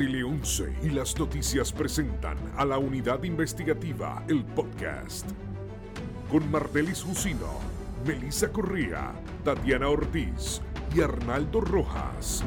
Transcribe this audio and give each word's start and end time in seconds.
Tele 0.00 0.24
11 0.24 0.76
y 0.82 0.88
las 0.88 1.18
noticias 1.18 1.74
presentan 1.74 2.38
a 2.56 2.64
la 2.64 2.78
unidad 2.78 3.22
investigativa 3.22 4.24
El 4.30 4.46
Podcast. 4.46 5.26
Con 6.30 6.50
Martelis 6.50 7.02
Jusino, 7.02 7.60
Melissa 8.06 8.50
Correa, 8.50 9.12
Tatiana 9.44 9.90
Ortiz 9.90 10.62
y 10.96 11.02
Arnaldo 11.02 11.60
Rojas. 11.60 12.42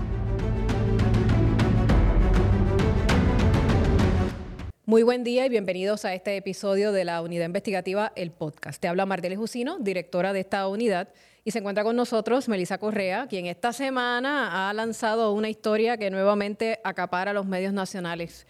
Muy 4.88 5.04
buen 5.04 5.23
día 5.23 5.45
y 5.45 5.49
bienvenidos 5.49 6.05
a 6.05 6.15
este 6.15 6.35
episodio 6.35 6.91
de 6.91 7.05
la 7.05 7.21
unidad 7.21 7.45
investigativa 7.45 8.13
El 8.15 8.31
Podcast. 8.31 8.81
Te 8.81 8.88
habla 8.88 9.05
Martelis 9.05 9.38
Jusino, 9.38 9.77
directora 9.77 10.33
de 10.33 10.39
esta 10.39 10.67
unidad 10.67 11.09
y 11.46 11.52
se 11.52 11.60
encuentra 11.60 11.84
con 11.84 11.96
nosotros 11.96 12.48
Melissa 12.48 12.78
Correa, 12.78 13.28
quien 13.28 13.48
esta 13.48 13.73
semana 13.73 14.70
ha 14.70 14.73
lanzado 14.73 15.34
una 15.34 15.50
historia 15.50 15.98
que 15.98 16.10
nuevamente 16.10 16.80
acapara 16.84 17.34
los 17.34 17.46
medios 17.46 17.74
nacionales 17.74 18.47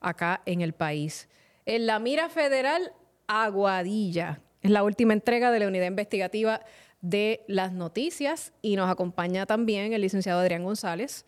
acá 0.00 0.42
en 0.46 0.60
el 0.60 0.72
país. 0.72 1.28
En 1.66 1.86
la 1.86 1.98
mira 1.98 2.28
federal, 2.28 2.92
Aguadilla. 3.28 4.40
Es 4.60 4.70
la 4.70 4.82
última 4.82 5.12
entrega 5.12 5.50
de 5.50 5.60
la 5.60 5.68
unidad 5.68 5.86
investigativa 5.86 6.60
de 7.00 7.44
las 7.48 7.72
noticias 7.72 8.52
y 8.62 8.76
nos 8.76 8.90
acompaña 8.90 9.46
también 9.46 9.92
el 9.92 10.00
licenciado 10.00 10.40
Adrián 10.40 10.64
González, 10.64 11.24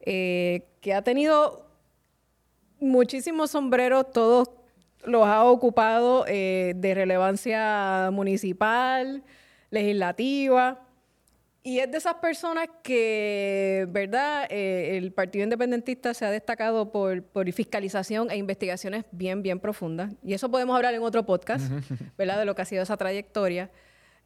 eh, 0.00 0.68
que 0.80 0.94
ha 0.94 1.02
tenido 1.02 1.66
muchísimos 2.80 3.50
sombreros, 3.52 4.10
todos 4.12 4.50
los 5.04 5.26
ha 5.26 5.44
ocupado 5.44 6.24
eh, 6.26 6.74
de 6.76 6.94
relevancia 6.94 8.10
municipal, 8.12 9.22
legislativa. 9.70 10.84
Y 11.62 11.80
es 11.80 11.90
de 11.90 11.98
esas 11.98 12.14
personas 12.14 12.68
que, 12.82 13.86
¿verdad? 13.90 14.46
Eh, 14.48 14.96
el 14.96 15.12
Partido 15.12 15.44
Independentista 15.44 16.14
se 16.14 16.24
ha 16.24 16.30
destacado 16.30 16.90
por, 16.90 17.22
por, 17.24 17.52
fiscalización 17.52 18.30
e 18.30 18.36
investigaciones 18.36 19.04
bien, 19.10 19.42
bien 19.42 19.58
profundas. 19.58 20.14
Y 20.22 20.34
eso 20.34 20.50
podemos 20.50 20.76
hablar 20.76 20.94
en 20.94 21.02
otro 21.02 21.26
podcast, 21.26 21.70
¿verdad? 22.16 22.38
De 22.38 22.44
lo 22.44 22.54
que 22.54 22.62
ha 22.62 22.64
sido 22.64 22.82
esa 22.82 22.96
trayectoria. 22.96 23.70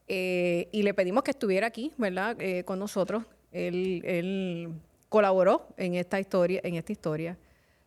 Eh, 0.06 0.68
y 0.72 0.82
le 0.82 0.94
pedimos 0.94 1.24
que 1.24 1.30
estuviera 1.32 1.66
aquí, 1.66 1.92
¿verdad? 1.96 2.36
Eh, 2.38 2.64
con 2.64 2.78
nosotros. 2.78 3.24
Él, 3.50 4.02
él, 4.04 4.74
colaboró 5.08 5.68
en 5.76 5.94
esta 5.94 6.20
historia, 6.20 6.60
en 6.64 6.76
esta 6.76 6.92
historia, 6.92 7.36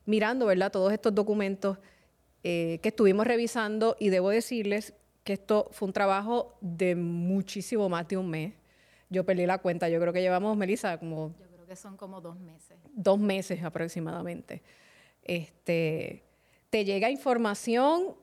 mirando, 0.05 0.45
¿verdad? 0.45 0.71
Todos 0.71 0.93
estos 0.93 1.15
documentos 1.15 1.77
que 2.43 2.79
estuvimos 2.83 3.25
revisando. 3.25 3.95
Y 3.99 4.09
debo 4.09 4.29
decirles 4.29 4.93
que 5.25 5.33
esto 5.33 5.67
fue 5.71 5.87
un 5.87 5.93
trabajo 5.93 6.55
de 6.61 6.95
muchísimo 6.95 7.89
más 7.89 8.07
de 8.07 8.15
un 8.15 8.29
mes. 8.29 8.53
Yo 9.09 9.25
perdí 9.25 9.45
la 9.47 9.57
cuenta, 9.57 9.89
yo 9.89 9.99
creo 9.99 10.13
que 10.13 10.21
llevamos, 10.21 10.55
Melissa, 10.55 10.99
como... 10.99 11.33
Yo 11.39 11.47
creo 11.47 11.65
que 11.65 11.75
son 11.75 11.97
como 11.97 12.21
dos 12.21 12.39
meses. 12.39 12.77
Dos 12.93 13.19
meses 13.19 13.63
aproximadamente. 13.63 14.61
Este, 15.23 16.23
te 16.69 16.85
llega 16.85 17.09
información, 17.09 18.15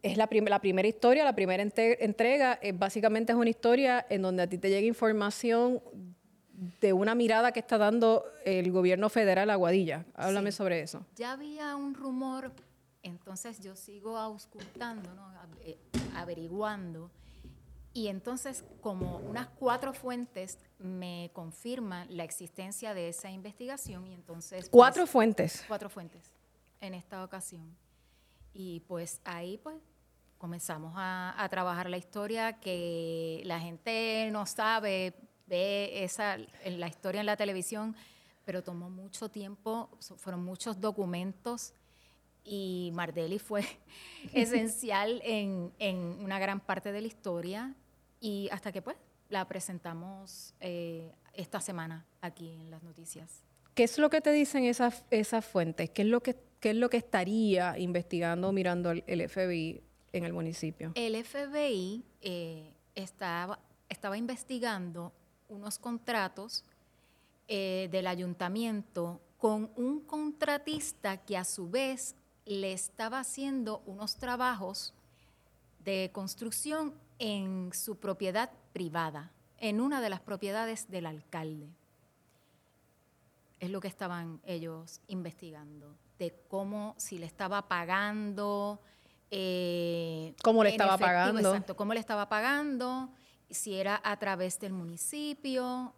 es 0.00 0.16
la, 0.16 0.28
la 0.30 0.60
primera 0.60 0.86
historia, 0.86 1.24
la 1.24 1.34
primera 1.34 1.60
entrega, 1.62 2.52
es, 2.62 2.78
básicamente 2.78 3.32
es 3.32 3.38
una 3.38 3.50
historia 3.50 4.06
en 4.08 4.22
donde 4.22 4.44
a 4.44 4.46
ti 4.48 4.58
te 4.58 4.70
llega 4.70 4.86
información 4.86 5.82
de 6.80 6.92
una 6.92 7.16
mirada 7.16 7.50
que 7.50 7.58
está 7.58 7.78
dando 7.78 8.24
el 8.44 8.70
gobierno 8.70 9.08
federal 9.08 9.50
a 9.50 9.56
Guadilla. 9.56 10.04
Háblame 10.14 10.52
sí. 10.52 10.58
sobre 10.58 10.82
eso. 10.82 11.04
Ya 11.16 11.32
había 11.32 11.74
un 11.74 11.94
rumor 11.94 12.52
entonces 13.02 13.60
yo 13.60 13.76
sigo 13.76 14.16
auscultando, 14.16 15.14
¿no? 15.14 15.32
Eh, 15.60 15.78
averiguando. 16.14 17.10
Y 17.92 18.08
entonces, 18.08 18.64
como 18.80 19.16
unas 19.18 19.48
cuatro 19.48 19.92
fuentes 19.92 20.58
me 20.78 21.30
confirman 21.32 22.06
la 22.16 22.24
existencia 22.24 22.94
de 22.94 23.08
esa 23.08 23.30
investigación, 23.30 24.06
y 24.06 24.14
entonces... 24.14 24.68
¿Cuatro 24.70 25.02
pues, 25.02 25.10
fuentes? 25.10 25.64
Cuatro 25.66 25.88
fuentes 25.88 26.30
en 26.80 26.94
esta 26.94 27.24
ocasión. 27.24 27.76
Y 28.52 28.80
pues 28.80 29.20
ahí, 29.24 29.58
pues, 29.58 29.76
comenzamos 30.36 30.92
a, 30.96 31.34
a, 31.42 31.48
trabajar 31.48 31.90
la 31.90 31.96
historia 31.96 32.60
que 32.60 33.42
la 33.44 33.58
gente 33.58 34.28
no 34.30 34.46
sabe, 34.46 35.14
ve 35.46 36.04
esa, 36.04 36.36
la 36.64 36.88
historia 36.88 37.20
en 37.20 37.26
la 37.26 37.36
televisión, 37.36 37.96
pero 38.44 38.62
tomó 38.62 38.90
mucho 38.90 39.28
tiempo, 39.28 39.90
fueron 40.16 40.44
muchos 40.44 40.80
documentos 40.80 41.74
y 42.44 42.90
Mardelli 42.94 43.38
fue 43.38 43.64
esencial 44.32 45.20
en, 45.24 45.72
en, 45.78 45.96
una 45.96 46.38
gran 46.38 46.60
parte 46.60 46.92
de 46.92 47.00
la 47.00 47.06
historia 47.06 47.74
y 48.20 48.48
hasta 48.50 48.72
que 48.72 48.82
pues 48.82 48.96
la 49.28 49.46
presentamos 49.46 50.54
eh, 50.60 51.12
esta 51.34 51.60
semana 51.60 52.06
aquí 52.20 52.50
en 52.50 52.70
las 52.70 52.82
noticias. 52.82 53.42
¿Qué 53.74 53.84
es 53.84 53.98
lo 53.98 54.10
que 54.10 54.20
te 54.20 54.32
dicen 54.32 54.64
esas, 54.64 55.04
esas 55.10 55.44
fuentes? 55.44 55.90
¿Qué 55.90 56.02
es, 56.02 56.08
lo 56.08 56.20
que, 56.20 56.36
¿Qué 56.60 56.70
es 56.70 56.76
lo 56.76 56.90
que 56.90 56.96
estaría 56.96 57.78
investigando, 57.78 58.50
mirando 58.52 58.90
el, 58.90 59.04
el 59.06 59.28
FBI 59.28 59.82
en 60.12 60.24
el 60.24 60.32
municipio? 60.32 60.92
El 60.94 61.22
FBI 61.22 62.04
eh, 62.22 62.72
estaba, 62.94 63.60
estaba 63.88 64.16
investigando 64.16 65.12
unos 65.48 65.78
contratos 65.78 66.64
eh, 67.46 67.88
del 67.90 68.06
ayuntamiento 68.06 69.20
con 69.38 69.70
un 69.76 70.00
contratista 70.00 71.16
que 71.16 71.36
a 71.36 71.44
su 71.44 71.70
vez 71.70 72.14
le 72.48 72.72
estaba 72.72 73.20
haciendo 73.20 73.82
unos 73.86 74.16
trabajos 74.16 74.94
de 75.84 76.10
construcción 76.12 76.94
en 77.18 77.70
su 77.74 77.96
propiedad 77.96 78.50
privada, 78.72 79.30
en 79.58 79.80
una 79.80 80.00
de 80.00 80.08
las 80.08 80.20
propiedades 80.20 80.90
del 80.90 81.06
alcalde. 81.06 81.68
Es 83.60 83.70
lo 83.70 83.80
que 83.80 83.88
estaban 83.88 84.40
ellos 84.46 85.00
investigando, 85.08 85.94
de 86.18 86.34
cómo, 86.48 86.94
si 86.96 87.18
le 87.18 87.26
estaba 87.26 87.68
pagando. 87.68 88.80
Eh, 89.30 90.34
¿Cómo 90.42 90.64
le 90.64 90.70
estaba 90.70 90.94
efectivo, 90.94 91.06
pagando? 91.06 91.48
Exacto, 91.50 91.76
cómo 91.76 91.92
le 91.92 92.00
estaba 92.00 92.28
pagando, 92.28 93.10
si 93.50 93.74
era 93.74 94.00
a 94.02 94.18
través 94.18 94.58
del 94.58 94.72
municipio 94.72 95.92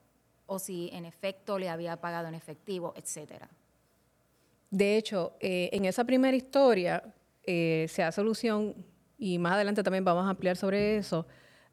o 0.47 0.59
si 0.59 0.91
en 0.93 1.05
efecto 1.05 1.59
le 1.59 1.69
había 1.69 2.00
pagado 2.00 2.27
en 2.28 2.34
efectivo, 2.34 2.93
etcétera. 2.97 3.49
De 4.70 4.97
hecho, 4.97 5.32
eh, 5.41 5.69
en 5.72 5.84
esa 5.84 6.04
primera 6.04 6.36
historia 6.36 7.03
eh, 7.42 7.86
se 7.88 8.03
da 8.03 8.12
solución, 8.12 8.75
y 9.19 9.38
más 9.38 9.54
adelante 9.54 9.82
también 9.82 10.04
vamos 10.04 10.25
a 10.25 10.31
ampliar 10.31 10.56
sobre 10.56 10.97
eso, 10.97 11.26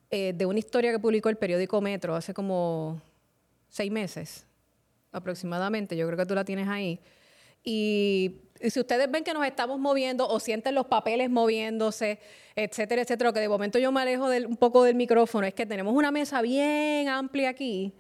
eh, 0.10 0.34
de 0.36 0.46
una 0.46 0.60
historia 0.60 0.92
que 0.92 1.00
publicó 1.00 1.30
el 1.30 1.38
periódico 1.38 1.80
Metro 1.80 2.16
hace 2.16 2.34
como 2.34 3.00
seis 3.70 3.92
meses 3.92 4.48
aproximadamente, 5.12 5.96
yo 5.96 6.08
creo 6.08 6.18
que 6.18 6.26
tú 6.26 6.34
la 6.34 6.44
tienes 6.44 6.68
ahí. 6.68 7.00
Y, 7.64 8.42
si 8.60 8.80
ustedes 8.80 9.12
ven 9.12 9.24
que 9.24 9.34
nos 9.34 9.46
estamos 9.46 9.78
moviendo 9.80 10.28
o 10.28 10.40
sienten 10.40 10.74
los 10.74 10.88
papeles 10.88 11.30
moviéndose, 11.30 12.20
etcétera, 12.56 13.04
etcétera, 13.04 13.32
que 13.32 13.40
de 13.40 13.50
momento 13.50 13.78
yo 13.78 13.92
me 13.92 14.02
alejo 14.02 14.26
un 14.26 14.58
poco 14.58 14.84
del 14.84 14.96
micrófono, 14.96 15.46
es 15.46 15.54
que 15.54 15.68
tenemos 15.68 15.94
una 15.94 16.10
mesa 16.10 16.42
bien 16.42 17.08
amplia 17.08 17.50
aquí 17.50 17.94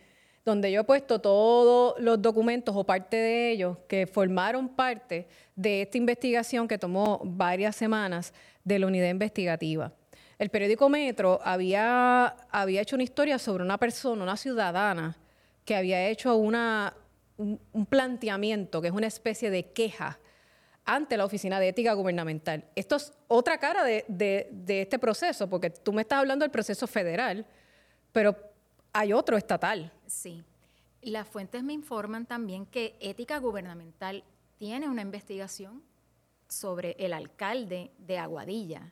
donde 0.47 0.71
yo 0.71 0.79
he 0.79 0.83
puesto 0.85 1.19
todos 1.19 1.99
los 1.99 2.21
documentos 2.21 2.73
o 2.73 2.85
parte 2.85 3.17
de 3.17 3.51
ellos 3.51 3.79
que 3.85 4.07
formaron 4.07 4.69
parte 4.69 5.27
de 5.57 5.81
esta 5.81 5.97
investigación 5.97 6.69
que 6.69 6.77
tomó 6.77 7.19
varias 7.25 7.75
semanas 7.75 8.33
de 8.63 8.79
la 8.79 8.87
unidad 8.87 9.09
investigativa. 9.09 9.91
El 10.39 10.49
periódico 10.49 10.87
Metro 10.87 11.41
había, 11.43 12.27
había 12.49 12.79
hecho 12.79 12.95
una 12.95 13.03
historia 13.03 13.37
sobre 13.39 13.61
una 13.61 13.77
persona, 13.77 14.23
una 14.23 14.37
ciudadana, 14.37 15.17
que 15.65 15.75
había 15.75 16.07
hecho 16.07 16.37
una, 16.37 16.93
un, 17.35 17.85
planteamiento, 17.85 18.81
que 18.81 18.87
es 18.87 18.93
una 18.93 19.07
especie 19.07 19.49
de 19.49 19.73
queja 19.73 20.17
ante 20.85 21.17
la 21.17 21.25
Oficina 21.25 21.59
de 21.59 21.67
Ética 21.67 21.91
Gubernamental. 21.91 22.63
Esto 22.73 22.95
es 22.95 23.11
otra 23.27 23.57
cara 23.57 23.83
de, 23.83 24.05
de, 24.07 24.47
de 24.53 24.83
este 24.83 24.97
proceso, 24.97 25.49
porque 25.49 25.71
tú 25.71 25.91
me 25.91 26.03
estás 26.03 26.19
hablando 26.19 26.45
del 26.45 26.51
proceso 26.51 26.87
federal, 26.87 27.45
pero 28.13 28.55
hay 28.97 29.13
otro 29.13 29.37
estatal. 29.37 29.91
Sí. 30.07 30.43
Las 31.03 31.27
fuentes 31.27 31.63
me 31.63 31.73
informan 31.73 32.25
también 32.25 32.65
que 32.65 32.97
Ética 32.99 33.37
Gubernamental 33.37 34.23
tiene 34.57 34.89
una 34.89 35.03
investigación 35.03 35.83
sobre 36.47 36.95
el 36.97 37.13
alcalde 37.13 37.91
de 37.99 38.17
Aguadilla. 38.17 38.91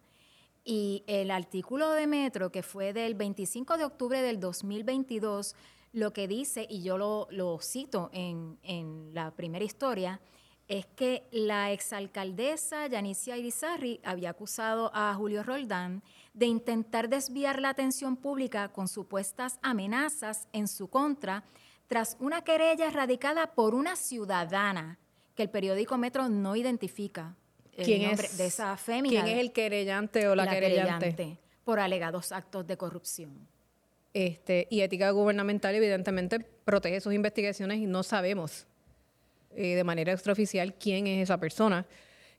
Y 0.63 1.03
el 1.07 1.31
artículo 1.31 1.89
de 1.89 2.05
Metro, 2.05 2.51
que 2.51 2.61
fue 2.61 2.93
del 2.93 3.15
25 3.15 3.79
de 3.79 3.85
octubre 3.85 4.21
del 4.21 4.39
2022, 4.39 5.55
lo 5.93 6.13
que 6.13 6.27
dice, 6.27 6.67
y 6.69 6.83
yo 6.83 6.99
lo, 6.99 7.59
cito 7.59 8.11
en, 8.13 8.59
en, 8.61 9.09
la 9.11 9.31
primera 9.31 9.65
historia, 9.65 10.19
es 10.67 10.85
que 10.87 11.23
la 11.31 11.71
exalcaldesa 11.71 12.87
Yanicia 12.87 13.37
Irizarri 13.37 13.99
había 14.03 14.31
acusado 14.31 14.91
a 14.93 15.13
Julio 15.13 15.43
Roldán 15.43 16.01
de 16.33 16.47
intentar 16.47 17.07
desviar 17.07 17.61
la 17.61 17.69
atención 17.69 18.17
pública 18.17 18.69
con 18.69 18.87
supuestas 18.87 19.59
amenazas 19.61 20.47
en 20.53 20.67
su 20.67 20.87
contra 20.87 21.43
tras 21.87 22.17
una 22.19 22.43
querella 22.43 22.89
radicada 22.89 23.53
por 23.53 23.75
una 23.75 23.95
ciudadana 23.95 24.97
que 25.35 25.43
el 25.43 25.49
periódico 25.49 25.97
Metro 25.97 26.29
no 26.29 26.55
identifica. 26.55 27.35
El 27.73 27.85
¿Quién 27.85 28.01
es? 28.01 28.37
de 28.37 28.47
esa 28.47 28.75
fémina? 28.77 29.23
¿Quién 29.23 29.35
es 29.35 29.41
el 29.41 29.51
querellante 29.51 30.27
o 30.27 30.35
la, 30.35 30.45
la 30.45 30.51
querellante? 30.51 31.11
querellante? 31.11 31.39
Por 31.63 31.79
alegados 31.79 32.31
actos 32.31 32.65
de 32.65 32.77
corrupción. 32.77 33.47
Este, 34.13 34.67
y 34.71 34.81
ética 34.81 35.11
gubernamental, 35.11 35.75
evidentemente, 35.75 36.39
protege 36.39 37.01
sus 37.01 37.13
investigaciones 37.13 37.79
y 37.79 37.85
no 37.85 38.01
sabemos 38.01 38.65
eh, 39.55 39.75
de 39.75 39.83
manera 39.83 40.13
extraoficial 40.13 40.73
quién 40.73 41.07
es 41.07 41.23
esa 41.23 41.39
persona 41.39 41.85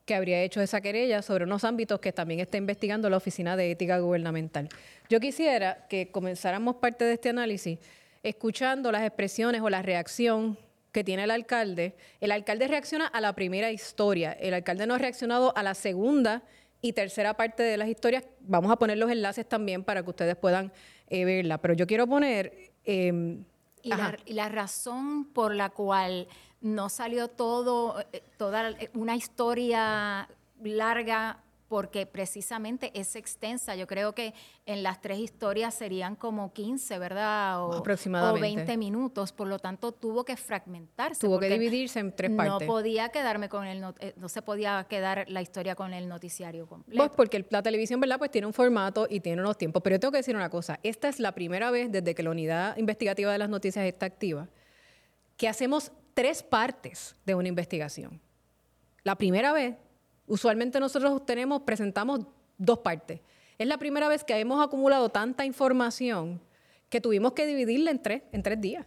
que 0.04 0.14
habría 0.14 0.40
hecho 0.42 0.60
esa 0.60 0.80
querella 0.80 1.20
sobre 1.20 1.44
unos 1.44 1.64
ámbitos 1.64 1.98
que 1.98 2.12
también 2.12 2.40
está 2.40 2.58
investigando 2.58 3.10
la 3.10 3.16
Oficina 3.16 3.56
de 3.56 3.72
Ética 3.72 3.98
Gubernamental. 3.98 4.68
Yo 5.08 5.18
quisiera 5.18 5.86
que 5.88 6.10
comenzáramos 6.12 6.76
parte 6.76 7.04
de 7.04 7.14
este 7.14 7.30
análisis 7.30 7.78
escuchando 8.22 8.92
las 8.92 9.02
expresiones 9.02 9.62
o 9.62 9.70
la 9.70 9.82
reacción 9.82 10.58
que 10.92 11.04
tiene 11.04 11.24
el 11.24 11.30
alcalde. 11.30 11.94
El 12.20 12.32
alcalde 12.32 12.68
reacciona 12.68 13.06
a 13.06 13.20
la 13.20 13.34
primera 13.34 13.70
historia, 13.70 14.32
el 14.32 14.54
alcalde 14.54 14.86
no 14.86 14.94
ha 14.94 14.98
reaccionado 14.98 15.56
a 15.56 15.62
la 15.62 15.74
segunda 15.74 16.42
y 16.80 16.92
tercera 16.92 17.34
parte 17.34 17.62
de 17.62 17.76
las 17.76 17.88
historias. 17.88 18.24
Vamos 18.40 18.70
a 18.70 18.76
poner 18.76 18.96
los 18.98 19.10
enlaces 19.10 19.48
también 19.48 19.84
para 19.84 20.02
que 20.02 20.10
ustedes 20.10 20.36
puedan 20.36 20.72
eh, 21.08 21.24
verla, 21.24 21.58
pero 21.58 21.74
yo 21.74 21.86
quiero 21.86 22.06
poner... 22.06 22.72
Em, 22.84 23.44
y, 23.82 23.90
la, 23.90 24.48
razón 24.48 25.26
por 25.26 25.54
la 25.54 25.70
cual 25.70 26.26
no 26.60 26.88
salió 26.88 27.28
todo, 27.28 28.00
eh, 28.12 28.22
toda 28.36 28.74
una 28.94 29.16
historia 29.16 30.28
larga 30.62 31.42
porque 31.68 32.06
precisamente 32.06 32.92
es 32.94 33.16
extensa. 33.16 33.74
Yo 33.74 33.86
creo 33.86 34.14
que 34.14 34.34
en 34.66 34.82
las 34.82 35.00
tres 35.00 35.18
historias 35.18 35.74
serían 35.74 36.14
como 36.14 36.52
15, 36.52 36.98
¿verdad? 36.98 37.64
O, 37.64 37.72
Aproximadamente. 37.74 38.38
O 38.38 38.56
20 38.56 38.76
minutos. 38.76 39.32
Por 39.32 39.48
lo 39.48 39.58
tanto, 39.58 39.92
tuvo 39.92 40.24
que 40.24 40.36
fragmentarse. 40.36 41.20
Tuvo 41.20 41.38
que 41.38 41.48
dividirse 41.48 41.98
en 41.98 42.14
tres 42.14 42.30
partes. 42.30 42.66
No 42.68 42.72
podía 42.72 43.08
quedarme 43.08 43.48
con 43.48 43.66
el, 43.66 43.84
eh, 43.98 44.14
no 44.16 44.28
se 44.28 44.42
podía 44.42 44.86
quedar 44.88 45.24
la 45.28 45.42
historia 45.42 45.74
con 45.74 45.92
el 45.92 46.08
noticiario 46.08 46.66
completo. 46.66 46.98
Pues 46.98 47.10
porque 47.16 47.46
la 47.50 47.62
televisión, 47.62 48.00
¿verdad? 48.00 48.18
Pues 48.18 48.30
tiene 48.30 48.46
un 48.46 48.52
formato 48.52 49.06
y 49.10 49.20
tiene 49.20 49.42
unos 49.42 49.58
tiempos. 49.58 49.82
Pero 49.82 49.96
yo 49.96 50.00
tengo 50.00 50.12
que 50.12 50.18
decir 50.18 50.36
una 50.36 50.50
cosa. 50.50 50.78
Esta 50.82 51.08
es 51.08 51.18
la 51.18 51.32
primera 51.32 51.70
vez 51.70 51.90
desde 51.90 52.14
que 52.14 52.22
la 52.22 52.30
unidad 52.30 52.76
investigativa 52.76 53.32
de 53.32 53.38
las 53.38 53.48
noticias 53.48 53.84
está 53.84 54.06
activa 54.06 54.48
que 55.36 55.48
hacemos 55.48 55.92
tres 56.16 56.42
partes 56.42 57.14
de 57.24 57.36
una 57.36 57.46
investigación. 57.46 58.20
La 59.04 59.14
primera 59.14 59.52
vez 59.52 59.76
Usualmente 60.26 60.80
nosotros 60.80 61.24
tenemos, 61.24 61.62
presentamos 61.62 62.20
dos 62.58 62.80
partes. 62.80 63.20
Es 63.58 63.66
la 63.66 63.78
primera 63.78 64.08
vez 64.08 64.24
que 64.24 64.38
hemos 64.38 64.64
acumulado 64.64 65.08
tanta 65.08 65.44
información 65.44 66.40
que 66.88 67.00
tuvimos 67.00 67.32
que 67.32 67.46
dividirla 67.46 67.90
en 67.90 68.02
tres, 68.02 68.22
en 68.32 68.42
tres 68.42 68.60
días. 68.60 68.86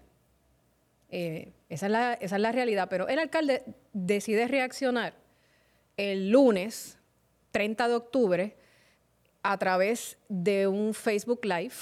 Eh, 1.09 1.53
esa, 1.69 1.85
es 1.85 1.91
la, 1.91 2.13
esa 2.13 2.35
es 2.35 2.41
la 2.41 2.51
realidad. 2.51 2.87
Pero 2.89 3.07
el 3.07 3.19
alcalde 3.19 3.63
decide 3.93 4.47
reaccionar 4.47 5.13
el 5.97 6.29
lunes 6.29 6.97
30 7.51 7.87
de 7.87 7.95
octubre 7.95 8.57
a 9.41 9.57
través 9.57 10.17
de 10.27 10.67
un 10.67 10.93
Facebook 10.93 11.45
Live. 11.45 11.75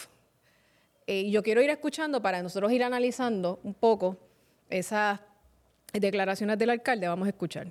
Eh, 1.08 1.30
yo 1.32 1.42
quiero 1.42 1.62
ir 1.62 1.70
escuchando 1.72 2.22
para 2.22 2.44
nosotros 2.44 2.72
ir 2.72 2.84
analizando 2.84 3.60
un 3.64 3.74
poco 3.74 4.18
esas 4.70 5.20
declaraciones 5.94 6.58
del 6.58 6.70
alcalde. 6.70 7.08
Vamos 7.08 7.26
a 7.26 7.30
escuchar. 7.30 7.68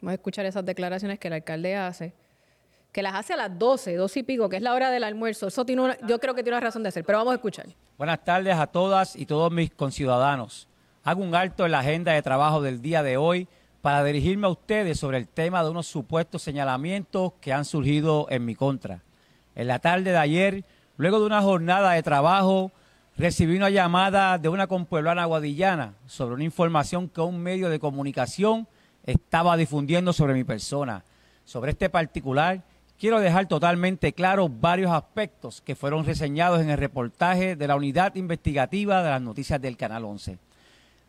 Vamos 0.00 0.12
a 0.12 0.14
escuchar 0.14 0.46
esas 0.46 0.64
declaraciones 0.64 1.18
que 1.18 1.28
el 1.28 1.34
alcalde 1.34 1.76
hace, 1.76 2.12
que 2.90 3.02
las 3.02 3.14
hace 3.14 3.34
a 3.34 3.36
las 3.36 3.58
12, 3.58 3.94
12 3.94 4.20
y 4.20 4.22
pico, 4.24 4.48
que 4.48 4.56
es 4.56 4.62
la 4.62 4.74
hora 4.74 4.90
del 4.90 5.04
almuerzo. 5.04 5.46
Eso 5.46 5.64
tiene 5.64 5.96
yo 6.06 6.18
creo 6.18 6.34
que 6.34 6.42
tiene 6.42 6.56
una 6.56 6.66
razón 6.66 6.82
de 6.82 6.90
ser, 6.90 7.04
pero 7.04 7.18
vamos 7.18 7.32
a 7.32 7.36
escuchar. 7.36 7.66
Buenas 7.96 8.24
tardes 8.24 8.56
a 8.56 8.66
todas 8.66 9.14
y 9.14 9.26
todos 9.26 9.52
mis 9.52 9.70
conciudadanos. 9.70 10.68
Hago 11.04 11.22
un 11.22 11.34
alto 11.34 11.64
en 11.64 11.72
la 11.72 11.80
agenda 11.80 12.12
de 12.12 12.22
trabajo 12.22 12.60
del 12.60 12.82
día 12.82 13.02
de 13.02 13.16
hoy 13.16 13.48
para 13.80 14.04
dirigirme 14.04 14.46
a 14.46 14.50
ustedes 14.50 14.98
sobre 14.98 15.18
el 15.18 15.28
tema 15.28 15.62
de 15.62 15.70
unos 15.70 15.86
supuestos 15.86 16.42
señalamientos 16.42 17.32
que 17.40 17.52
han 17.52 17.64
surgido 17.64 18.26
en 18.30 18.44
mi 18.44 18.54
contra. 18.54 19.02
En 19.54 19.66
la 19.66 19.78
tarde 19.80 20.10
de 20.10 20.16
ayer, 20.16 20.64
luego 20.96 21.20
de 21.20 21.26
una 21.26 21.42
jornada 21.42 21.92
de 21.92 22.02
trabajo, 22.02 22.72
recibí 23.16 23.56
una 23.56 23.70
llamada 23.70 24.38
de 24.38 24.48
una 24.48 24.66
compueblana 24.66 25.24
guadillana 25.24 25.94
sobre 26.06 26.34
una 26.34 26.44
información 26.44 27.08
que 27.08 27.20
un 27.20 27.38
medio 27.38 27.68
de 27.68 27.78
comunicación 27.78 28.66
estaba 29.04 29.56
difundiendo 29.56 30.12
sobre 30.12 30.34
mi 30.34 30.44
persona. 30.44 31.04
Sobre 31.44 31.72
este 31.72 31.90
particular, 31.90 32.62
quiero 32.98 33.20
dejar 33.20 33.48
totalmente 33.48 34.12
claro 34.12 34.48
varios 34.48 34.92
aspectos 34.92 35.60
que 35.60 35.74
fueron 35.74 36.04
reseñados 36.04 36.60
en 36.60 36.70
el 36.70 36.78
reportaje 36.78 37.56
de 37.56 37.66
la 37.66 37.76
unidad 37.76 38.14
investigativa 38.14 39.02
de 39.02 39.10
las 39.10 39.22
noticias 39.22 39.60
del 39.60 39.76
Canal 39.76 40.04
11. 40.04 40.38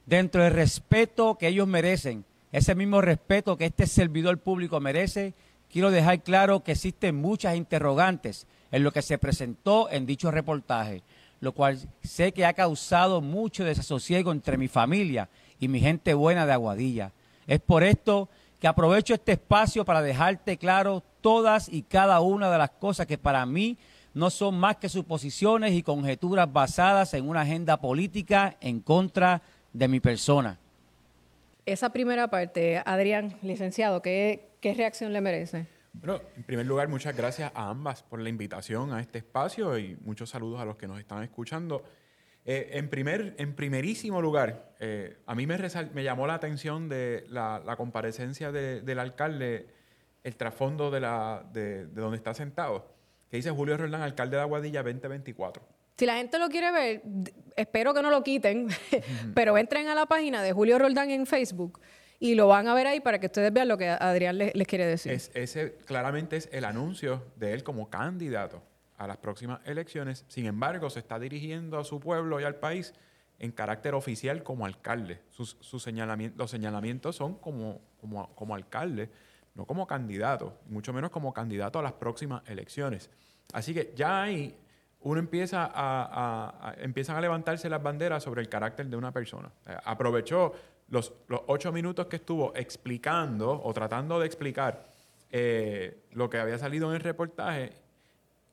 Dentro 0.05 0.43
del 0.43 0.53
respeto 0.53 1.37
que 1.37 1.47
ellos 1.47 1.67
merecen, 1.67 2.25
ese 2.51 2.75
mismo 2.75 3.01
respeto 3.01 3.57
que 3.57 3.65
este 3.65 3.87
servidor 3.87 4.37
público 4.39 4.79
merece, 4.79 5.33
quiero 5.71 5.91
dejar 5.91 6.21
claro 6.21 6.63
que 6.63 6.73
existen 6.73 7.15
muchas 7.15 7.55
interrogantes 7.55 8.47
en 8.71 8.83
lo 8.83 8.91
que 8.91 9.01
se 9.01 9.17
presentó 9.17 9.89
en 9.89 10.05
dicho 10.05 10.31
reportaje, 10.31 11.03
lo 11.43 11.51
cual 11.51 11.77
sé 12.01 12.31
que 12.31 12.45
ha 12.45 12.53
causado 12.53 13.19
mucho 13.19 13.65
desasosiego 13.65 14.31
entre 14.31 14.57
mi 14.57 14.69
familia 14.69 15.27
y 15.59 15.67
mi 15.67 15.81
gente 15.81 16.13
buena 16.13 16.45
de 16.45 16.53
Aguadilla. 16.53 17.11
Es 17.47 17.59
por 17.59 17.83
esto 17.83 18.29
que 18.61 18.67
aprovecho 18.67 19.13
este 19.13 19.33
espacio 19.33 19.83
para 19.83 20.01
dejarte 20.01 20.55
claro 20.55 21.03
todas 21.19 21.67
y 21.67 21.81
cada 21.81 22.21
una 22.21 22.49
de 22.49 22.57
las 22.57 22.69
cosas 22.69 23.07
que 23.07 23.17
para 23.17 23.45
mí 23.45 23.77
no 24.13 24.29
son 24.29 24.57
más 24.57 24.77
que 24.77 24.87
suposiciones 24.87 25.73
y 25.73 25.83
conjeturas 25.83 26.51
basadas 26.51 27.13
en 27.13 27.27
una 27.27 27.41
agenda 27.41 27.75
política 27.75 28.55
en 28.61 28.79
contra 28.79 29.41
de 29.73 29.89
mi 29.89 29.99
persona. 29.99 30.57
Esa 31.65 31.91
primera 31.91 32.29
parte, 32.29 32.81
Adrián, 32.85 33.35
licenciado, 33.41 34.01
¿qué, 34.01 34.47
qué 34.61 34.73
reacción 34.75 35.11
le 35.11 35.19
merece? 35.19 35.67
Bueno, 35.93 36.21
en 36.35 36.43
primer 36.43 36.65
lugar, 36.65 36.87
muchas 36.89 37.15
gracias 37.15 37.51
a 37.53 37.69
ambas 37.69 38.03
por 38.03 38.19
la 38.19 38.27
invitación 38.27 38.91
a 38.93 38.99
este 38.99 39.19
espacio 39.19 39.77
y 39.77 39.95
muchos 40.01 40.31
saludos 40.31 40.59
a 40.59 40.65
los 40.65 40.75
que 40.75 40.87
nos 40.87 40.99
están 40.99 41.23
escuchando. 41.23 41.83
Eh, 42.45 42.71
en, 42.73 42.89
primer, 42.89 43.35
en 43.37 43.55
primerísimo 43.55 44.21
lugar, 44.21 44.73
eh, 44.79 45.17
a 45.25 45.35
mí 45.35 45.47
me, 45.47 45.57
me, 45.93 46.03
llamó 46.03 46.27
la 46.27 46.33
atención 46.33 46.89
de 46.89 47.25
la, 47.29 47.75
comparecencia 47.77 48.51
del 48.51 48.99
alcalde, 48.99 49.67
el 50.23 50.35
trasfondo 50.35 50.91
de, 50.91 50.99
la, 50.99 51.45
de, 51.53 51.85
donde 51.85 52.17
está 52.17 52.33
sentado, 52.33 52.91
que 53.29 53.37
dice 53.37 53.51
Julio 53.51 53.77
Roldán, 53.77 54.01
alcalde 54.01 54.35
de 54.35 54.41
Aguadilla 54.41 54.83
2024. 54.83 55.63
Si 55.97 56.05
la 56.05 56.15
gente 56.15 56.39
lo 56.39 56.49
quiere 56.49 56.71
ver, 56.71 57.01
espero 57.55 57.93
que 57.93 58.01
no 58.01 58.09
lo 58.09 58.23
quiten, 58.23 58.67
pero 59.35 59.57
entren 59.57 59.87
a 59.87 59.95
la 59.95 60.07
página 60.07 60.41
de 60.41 60.51
Julio 60.51 60.79
Roldán 60.79 61.11
en 61.11 61.25
Facebook 61.27 61.79
y 62.23 62.35
lo 62.35 62.47
van 62.47 62.69
a 62.69 62.73
ver 62.73 62.87
ahí 62.87 63.01
para 63.01 63.19
que 63.19 63.25
ustedes 63.25 63.51
vean 63.51 63.67
lo 63.67 63.77
que 63.77 63.89
Adrián 63.89 64.37
les, 64.37 64.53
quiere 64.65 64.85
decir. 64.85 65.11
ese 65.11 65.75
claramente 65.85 66.37
es 66.37 66.47
el 66.53 66.63
anuncio 66.63 67.21
de 67.35 67.53
él 67.53 67.65
como 67.65 67.89
candidato 67.89 68.63
a 68.97 69.07
las 69.07 69.17
próximas 69.17 69.59
elecciones. 69.65 70.23
Sin 70.29 70.45
embargo, 70.45 70.89
se 70.89 70.99
está 70.99 71.19
dirigiendo 71.19 71.77
a 71.77 71.83
su 71.83 71.99
pueblo 71.99 72.39
y 72.39 72.45
al 72.45 72.55
país 72.55 72.93
en 73.39 73.51
carácter 73.51 73.93
oficial 73.93 74.41
como 74.41 74.65
alcalde. 74.65 75.19
Sus, 75.31 75.57
los 76.37 76.49
señalamientos 76.49 77.17
son 77.17 77.35
como, 77.39 77.81
como, 77.99 78.55
alcalde, 78.55 79.09
no 79.53 79.65
como 79.65 79.85
candidato, 79.85 80.57
mucho 80.67 80.93
menos 80.93 81.11
como 81.11 81.33
candidato 81.33 81.79
a 81.79 81.81
las 81.81 81.91
próximas 81.91 82.41
elecciones. 82.45 83.09
Así 83.51 83.73
que 83.73 83.91
ya 83.97 84.23
ahí 84.23 84.55
uno 85.01 85.19
empieza 85.19 85.69
a, 85.73 86.73
empiezan 86.77 87.17
a 87.17 87.21
levantarse 87.21 87.67
las 87.67 87.83
banderas 87.83 88.23
sobre 88.23 88.41
el 88.41 88.47
carácter 88.47 88.87
de 88.87 88.95
una 88.95 89.11
persona. 89.11 89.51
Eh, 89.67 89.75
aprovechó 89.83 90.53
los, 90.89 91.13
los, 91.27 91.41
ocho 91.47 91.71
minutos 91.71 92.07
que 92.07 92.17
estuvo 92.17 92.53
explicando 92.55 93.61
o 93.63 93.73
tratando 93.73 94.19
de 94.19 94.25
explicar 94.25 94.85
eh, 95.31 96.03
lo 96.11 96.29
que 96.29 96.37
había 96.37 96.57
salido 96.57 96.89
en 96.89 96.95
el 96.95 97.01
reportaje 97.01 97.73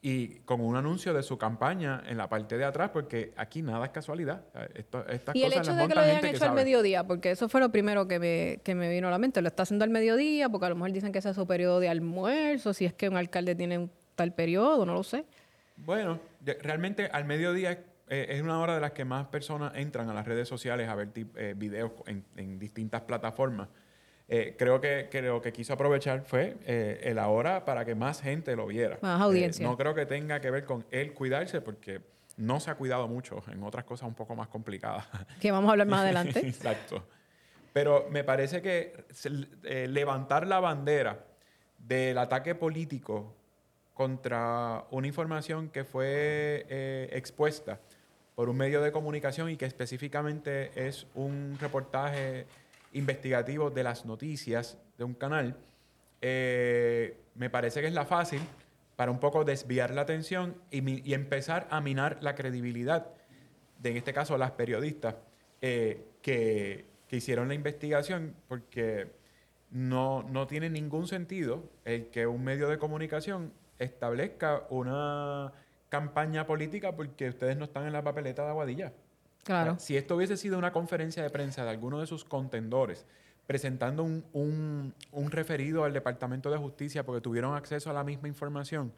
y 0.02 0.36
con 0.46 0.62
un 0.62 0.76
anuncio 0.76 1.12
de 1.12 1.22
su 1.22 1.36
campaña 1.36 2.02
en 2.06 2.16
la 2.16 2.28
parte 2.28 2.56
de 2.56 2.64
atrás, 2.64 2.90
porque 2.90 3.34
aquí 3.36 3.60
nada 3.60 3.84
es 3.84 3.90
casualidad. 3.90 4.44
Esto, 4.74 5.04
y 5.34 5.42
el 5.42 5.52
hecho 5.52 5.74
de 5.74 5.88
que 5.88 5.94
lo 5.94 6.00
hayan 6.00 6.24
hecho 6.24 6.44
al 6.46 6.54
mediodía, 6.54 7.06
porque 7.06 7.32
eso 7.32 7.50
fue 7.50 7.60
lo 7.60 7.70
primero 7.70 8.08
que 8.08 8.18
me, 8.18 8.60
que 8.64 8.74
me 8.74 8.88
vino 8.88 9.08
a 9.08 9.10
la 9.10 9.18
mente. 9.18 9.42
Lo 9.42 9.48
está 9.48 9.64
haciendo 9.64 9.84
al 9.84 9.90
mediodía, 9.90 10.48
porque 10.48 10.66
a 10.66 10.68
lo 10.70 10.76
mejor 10.76 10.92
dicen 10.92 11.12
que 11.12 11.18
ese 11.18 11.30
es 11.30 11.36
su 11.36 11.46
periodo 11.46 11.80
de 11.80 11.90
almuerzo, 11.90 12.72
si 12.72 12.86
es 12.86 12.94
que 12.94 13.10
un 13.10 13.16
alcalde 13.16 13.54
tiene 13.54 13.76
un 13.76 13.90
tal 14.14 14.32
periodo, 14.32 14.86
no 14.86 14.94
lo 14.94 15.02
sé. 15.02 15.26
Bueno, 15.76 16.18
realmente 16.62 17.06
al 17.12 17.26
mediodía 17.26 17.84
eh, 18.10 18.26
es 18.28 18.42
una 18.42 18.60
hora 18.60 18.74
de 18.74 18.80
las 18.80 18.92
que 18.92 19.06
más 19.06 19.26
personas 19.28 19.72
entran 19.76 20.10
a 20.10 20.14
las 20.14 20.26
redes 20.26 20.48
sociales 20.48 20.88
a 20.88 20.94
ver 20.94 21.08
eh, 21.14 21.54
videos 21.56 21.92
en, 22.06 22.24
en 22.36 22.58
distintas 22.58 23.00
plataformas. 23.02 23.68
Eh, 24.32 24.54
creo 24.56 24.80
que, 24.80 25.08
lo 25.22 25.42
que 25.42 25.52
quiso 25.52 25.72
aprovechar 25.72 26.22
fue 26.22 26.56
eh, 26.64 27.00
el 27.02 27.18
ahora 27.18 27.64
para 27.64 27.84
que 27.84 27.96
más 27.96 28.22
gente 28.22 28.54
lo 28.54 28.64
viera. 28.68 28.96
Más 29.02 29.20
audiencia. 29.20 29.64
Eh, 29.64 29.68
no 29.68 29.76
creo 29.76 29.92
que 29.92 30.06
tenga 30.06 30.40
que 30.40 30.52
ver 30.52 30.64
con 30.64 30.86
él 30.92 31.12
cuidarse 31.14 31.60
porque 31.60 32.00
no 32.36 32.60
se 32.60 32.70
ha 32.70 32.76
cuidado 32.76 33.08
mucho 33.08 33.42
en 33.50 33.60
otras 33.64 33.84
cosas 33.84 34.06
un 34.06 34.14
poco 34.14 34.36
más 34.36 34.46
complicadas. 34.46 35.04
Que 35.40 35.50
vamos 35.50 35.68
a 35.68 35.72
hablar 35.72 35.88
más 35.88 36.00
adelante. 36.02 36.46
Exacto. 36.46 37.04
Pero 37.72 38.06
me 38.08 38.22
parece 38.22 38.62
que 38.62 39.04
levantar 39.88 40.46
la 40.46 40.60
bandera 40.60 41.26
del 41.76 42.16
ataque 42.16 42.54
político 42.54 43.34
contra 43.94 44.84
una 44.92 45.08
información 45.08 45.70
que 45.70 45.82
fue 45.82 47.08
expuesta 47.10 47.80
por 48.40 48.48
un 48.48 48.56
medio 48.56 48.80
de 48.80 48.90
comunicación 48.90 49.50
y 49.50 49.58
que 49.58 49.66
específicamente 49.66 50.70
es 50.74 51.06
un 51.14 51.58
reportaje 51.60 52.46
investigativo 52.94 53.68
de 53.68 53.82
las 53.82 54.06
noticias 54.06 54.78
de 54.96 55.04
un 55.04 55.12
canal, 55.12 55.58
eh, 56.22 57.18
me 57.34 57.50
parece 57.50 57.82
que 57.82 57.88
es 57.88 57.92
la 57.92 58.06
fácil 58.06 58.40
para 58.96 59.10
un 59.10 59.20
poco 59.20 59.44
desviar 59.44 59.90
la 59.90 60.00
atención 60.00 60.56
y, 60.70 61.12
empezar 61.12 61.68
a 61.70 61.82
minar 61.82 62.16
la 62.22 62.34
credibilidad 62.34 63.08
de, 63.78 63.90
en 63.90 63.98
este 63.98 64.14
caso, 64.14 64.38
las 64.38 64.52
periodistas. 64.52 65.16
Eh, 65.60 66.02
que, 66.22 66.86
que 67.08 67.16
hicieron 67.16 67.46
la 67.46 67.52
investigación 67.52 68.34
porque 68.48 69.08
no, 69.70 70.22
no 70.22 70.46
tiene 70.46 70.70
ningún 70.70 71.06
sentido 71.08 71.62
el 71.84 72.06
que 72.06 72.26
un 72.26 72.42
medio 72.42 72.70
de 72.70 72.78
comunicación 72.78 73.52
establezca 73.78 74.62
una 74.70 75.52
campaña 76.00 76.46
política 76.46 76.92
porque 76.96 77.28
ustedes 77.28 77.58
no 77.58 77.64
están 77.66 77.86
en 77.86 77.92
la 77.92 78.02
papeleta 78.02 78.42
de 78.44 78.48
Aguadilla. 78.48 78.92
Claro. 79.44 79.78
Si 79.78 79.96
esto 79.96 80.16
hubiese 80.16 80.36
sido 80.38 80.56
una 80.56 80.72
conferencia 80.72 81.22
de 81.22 81.28
prensa 81.30 81.64
de 81.64 81.70
alguno 81.70 82.00
de 82.00 82.06
sus 82.06 82.24
contendores 82.24 83.04
presentando 83.46 84.02
un, 84.04 84.24
un- 84.32 84.94
un 85.12 85.30
referido 85.30 85.84
al 85.84 85.92
Departamento 85.92 86.50
de 86.50 86.56
Justicia 86.56 87.04
porque 87.04 87.20
tuvieron 87.20 87.54
acceso 87.54 87.90
a 87.90 87.92
la 87.92 88.04
misma 88.04 88.28
información, 88.28 88.92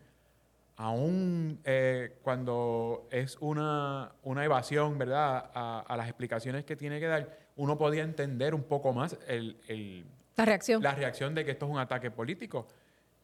aún 0.76 1.58
eh, 1.64 2.16
cuando 2.22 3.06
es 3.10 3.36
una, 3.40 4.12
una 4.22 4.44
evasión, 4.44 4.98
¿verdad?, 4.98 5.50
a, 5.54 5.80
a 5.88 5.96
las 5.96 6.08
explicaciones 6.08 6.64
que 6.64 6.76
tiene 6.76 7.00
que 7.00 7.06
dar, 7.06 7.38
uno 7.56 7.78
podía 7.78 8.02
entender 8.02 8.54
un 8.54 8.62
poco 8.64 8.92
más 8.92 9.16
el- 9.28 9.56
el, 9.68 10.04
La 10.36 10.44
reacción. 10.44 10.82
la 10.82 10.94
reacción 10.94 11.34
de 11.34 11.44
que 11.44 11.52
esto 11.52 11.66
es 11.66 11.72
un 11.72 11.78
ataque 11.78 12.10
político. 12.10 12.66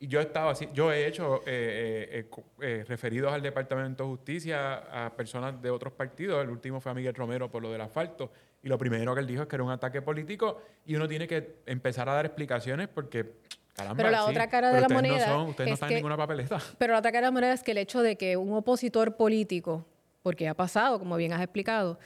Y 0.01 0.07
yo 0.07 0.21
he 0.21 0.23
estado 0.23 0.49
así, 0.51 0.69
yo 0.73 0.93
he 0.93 1.07
hecho 1.07 1.39
eh, 1.39 1.43
eh, 1.47 2.29
eh, 2.31 2.43
eh, 2.61 2.85
referidos 2.87 3.33
al 3.33 3.43
Departamento 3.43 4.05
de 4.05 4.11
Justicia 4.11 4.77
a 5.07 5.11
personas 5.17 5.61
de 5.61 5.71
otros 5.71 5.93
partidos. 5.93 6.41
El 6.43 6.51
último 6.51 6.81
fue 6.81 6.93
a 6.93 6.95
Miguel 6.95 7.15
Romero 7.15 7.51
por 7.51 7.63
lo 7.63 7.73
del 7.73 7.81
asfalto. 7.81 8.31
Y 8.63 8.69
lo 8.69 8.79
primero 8.79 9.13
que 9.15 9.21
él 9.21 9.27
dijo 9.27 9.43
es 9.43 9.49
que 9.49 9.57
era 9.57 9.65
un 9.65 9.71
ataque 9.73 10.01
político 10.03 10.61
y 10.87 10.95
uno 10.95 11.09
tiene 11.09 11.27
que 11.27 11.57
empezar 11.67 12.09
a 12.09 12.15
dar 12.15 12.27
explicaciones 12.27 12.87
porque, 12.89 13.27
caramba, 13.75 13.97
Pero 13.97 14.11
la 14.11 14.23
sí, 14.25 14.31
otra 14.31 14.49
cara 14.49 14.73
de 14.73 14.81
la 14.81 14.89
moneda 14.89 15.19
No 15.19 15.25
son, 15.25 15.49
ustedes 15.51 15.69
no 15.69 15.75
es 15.75 15.77
están 15.79 15.89
que- 15.89 15.95
en 15.95 15.99
ninguna 15.99 16.17
papeleta. 16.17 16.59
Pero 16.79 16.93
la 16.93 17.01
otra 17.01 17.11
cara 17.11 17.27
de 17.27 17.29
la 17.29 17.33
moneda 17.33 17.53
es 17.53 17.65
que 17.65 17.73
el 17.73 17.79
hecho 17.79 18.01
de 18.01 18.17
que 18.17 18.37
un 18.37 18.53
opositor 18.53 19.17
político, 19.17 19.85
porque 20.23 20.47
ha 20.49 20.55
pasado, 20.55 21.01
como 21.01 21.17
bien 21.17 21.33
has 21.33 21.43
explicado, 21.43 21.99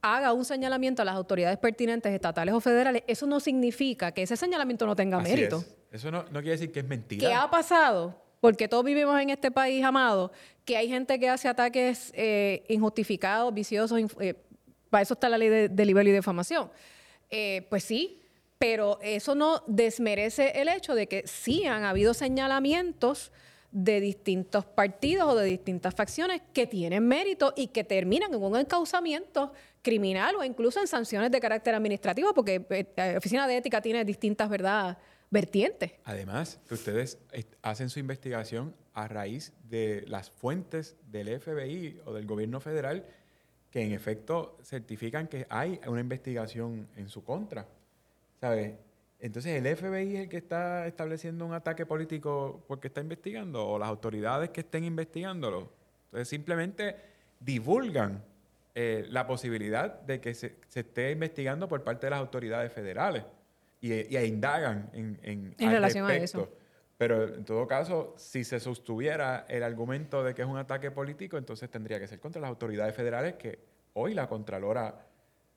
haga 0.00 0.32
un 0.34 0.44
señalamiento 0.44 1.00
a 1.02 1.04
las 1.06 1.14
autoridades 1.14 1.56
pertinentes 1.58 2.12
estatales 2.12 2.54
o 2.54 2.60
federales, 2.60 3.02
eso 3.06 3.26
no 3.26 3.40
significa 3.40 4.12
que 4.12 4.22
ese 4.22 4.36
señalamiento 4.36 4.86
no 4.86 4.94
tenga 4.96 5.18
Así 5.18 5.30
mérito. 5.34 5.58
es. 5.58 5.76
Eso 5.94 6.10
no, 6.10 6.24
quiere 6.24 6.50
decir 6.50 6.72
que 6.72 6.80
es 6.80 6.88
mentira. 6.88 7.20
¿Qué 7.24 7.32
ha 7.32 7.48
pasado? 7.48 8.20
Porque 8.40 8.66
todos 8.66 8.84
vivimos 8.84 9.18
en 9.20 9.30
este 9.30 9.52
país, 9.52 9.84
amado, 9.84 10.32
que 10.64 10.76
hay 10.76 10.88
gente 10.88 11.20
que 11.20 11.28
hace 11.28 11.46
ataques 11.46 12.10
eh, 12.16 12.64
injustificados, 12.68 13.54
viciosos. 13.54 14.00
eh, 14.18 14.34
para 14.90 15.02
eso 15.02 15.14
está 15.14 15.28
la 15.28 15.38
ley 15.38 15.48
de, 15.48 15.68
de 15.68 15.84
libelo 15.84 16.10
y 16.10 16.12
defamación. 16.12 16.68
Eh, 17.30 17.64
pues 17.70 17.84
sí, 17.84 18.20
pero 18.58 18.98
eso 19.02 19.36
no 19.36 19.62
desmerece 19.68 20.60
el 20.60 20.68
hecho 20.68 20.96
de 20.96 21.06
que 21.06 21.28
sí 21.28 21.64
han 21.64 21.84
habido 21.84 22.12
señalamientos 22.12 23.30
de 23.70 24.00
distintos 24.00 24.64
partidos 24.64 25.32
o 25.32 25.36
de 25.36 25.46
distintas 25.46 25.94
facciones 25.94 26.42
que 26.52 26.66
tienen 26.66 27.06
mérito 27.06 27.54
y 27.56 27.68
que 27.68 27.84
terminan 27.84 28.34
en 28.34 28.42
un 28.42 28.56
encauzamiento 28.56 29.52
criminal 29.80 30.34
o 30.34 30.42
incluso 30.42 30.80
en 30.80 30.88
sanciones 30.88 31.30
de 31.30 31.38
carácter 31.38 31.76
administrativo, 31.76 32.34
porque 32.34 32.66
eh, 32.70 32.86
la 32.96 33.18
Oficina 33.18 33.46
de 33.46 33.58
Ética 33.58 33.80
tiene 33.80 34.04
distintas, 34.04 34.48
¿verdad?, 34.48 34.98
vertientes. 35.30 35.92
Además, 36.04 36.60
ustedes 36.70 37.18
est- 37.32 37.54
hacen 37.62 37.90
su 37.90 37.98
investigación 37.98 38.74
a 38.92 39.08
raíz 39.08 39.52
de 39.68 40.04
las 40.06 40.30
fuentes 40.30 40.96
del 41.10 41.28
FBI 41.40 42.00
o 42.04 42.12
del 42.12 42.26
gobierno 42.26 42.60
federal 42.60 43.04
que 43.70 43.82
en 43.82 43.92
efecto 43.92 44.56
certifican 44.62 45.26
que 45.26 45.46
hay 45.50 45.80
una 45.88 46.00
investigación 46.00 46.86
en 46.96 47.08
su 47.08 47.24
contra. 47.24 47.66
¿Sabes? 48.40 48.74
Entonces, 49.18 49.64
¿el 49.64 49.66
FBI 49.76 50.16
es 50.16 50.20
el 50.24 50.28
que 50.28 50.36
está 50.36 50.86
estableciendo 50.86 51.46
un 51.46 51.54
ataque 51.54 51.86
político 51.86 52.62
porque 52.68 52.88
está 52.88 53.00
investigando? 53.00 53.66
¿O 53.66 53.78
las 53.78 53.88
autoridades 53.88 54.50
que 54.50 54.60
estén 54.60 54.84
investigándolo? 54.84 55.72
Entonces, 56.06 56.28
simplemente 56.28 56.94
divulgan 57.40 58.22
eh, 58.74 59.06
la 59.08 59.26
posibilidad 59.26 60.00
de 60.02 60.20
que 60.20 60.34
se 60.34 60.54
esté 60.74 61.10
investigando 61.12 61.66
por 61.68 61.82
parte 61.82 62.06
de 62.06 62.10
las 62.10 62.20
autoridades 62.20 62.72
federales 62.72 63.24
y, 63.92 64.16
y 64.16 64.18
indagan 64.18 64.90
en, 64.92 65.18
en, 65.22 65.54
En 65.58 65.68
al 65.68 65.74
relación 65.74 66.04
a 66.06 66.08
respecto. 66.08 66.40
eso. 66.42 66.52
Pero 66.96 67.34
en 67.34 67.44
todo 67.44 67.66
caso, 67.66 68.14
si 68.16 68.44
se 68.44 68.60
sostuviera 68.60 69.44
el 69.48 69.62
argumento 69.62 70.22
de 70.22 70.34
que 70.34 70.42
es 70.42 70.48
un 70.48 70.56
ataque 70.56 70.90
político, 70.90 71.36
entonces 71.36 71.68
tendría 71.68 71.98
que 71.98 72.06
ser 72.06 72.20
contra 72.20 72.40
las 72.40 72.48
autoridades 72.48 72.94
federales 72.94 73.34
que 73.34 73.58
hoy 73.94 74.14
la 74.14 74.28
Contralora 74.28 75.06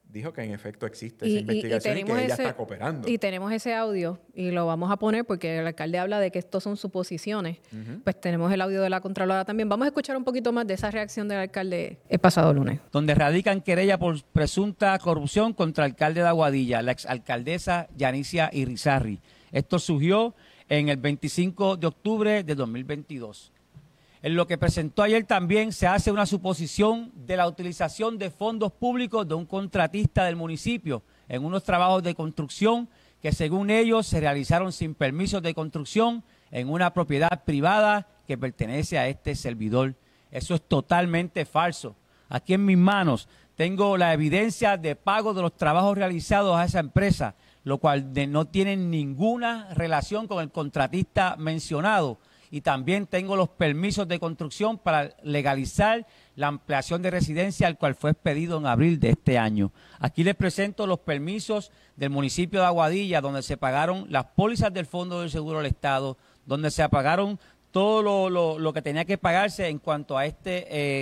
dijo 0.09 0.33
que 0.33 0.41
en 0.41 0.51
efecto 0.51 0.85
existe 0.85 1.25
esa 1.25 1.39
investigación 1.39 1.97
y, 1.97 2.03
que 2.03 2.11
ella 2.11 2.33
está 2.33 2.55
cooperando. 2.55 3.07
y 3.07 3.17
tenemos 3.17 3.51
ese 3.51 3.73
audio 3.73 4.19
y 4.33 4.51
lo 4.51 4.65
vamos 4.65 4.91
a 4.91 4.97
poner 4.97 5.25
porque 5.25 5.59
el 5.59 5.67
alcalde 5.67 5.99
habla 5.99 6.19
de 6.19 6.31
que 6.31 6.39
estos 6.39 6.63
son 6.63 6.77
suposiciones. 6.77 7.57
Pues 8.03 8.19
tenemos 8.19 8.51
el 8.51 8.61
audio 8.61 8.81
de 8.81 8.89
la 8.89 9.01
Contralora 9.01 9.45
también. 9.45 9.69
Vamos 9.69 9.85
a 9.85 9.87
escuchar 9.89 10.17
un 10.17 10.23
poquito 10.23 10.51
más 10.51 10.65
de 10.67 10.73
esa 10.73 10.91
reacción 10.91 11.27
del 11.27 11.39
alcalde 11.39 11.99
el 12.09 12.19
pasado 12.19 12.53
lunes. 12.53 12.79
donde 12.91 13.13
radican 13.15 13.61
querella 13.61 13.97
por 13.97 14.23
presunta 14.23 14.97
corrupción 14.99 15.53
contra 15.53 15.85
el 15.85 15.91
alcalde 15.91 16.21
de 16.21 16.27
Aguadilla, 16.27 16.81
la 16.81 16.91
exalcaldesa 16.91 17.87
Yanicia 17.95 18.49
Irizarri. 18.53 19.19
Esto 19.51 19.79
surgió 19.79 20.35
en 20.69 20.89
el 20.89 20.97
25 20.97 21.77
de 21.77 21.87
octubre 21.87 22.43
de 22.43 22.55
2022. 22.55 23.53
En 24.27 24.35
lo 24.35 24.45
que 24.45 24.57
presentó 24.57 25.03
ayer 25.03 25.23
también 25.23 25.71
se 25.71 25.87
hace 25.87 26.11
una 26.11 26.25
suposición 26.25 27.13
de 27.15 27.37
la 27.37 27.47
utilización 27.47 28.17
de 28.17 28.29
fondos 28.29 28.73
públicos 28.73 29.25
de 29.25 29.35
un 29.35 29.45
contratista 29.45 30.25
del 30.25 30.35
municipio 30.35 31.01
en 31.29 31.45
unos 31.45 31.63
trabajos 31.63 32.03
de 32.03 32.13
construcción 32.13 32.89
que 33.21 33.31
según 33.31 33.69
ellos 33.69 34.05
se 34.05 34.19
realizaron 34.19 34.73
sin 34.73 34.95
permisos 34.95 35.41
de 35.41 35.53
construcción 35.53 36.25
en 36.51 36.67
una 36.67 36.93
propiedad 36.93 37.45
privada 37.45 38.05
que 38.27 38.37
pertenece 38.37 38.99
a 38.99 39.07
este 39.07 39.33
servidor. 39.33 39.95
Eso 40.29 40.55
es 40.55 40.61
totalmente 40.61 41.45
falso. 41.45 41.95
Aquí 42.27 42.53
en 42.53 42.65
mis 42.65 42.77
manos 42.77 43.29
tengo 43.55 43.95
la 43.95 44.11
evidencia 44.11 44.75
de 44.75 44.97
pago 44.97 45.33
de 45.33 45.41
los 45.41 45.55
trabajos 45.55 45.97
realizados 45.97 46.57
a 46.57 46.65
esa 46.65 46.81
empresa, 46.81 47.35
lo 47.63 47.77
cual 47.77 48.11
no 48.27 48.43
tiene 48.43 48.75
ninguna 48.75 49.73
relación 49.73 50.27
con 50.27 50.43
el 50.43 50.51
contratista 50.51 51.37
mencionado. 51.37 52.19
Y 52.49 52.61
también 52.61 53.07
tengo 53.07 53.35
los 53.35 53.49
permisos 53.49 54.07
de 54.07 54.19
construcción 54.19 54.77
para 54.77 55.13
legalizar 55.23 56.07
la 56.35 56.47
ampliación 56.47 57.01
de 57.01 57.11
residencia, 57.11 57.67
al 57.67 57.77
cual 57.77 57.93
fue 57.95 58.11
expedido 58.11 58.57
en 58.57 58.65
abril 58.67 58.99
de 58.99 59.09
este 59.09 59.37
año. 59.37 59.71
Aquí 59.99 60.23
les 60.23 60.35
presento 60.35 60.87
los 60.87 60.99
permisos 60.99 61.71
del 61.97 62.09
municipio 62.09 62.61
de 62.61 62.65
Aguadilla, 62.67 63.19
donde 63.21 63.41
se 63.43 63.57
pagaron 63.57 64.05
las 64.09 64.25
pólizas 64.27 64.73
del 64.73 64.85
Fondo 64.85 65.19
del 65.21 65.29
Seguro 65.29 65.57
del 65.57 65.67
Estado, 65.67 66.17
donde 66.45 66.71
se 66.71 66.83
apagaron 66.83 67.37
todo 67.71 68.01
lo, 68.01 68.29
lo- 68.29 68.59
lo 68.59 68.71
que 68.71 68.81
tenía 68.81 69.03
que 69.03 69.17
pagarse 69.17 69.67
en 69.67 69.79
cuanto 69.79 70.17
a 70.17 70.25
esta 70.25 70.49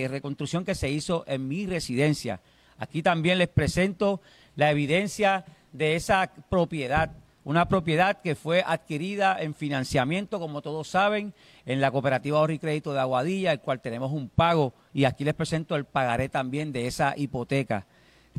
reconstrucción 0.09 0.65
que 0.65 0.73
se 0.73 0.89
hizo 0.89 1.23
en 1.27 1.47
mi 1.47 1.67
residencia. 1.67 2.41
Aquí 2.79 3.03
también 3.03 3.37
les 3.37 3.49
presento 3.49 4.19
la 4.55 4.71
evidencia 4.71 5.45
de 5.71 5.95
esa 5.95 6.31
propiedad, 6.49 7.11
una 7.45 7.69
propiedad 7.69 8.21
que 8.21 8.35
fue 8.35 8.63
adquirida 8.65 9.37
en 9.39 9.53
financiamiento, 9.53 10.39
como 10.39 10.61
todos 10.61 10.87
saben, 10.87 11.33
en 11.65 11.79
la 11.79 11.91
cooperativa 11.91 12.39
Ahorro 12.39 12.53
y 12.53 12.59
Crédito 12.59 12.91
de 12.91 12.99
Aguadilla, 12.99 13.51
el 13.51 13.61
cual 13.61 13.81
tenemos 13.81 14.11
un 14.11 14.29
pago 14.29 14.73
y 14.93 15.05
aquí 15.05 15.23
les 15.23 15.35
presento 15.35 15.75
el 15.75 15.85
pagaré 15.85 16.27
también 16.27 16.73
de 16.73 16.87
esa 16.87 17.13
hipoteca. 17.15 17.85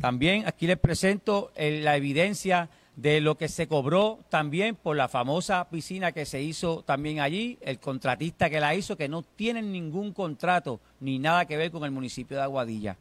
También 0.01 0.45
aquí 0.45 0.67
les 0.67 0.77
presento 0.77 1.51
eh, 1.55 1.79
la 1.81 1.95
evidencia 1.95 2.69
de 2.97 3.21
lo 3.21 3.37
que 3.37 3.47
se 3.47 3.67
cobró 3.67 4.19
también 4.27 4.75
por 4.75 4.97
la 4.97 5.07
famosa 5.07 5.69
piscina 5.69 6.11
que 6.11 6.25
se 6.25 6.41
hizo 6.41 6.83
también 6.83 7.21
allí, 7.21 7.57
el 7.61 7.79
contratista 7.79 8.49
que 8.49 8.59
la 8.59 8.75
hizo, 8.75 8.97
que 8.97 9.07
no 9.07 9.21
tienen 9.21 9.71
ningún 9.71 10.11
contrato 10.11 10.81
ni 10.99 11.17
nada 11.17 11.45
que 11.45 11.57
ver 11.57 11.71
con 11.71 11.85
el 11.85 11.91
municipio 11.91 12.35
de 12.35 12.43
Aguadilla. 12.43 12.97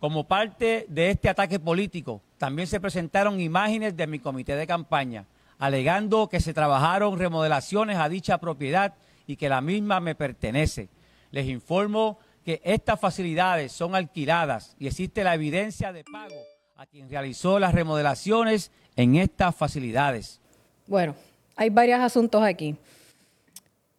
Como 0.00 0.24
parte 0.24 0.86
de 0.88 1.10
este 1.10 1.28
ataque 1.28 1.58
político, 1.58 2.22
también 2.38 2.66
se 2.66 2.80
presentaron 2.80 3.40
imágenes 3.40 3.96
de 3.96 4.06
mi 4.06 4.18
comité 4.18 4.56
de 4.56 4.66
campaña, 4.66 5.24
alegando 5.58 6.28
que 6.28 6.40
se 6.40 6.54
trabajaron 6.54 7.18
remodelaciones 7.18 7.98
a 7.98 8.08
dicha 8.08 8.38
propiedad 8.38 8.94
y 9.26 9.36
que 9.36 9.48
la 9.48 9.60
misma 9.60 10.00
me 10.00 10.14
pertenece. 10.14 10.88
Les 11.30 11.46
informo 11.46 12.18
que 12.44 12.60
estas 12.64 13.00
facilidades 13.00 13.72
son 13.72 13.94
alquiladas 13.94 14.76
y 14.78 14.86
existe 14.86 15.24
la 15.24 15.34
evidencia 15.34 15.92
de 15.92 16.04
pago 16.04 16.36
a 16.76 16.86
quien 16.86 17.08
realizó 17.08 17.58
las 17.58 17.74
remodelaciones 17.74 18.70
en 18.96 19.16
estas 19.16 19.54
facilidades. 19.54 20.40
Bueno, 20.86 21.14
hay 21.56 21.70
varios 21.70 22.00
asuntos 22.00 22.42
aquí. 22.42 22.76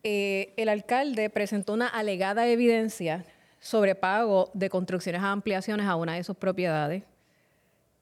Eh, 0.03 0.53
el 0.57 0.69
alcalde 0.69 1.29
presentó 1.29 1.73
una 1.73 1.87
alegada 1.87 2.47
evidencia 2.47 3.25
sobre 3.59 3.95
pago 3.95 4.51
de 4.53 4.69
construcciones 4.69 5.23
a 5.23 5.31
ampliaciones 5.31 5.87
a 5.87 5.95
una 5.95 6.13
de 6.13 6.23
sus 6.23 6.35
propiedades 6.37 7.03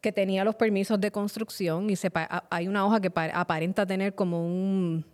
que 0.04 0.12
tenía 0.12 0.44
los 0.44 0.56
permisos 0.56 1.00
de 1.00 1.12
construcción 1.12 1.90
y 1.90 1.94
hay 2.50 2.68
una 2.68 2.86
hoja 2.86 3.00
que 3.00 3.10
pa- 3.10 3.32
aparenta 3.34 3.86
tener 3.86 4.14
como 4.14 4.46
un 4.46 5.06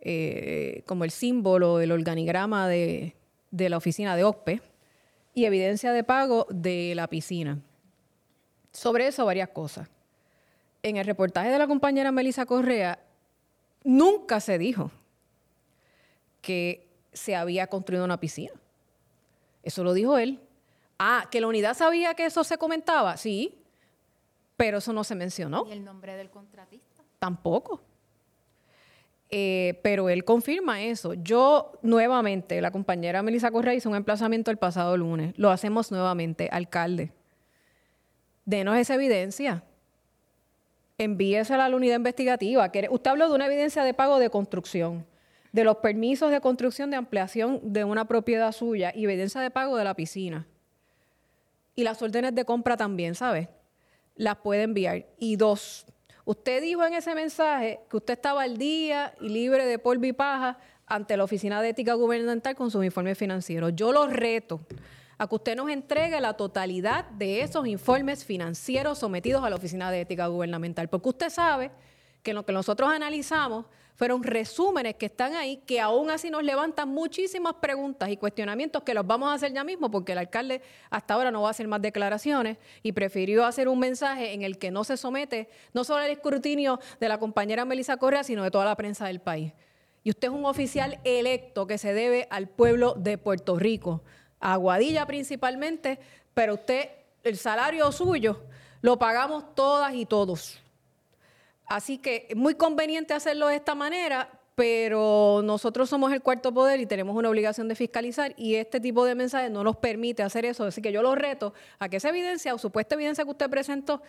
eh, 0.00 0.82
como 0.86 1.04
el 1.04 1.10
símbolo, 1.10 1.80
el 1.80 1.92
organigrama 1.92 2.66
de, 2.66 3.14
de 3.50 3.68
la 3.68 3.76
oficina 3.76 4.16
de 4.16 4.24
OCPE 4.24 4.62
y 5.34 5.44
evidencia 5.44 5.92
de 5.92 6.02
pago 6.02 6.46
de 6.48 6.94
la 6.94 7.08
piscina. 7.08 7.58
Sobre 8.72 9.06
eso 9.06 9.26
varias 9.26 9.50
cosas. 9.50 9.86
En 10.82 10.96
el 10.96 11.04
reportaje 11.04 11.50
de 11.50 11.58
la 11.58 11.66
compañera 11.66 12.10
Melissa 12.10 12.46
Correa, 12.46 12.98
nunca 13.84 14.40
se 14.40 14.56
dijo 14.56 14.90
que 16.40 16.86
se 17.12 17.36
había 17.36 17.66
construido 17.66 18.04
una 18.06 18.18
piscina. 18.18 18.52
Eso 19.62 19.84
lo 19.84 19.92
dijo 19.92 20.16
él. 20.16 20.40
Ah, 20.98 21.28
que 21.30 21.40
la 21.42 21.48
unidad 21.48 21.74
sabía 21.76 22.14
que 22.14 22.24
eso 22.26 22.44
se 22.44 22.56
comentaba, 22.56 23.16
sí. 23.18 23.58
Pero 24.56 24.78
eso 24.78 24.92
no 24.92 25.04
se 25.04 25.14
mencionó. 25.14 25.66
¿Y 25.68 25.72
el 25.72 25.84
nombre 25.84 26.14
del 26.16 26.30
contratista? 26.30 27.02
Tampoco. 27.18 27.82
Eh, 29.30 29.80
pero 29.82 30.08
él 30.08 30.24
confirma 30.24 30.82
eso. 30.82 31.14
Yo 31.14 31.72
nuevamente, 31.82 32.60
la 32.60 32.70
compañera 32.70 33.22
Melissa 33.22 33.50
Correa 33.50 33.74
hizo 33.74 33.88
un 33.88 33.96
emplazamiento 33.96 34.50
el 34.50 34.58
pasado 34.58 34.96
lunes. 34.96 35.34
Lo 35.36 35.50
hacemos 35.50 35.90
nuevamente, 35.90 36.48
alcalde. 36.52 37.10
Denos 38.44 38.76
esa 38.76 38.94
evidencia. 38.94 39.64
Envíesela 40.98 41.64
a 41.64 41.68
la 41.68 41.74
unidad 41.74 41.96
investigativa. 41.96 42.70
Usted 42.90 43.10
habló 43.10 43.28
de 43.28 43.34
una 43.34 43.46
evidencia 43.46 43.82
de 43.82 43.94
pago 43.94 44.20
de 44.20 44.30
construcción, 44.30 45.04
de 45.50 45.64
los 45.64 45.78
permisos 45.78 46.30
de 46.30 46.40
construcción 46.40 46.90
de 46.90 46.96
ampliación 46.96 47.60
de 47.64 47.82
una 47.82 48.06
propiedad 48.06 48.52
suya 48.52 48.92
y 48.94 49.04
evidencia 49.04 49.40
de 49.40 49.50
pago 49.50 49.76
de 49.76 49.84
la 49.84 49.94
piscina. 49.94 50.46
Y 51.74 51.82
las 51.82 52.00
órdenes 52.02 52.36
de 52.36 52.44
compra 52.44 52.76
también, 52.76 53.16
¿sabe? 53.16 53.48
Las 54.14 54.36
puede 54.36 54.62
enviar. 54.62 55.06
Y 55.18 55.36
dos, 55.36 55.86
Usted 56.26 56.62
dijo 56.62 56.82
en 56.84 56.94
ese 56.94 57.14
mensaje 57.14 57.80
que 57.90 57.98
usted 57.98 58.14
estaba 58.14 58.42
al 58.42 58.56
día 58.56 59.14
y 59.20 59.28
libre 59.28 59.66
de 59.66 59.78
polvo 59.78 60.06
y 60.06 60.14
paja 60.14 60.58
ante 60.86 61.18
la 61.18 61.24
Oficina 61.24 61.60
de 61.60 61.70
Ética 61.70 61.94
Gubernamental 61.94 62.54
con 62.54 62.70
sus 62.70 62.82
informes 62.82 63.18
financieros. 63.18 63.72
Yo 63.74 63.92
lo 63.92 64.06
reto 64.06 64.60
a 65.18 65.28
que 65.28 65.34
usted 65.34 65.54
nos 65.54 65.68
entregue 65.68 66.18
la 66.22 66.34
totalidad 66.34 67.04
de 67.10 67.42
esos 67.42 67.66
informes 67.66 68.24
financieros 68.24 68.98
sometidos 68.98 69.44
a 69.44 69.50
la 69.50 69.56
Oficina 69.56 69.90
de 69.90 70.00
Ética 70.00 70.26
Gubernamental, 70.26 70.88
porque 70.88 71.10
usted 71.10 71.28
sabe 71.28 71.70
que 72.22 72.32
lo 72.32 72.46
que 72.46 72.52
nosotros 72.52 72.90
analizamos 72.90 73.66
fueron 73.94 74.22
resúmenes 74.22 74.96
que 74.96 75.06
están 75.06 75.34
ahí, 75.34 75.58
que 75.66 75.80
aún 75.80 76.10
así 76.10 76.30
nos 76.30 76.42
levantan 76.42 76.88
muchísimas 76.88 77.54
preguntas 77.54 78.08
y 78.08 78.16
cuestionamientos 78.16 78.82
que 78.82 78.92
los 78.92 79.06
vamos 79.06 79.30
a 79.30 79.34
hacer 79.34 79.52
ya 79.52 79.62
mismo, 79.62 79.90
porque 79.90 80.12
el 80.12 80.18
alcalde 80.18 80.62
hasta 80.90 81.14
ahora 81.14 81.30
no 81.30 81.42
va 81.42 81.48
a 81.48 81.50
hacer 81.52 81.68
más 81.68 81.80
declaraciones 81.80 82.58
y 82.82 82.92
prefirió 82.92 83.44
hacer 83.44 83.68
un 83.68 83.78
mensaje 83.78 84.32
en 84.32 84.42
el 84.42 84.58
que 84.58 84.70
no 84.70 84.82
se 84.84 84.96
somete 84.96 85.48
no 85.72 85.84
solo 85.84 86.02
al 86.02 86.10
escrutinio 86.10 86.80
de 86.98 87.08
la 87.08 87.18
compañera 87.18 87.64
Melissa 87.64 87.96
Correa, 87.96 88.24
sino 88.24 88.42
de 88.42 88.50
toda 88.50 88.64
la 88.64 88.76
prensa 88.76 89.06
del 89.06 89.20
país. 89.20 89.52
Y 90.02 90.10
usted 90.10 90.28
es 90.28 90.34
un 90.34 90.44
oficial 90.44 90.98
electo 91.04 91.66
que 91.66 91.78
se 91.78 91.94
debe 91.94 92.26
al 92.30 92.48
pueblo 92.48 92.94
de 92.94 93.16
Puerto 93.16 93.58
Rico, 93.58 94.02
a 94.40 94.54
Aguadilla 94.54 95.06
principalmente, 95.06 95.98
pero 96.34 96.54
usted, 96.54 96.90
el 97.22 97.38
salario 97.38 97.90
suyo, 97.92 98.42
lo 98.82 98.98
pagamos 98.98 99.54
todas 99.54 99.94
y 99.94 100.04
todos. 100.04 100.63
Así 101.66 101.98
que 101.98 102.28
muy 102.36 102.54
conveniente 102.54 103.14
hacerlo 103.14 103.48
de 103.48 103.56
esta 103.56 103.74
manera, 103.74 104.28
pero 104.54 105.40
nosotros 105.44 105.88
somos 105.88 106.12
el 106.12 106.22
cuarto 106.22 106.52
poder 106.52 106.80
y 106.80 106.86
tenemos 106.86 107.16
una 107.16 107.28
obligación 107.28 107.68
de 107.68 107.74
fiscalizar 107.74 108.34
y 108.36 108.54
este 108.54 108.80
tipo 108.80 109.04
de 109.04 109.14
mensajes 109.14 109.50
no 109.50 109.64
nos 109.64 109.76
permite 109.76 110.22
hacer 110.22 110.44
eso. 110.44 110.64
Así 110.64 110.80
que 110.80 110.92
yo 110.92 111.02
lo 111.02 111.14
reto 111.14 111.54
a 111.78 111.88
que 111.88 111.96
esa 111.96 112.10
evidencia 112.10 112.54
o 112.54 112.58
supuesta 112.58 112.94
evidencia 112.94 113.24
que 113.24 113.30
usted 113.30 113.50
presentó, 113.50 114.02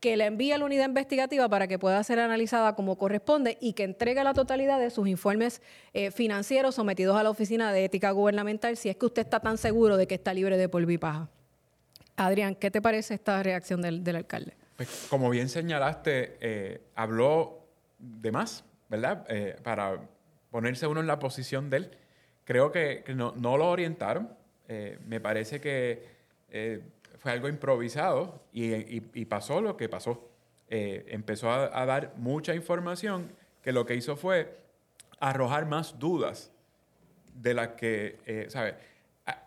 que 0.00 0.16
la 0.16 0.26
envíe 0.26 0.52
a 0.52 0.58
la 0.58 0.64
unidad 0.64 0.86
investigativa 0.86 1.48
para 1.48 1.66
que 1.66 1.78
pueda 1.78 2.02
ser 2.04 2.20
analizada 2.20 2.76
como 2.76 2.96
corresponde 2.96 3.58
y 3.60 3.72
que 3.72 3.82
entregue 3.82 4.22
la 4.22 4.32
totalidad 4.32 4.78
de 4.78 4.90
sus 4.90 5.08
informes 5.08 5.60
eh, 5.92 6.12
financieros 6.12 6.76
sometidos 6.76 7.18
a 7.18 7.24
la 7.24 7.30
Oficina 7.30 7.72
de 7.72 7.84
Ética 7.84 8.12
Gubernamental 8.12 8.76
si 8.76 8.88
es 8.88 8.96
que 8.96 9.06
usted 9.06 9.22
está 9.22 9.40
tan 9.40 9.58
seguro 9.58 9.96
de 9.96 10.06
que 10.06 10.14
está 10.14 10.32
libre 10.32 10.56
de 10.56 10.68
polvo 10.68 10.92
y 10.92 10.98
paja. 10.98 11.28
Adrián, 12.16 12.54
¿qué 12.54 12.70
te 12.70 12.80
parece 12.80 13.14
esta 13.14 13.42
reacción 13.42 13.82
del 13.82 14.16
alcalde? 14.16 14.56
Pues, 14.78 15.08
como 15.10 15.28
bien 15.28 15.48
señalaste, 15.48 16.36
eh, 16.40 16.80
habló 16.94 17.66
de 17.98 18.30
más, 18.30 18.64
¿verdad? 18.88 19.26
Eh, 19.28 19.56
para 19.64 19.98
ponerse 20.52 20.86
uno 20.86 21.00
en 21.00 21.08
la 21.08 21.18
posición 21.18 21.68
de 21.68 21.78
él. 21.78 21.98
Creo 22.44 22.70
que, 22.70 23.02
no, 23.12 23.32
lo 23.34 23.68
orientaron. 23.68 24.32
Eh, 24.68 25.00
me 25.04 25.18
parece 25.18 25.60
que 25.60 26.16
fue 27.18 27.32
algo 27.32 27.48
improvisado 27.48 28.44
y, 28.52 29.24
pasó 29.24 29.60
lo 29.60 29.76
que 29.76 29.88
pasó. 29.88 30.30
empezó 30.68 31.50
a, 31.50 31.84
dar 31.84 32.12
mucha 32.16 32.54
información 32.54 33.32
que 33.60 33.72
lo 33.72 33.84
que 33.84 33.96
hizo 33.96 34.14
fue 34.14 34.60
arrojar 35.18 35.66
más 35.66 35.98
dudas 35.98 36.52
de 37.34 37.52
las 37.52 37.68
que, 37.70 38.46
¿sabes? 38.48 38.76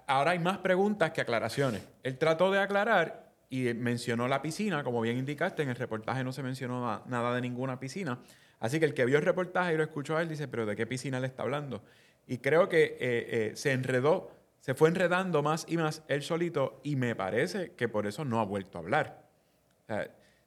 Ahora 0.08 0.32
hay 0.32 0.39
más 0.39 0.58
preguntas 0.58 1.12
que 1.12 1.22
aclaraciones. 1.22 1.88
Él 2.04 2.17
trató 2.17 2.52
de 2.52 2.60
aclarar 2.60 3.31
y 3.52 3.74
mencionó 3.74 4.30
la 4.30 4.42
piscina, 4.42 4.82
como 4.82 5.02
bien 5.02 5.18
indicaste, 5.18 5.62
en 5.62 5.70
el 5.70 5.76
reportaje 5.76 6.24
no 6.24 6.32
se 6.32 6.42
mencionó 6.42 7.04
nada 7.06 7.36
de 7.36 7.42
ninguna 7.42 7.78
piscina. 7.82 8.18
Así 8.62 8.80
que 8.80 8.86
el 8.86 8.94
que 8.94 9.04
vio 9.04 9.18
el 9.18 9.26
reportaje 9.26 9.74
y 9.74 9.78
lo 9.78 9.84
escuchó 9.84 10.16
a 10.16 10.22
él 10.22 10.30
dice, 10.30 10.48
pero 10.48 10.66
¿de 10.66 10.74
qué 10.78 10.88
piscina 10.88 11.20
le 11.20 11.28
está 11.28 11.44
hablando? 11.44 11.84
Y 12.28 12.38
creo 12.38 12.70
que 12.70 12.82
eh, 12.84 12.98
eh, 13.02 13.52
se 13.56 13.74
enredó, 13.74 14.32
se 14.62 14.74
fue 14.74 14.88
enredando 14.88 15.44
más 15.44 15.66
y 15.68 15.76
más 15.76 16.02
él 16.08 16.24
solito 16.24 16.80
y 16.82 16.96
me 16.96 17.14
parece 17.14 17.74
que 17.74 17.90
por 17.90 18.08
eso 18.08 18.24
no 18.24 18.40
ha 18.40 18.46
vuelto 18.46 18.78
a 18.78 18.82
hablar. 18.82 19.22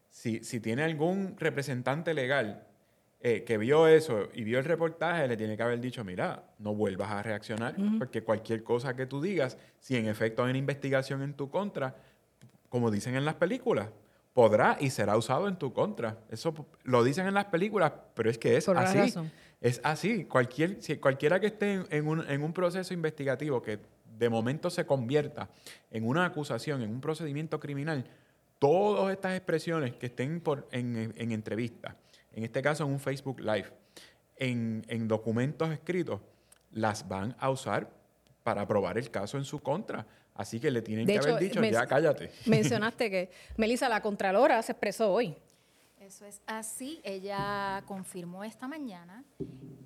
si, 0.09 0.41
tiene 0.61 0.83
algún 0.83 1.37
representante 1.37 2.15
legal 2.15 2.67
eh, 3.21 3.45
que 3.45 3.59
vio 3.59 3.87
eso 3.87 4.31
y 4.33 4.45
vio 4.45 4.59
el 4.59 4.65
reportaje, 4.65 5.29
le 5.29 5.37
tiene 5.37 5.59
que 5.59 5.63
haber 5.63 5.79
dicho, 5.79 6.03
mira, 6.05 6.43
no 6.59 6.75
vuelvas 6.75 7.11
a 7.11 7.23
reaccionar, 7.23 7.77
porque 7.99 8.23
cualquier 8.23 8.65
cosa 8.65 8.97
que 8.97 9.05
tú 9.05 9.21
digas, 9.21 9.59
si 9.79 9.95
en 9.95 10.07
efecto 10.07 10.43
hay 10.43 10.51
una 10.51 10.59
investigación 10.59 11.21
en 11.21 11.35
tu 11.35 11.51
contra, 11.51 11.95
como 12.75 12.91
dicen 12.91 13.15
en 13.15 13.25
las 13.25 13.37
películas, 13.37 13.89
podrá 14.33 14.77
y 14.81 14.91
será 14.91 15.17
usado 15.17 15.47
en 15.47 15.57
tu 15.61 15.73
contra. 15.73 16.19
Eso 16.29 16.53
lo 16.83 17.05
dicen 17.05 17.25
en 17.29 17.35
las 17.35 17.45
películas, 17.45 17.93
pero 18.15 18.29
es 18.29 18.37
que 18.37 18.57
es 18.57 18.69
así. 18.69 19.15
Es 19.61 19.81
así. 19.85 20.25
Cualquier, 20.25 20.83
si 20.83 20.97
cualquiera 20.97 21.39
que 21.39 21.47
esté 21.47 21.85
en 21.89 22.09
un, 22.09 22.29
en 22.29 22.43
un, 22.43 22.53
proceso 22.53 22.93
investigativo 22.93 23.63
que 23.63 23.79
de 24.19 24.29
momento 24.29 24.71
se 24.71 24.85
convierta 24.85 25.51
en 25.93 26.05
una 26.05 26.25
acusación, 26.25 26.83
en 26.83 26.91
un 26.91 27.01
procedimiento 27.01 27.61
criminal, 27.61 28.07
todas 28.59 29.13
estas 29.13 29.37
expresiones 29.37 29.95
que 29.95 30.07
estén 30.07 30.41
por, 30.41 30.67
en, 30.73 31.15
en 31.17 31.31
entrevistas, 31.31 31.95
en 32.33 32.43
este 32.43 32.61
caso 32.61 32.83
en 32.83 32.91
un 32.91 32.99
Facebook 32.99 33.39
Live, 33.39 33.71
en, 34.35 34.85
en 34.89 35.07
documentos 35.07 35.71
escritos, 35.71 36.21
las 36.73 37.07
van 37.07 37.37
a 37.39 37.51
usar 37.51 37.89
para 38.43 38.67
probar 38.67 38.99
el 38.99 39.13
caso 39.13 39.39
en 39.39 39.45
su 39.45 39.61
contra. 39.61 40.09
Así 40.35 40.59
que 40.59 40.71
le 40.71 40.83
tienen 40.83 41.07
que 41.07 41.19
haber 41.19 41.39
dicho, 41.39 41.63
ya 41.63 41.87
cállate. 41.87 42.31
Mencionaste 42.47 43.11
que, 43.11 43.31
Melissa, 43.57 43.89
la 43.89 44.01
Contralora 44.01 44.61
se 44.63 44.73
expresó 44.73 45.13
hoy. 45.13 45.37
Eso 46.01 46.27
es 46.27 46.43
así. 46.47 47.01
Ella 47.05 47.83
confirmó 47.87 48.45
esta 48.45 48.67
mañana 48.67 49.25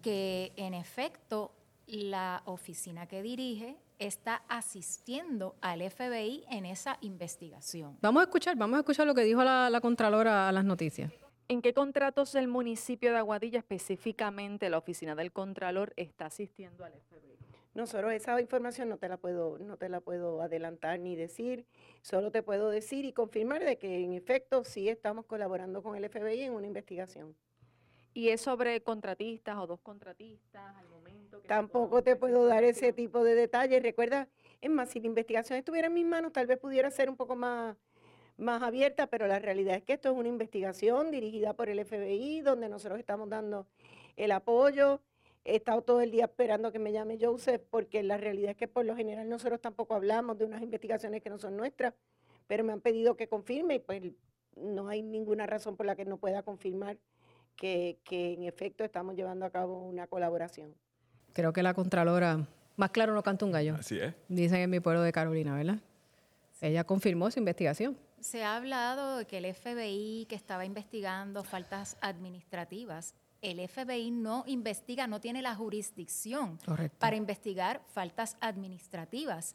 que, 0.03 0.53
en 0.57 0.75
efecto, 0.75 1.53
la 1.87 2.43
oficina 2.47 3.07
que 3.07 3.23
dirige 3.23 3.77
está 3.99 4.43
asistiendo 4.49 5.57
al 5.61 5.89
FBI 5.89 6.45
en 6.51 6.67
esa 6.67 6.99
investigación. 7.03 7.99
Vamos 8.01 8.21
a 8.21 8.25
escuchar, 8.25 8.57
vamos 8.57 8.77
a 8.77 8.81
escuchar 8.81 9.07
lo 9.07 9.15
que 9.15 9.25
dijo 9.25 9.45
la, 9.45 9.69
la 9.71 9.81
Contralora 9.81 10.49
a 10.49 10.53
las 10.53 10.65
noticias. 10.65 11.13
¿En 11.49 11.63
qué 11.63 11.73
contratos 11.73 12.35
el 12.35 12.47
municipio 12.47 13.11
de 13.11 13.19
Aguadilla, 13.19 13.59
específicamente 13.59 14.69
la 14.69 14.79
oficina 14.79 15.15
del 15.15 15.33
Contralor, 15.33 15.95
está 15.97 16.27
asistiendo 16.27 16.85
al 16.85 16.93
FBI? 16.93 17.39
Nosotros 17.79 18.13
esa 18.13 18.41
información 18.41 18.89
no 18.89 18.99
te 18.99 19.09
la 19.09 19.19
puedo, 19.19 19.57
no 19.61 19.77
te 19.77 19.89
la 19.89 20.01
puedo 20.01 20.43
adelantar 20.43 20.99
ni 20.99 21.15
decir, 21.15 21.65
solo 22.03 22.33
te 22.33 22.43
puedo 22.43 22.71
decir 22.71 23.05
y 23.05 23.13
confirmar 23.13 23.63
de 23.63 23.79
que 23.79 24.03
en 24.03 24.15
efecto 24.15 24.65
sí 24.65 24.89
estamos 24.89 25.27
colaborando 25.27 25.81
con 25.81 25.95
el 25.95 26.11
FBI 26.11 26.43
en 26.43 26.55
una 26.55 26.67
investigación. 26.67 27.37
¿Y 28.15 28.31
es 28.31 28.41
sobre 28.41 28.83
contratistas 28.83 29.59
o 29.59 29.69
dos 29.69 29.79
contratistas 29.79 30.75
al 30.77 30.89
momento? 30.89 31.39
Tampoco 31.47 32.03
te 32.03 32.17
puedo 32.17 32.47
dar 32.47 32.65
ese 32.65 32.93
tipo 32.93 33.23
de 33.23 33.37
detalles. 33.37 33.81
Recuerda, 33.81 34.27
es 34.61 34.71
más, 34.71 34.89
si 34.89 34.99
la 34.99 35.07
investigación 35.07 35.57
estuviera 35.57 35.87
en 35.87 35.95
mis 35.95 36.05
manos, 36.05 36.33
tal 36.33 36.49
vez 36.49 36.59
pudiera 36.59 36.91
ser 36.91 37.09
un 37.09 37.17
poco 37.17 37.37
más, 37.37 37.77
más 38.37 38.61
abierta, 38.61 39.07
pero 39.07 39.29
la 39.29 39.39
realidad 39.39 39.77
es 39.77 39.85
que 39.85 39.93
esto 39.93 40.11
es 40.11 40.17
una 40.17 40.29
investigación 40.29 41.13
dirigida 41.13 41.53
por 41.53 41.69
el 41.69 41.79
FBI, 41.85 42.41
donde 42.41 42.69
nosotros 42.69 42.99
estamos 42.99 43.29
dando 43.29 43.69
el 44.17 44.33
apoyo 44.33 45.01
He 45.49 45.57
estado 45.57 45.81
todo 45.81 46.03
el 46.03 46.11
día 46.11 46.27
esperando 46.27 46.71
que 46.71 46.79
me 46.79 46.93
llame 46.93 47.17
Joseph 47.19 47.63
porque 47.71 48.03
la 48.03 48.19
realidad 48.19 48.51
es 48.51 48.57
que 48.59 48.69
por 48.69 48.85
lo 48.85 48.95
general 48.95 49.27
nosotros 49.31 49.63
tampoco 49.63 49.95
hablamos 49.95 50.37
de 50.37 50.45
unas 50.45 50.61
investigaciones 50.61 51.23
que 51.23 51.31
no 51.31 51.39
son 51.39 51.57
nuestras, 51.57 51.95
pero 52.47 52.65
me 52.65 52.75
han 52.75 52.83
pedido 52.83 53.17
que 53.17 53.29
confirme 53.29 53.77
y 53.77 53.79
pues 53.79 54.03
no 54.57 54.89
hay 54.89 55.01
ninguna 55.01 55.47
razón 55.47 55.75
por 55.75 55.87
la 55.87 55.97
que 55.97 56.05
no 56.05 56.19
pueda 56.19 56.43
confirmar 56.43 56.99
que, 57.57 57.99
en 58.11 58.43
efecto 58.43 58.85
estamos 58.85 59.17
llevando 59.17 59.47
a 59.47 59.51
cabo 59.51 59.79
una 59.79 60.07
colaboración. 60.07 60.75
Creo 61.33 61.55
que 61.55 61.63
la 61.63 61.73
Contralora, 61.73 62.47
más 62.77 62.91
claro 62.91 63.15
no 63.15 63.23
canta 63.23 63.47
un 63.47 63.53
gallo. 63.53 63.75
Así 63.77 63.99
es. 63.99 64.15
Dicen 64.29 64.61
en 64.61 64.69
mi 64.69 64.81
pueblo 64.81 65.01
de 65.01 65.13
Carolina, 65.13 65.57
¿verdad? 65.57 65.79
Ella 66.61 66.85
confirmó 66.85 67.31
su 67.31 67.39
investigación. 67.39 67.97
Se 68.21 68.45
ha 68.45 68.55
hablado 68.55 69.17
de 69.17 69.25
que 69.25 69.39
el 69.39 69.55
FBI 69.55 70.27
que 70.29 70.35
estaba 70.35 70.67
investigando 70.67 71.43
faltas 71.43 71.97
administrativas 72.03 73.15
el 73.43 73.67
FBI 73.69 74.11
no 74.11 74.45
investiga, 74.47 75.07
no 75.07 75.21
tiene 75.21 75.43
la 75.43 75.55
jurisdicción 75.55 76.59
para 76.99 77.17
investigar 77.17 77.83
faltas 77.93 78.37
administrativas. 78.41 79.55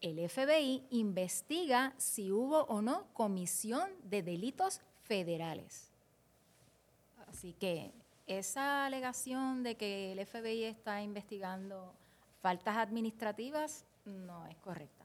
El 0.00 0.28
FBI 0.28 0.84
investiga 0.90 1.92
si 1.98 2.30
hubo 2.30 2.62
o 2.64 2.80
no 2.82 3.06
comisión 3.12 3.90
de 4.04 4.22
delitos 4.22 4.80
federales. 5.02 5.90
Así 7.28 7.52
que 7.52 7.92
esa 8.26 8.86
alegación 8.86 9.62
de 9.62 9.74
que 9.74 10.12
el 10.12 10.24
FBI 10.24 10.64
está 10.64 11.02
investigando 11.02 11.94
faltas 12.40 12.76
administrativas 12.76 13.84
no 14.04 14.46
es 14.46 14.56
correcta. 14.58 15.04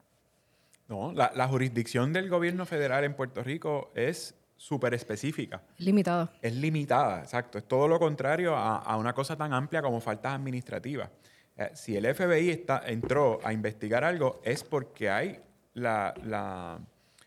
No, 0.87 1.13
la, 1.13 1.47
jurisdicción 1.47 2.11
del 2.11 2.29
gobierno 2.29 2.65
federal 2.65 3.03
en 3.05 3.15
Puerto 3.15 3.41
Rico 3.41 3.91
es 3.95 4.35
súper 4.55 4.93
específica. 4.93 5.61
Limitada. 5.77 6.31
Es 6.41 6.55
limitada, 6.55 7.21
exacto. 7.21 7.57
Es 7.57 7.67
todo 7.67 7.87
lo 7.87 7.99
contrario 7.99 8.55
a, 8.55 8.77
a 8.77 8.97
una 8.97 9.13
cosa 9.13 9.35
tan 9.35 9.53
amplia 9.53 9.81
como 9.81 9.99
faltas 9.99 10.33
administrativas. 10.33 11.09
Eh, 11.57 11.69
si 11.73 11.95
el 11.97 12.05
FBI 12.13 12.49
está, 12.49 12.81
entró 12.85 13.39
a 13.43 13.53
investigar 13.53 14.03
algo, 14.03 14.41
es 14.43 14.63
porque 14.63 15.09
hay 15.09 15.39
la, 15.73 16.13
la- 16.23 16.79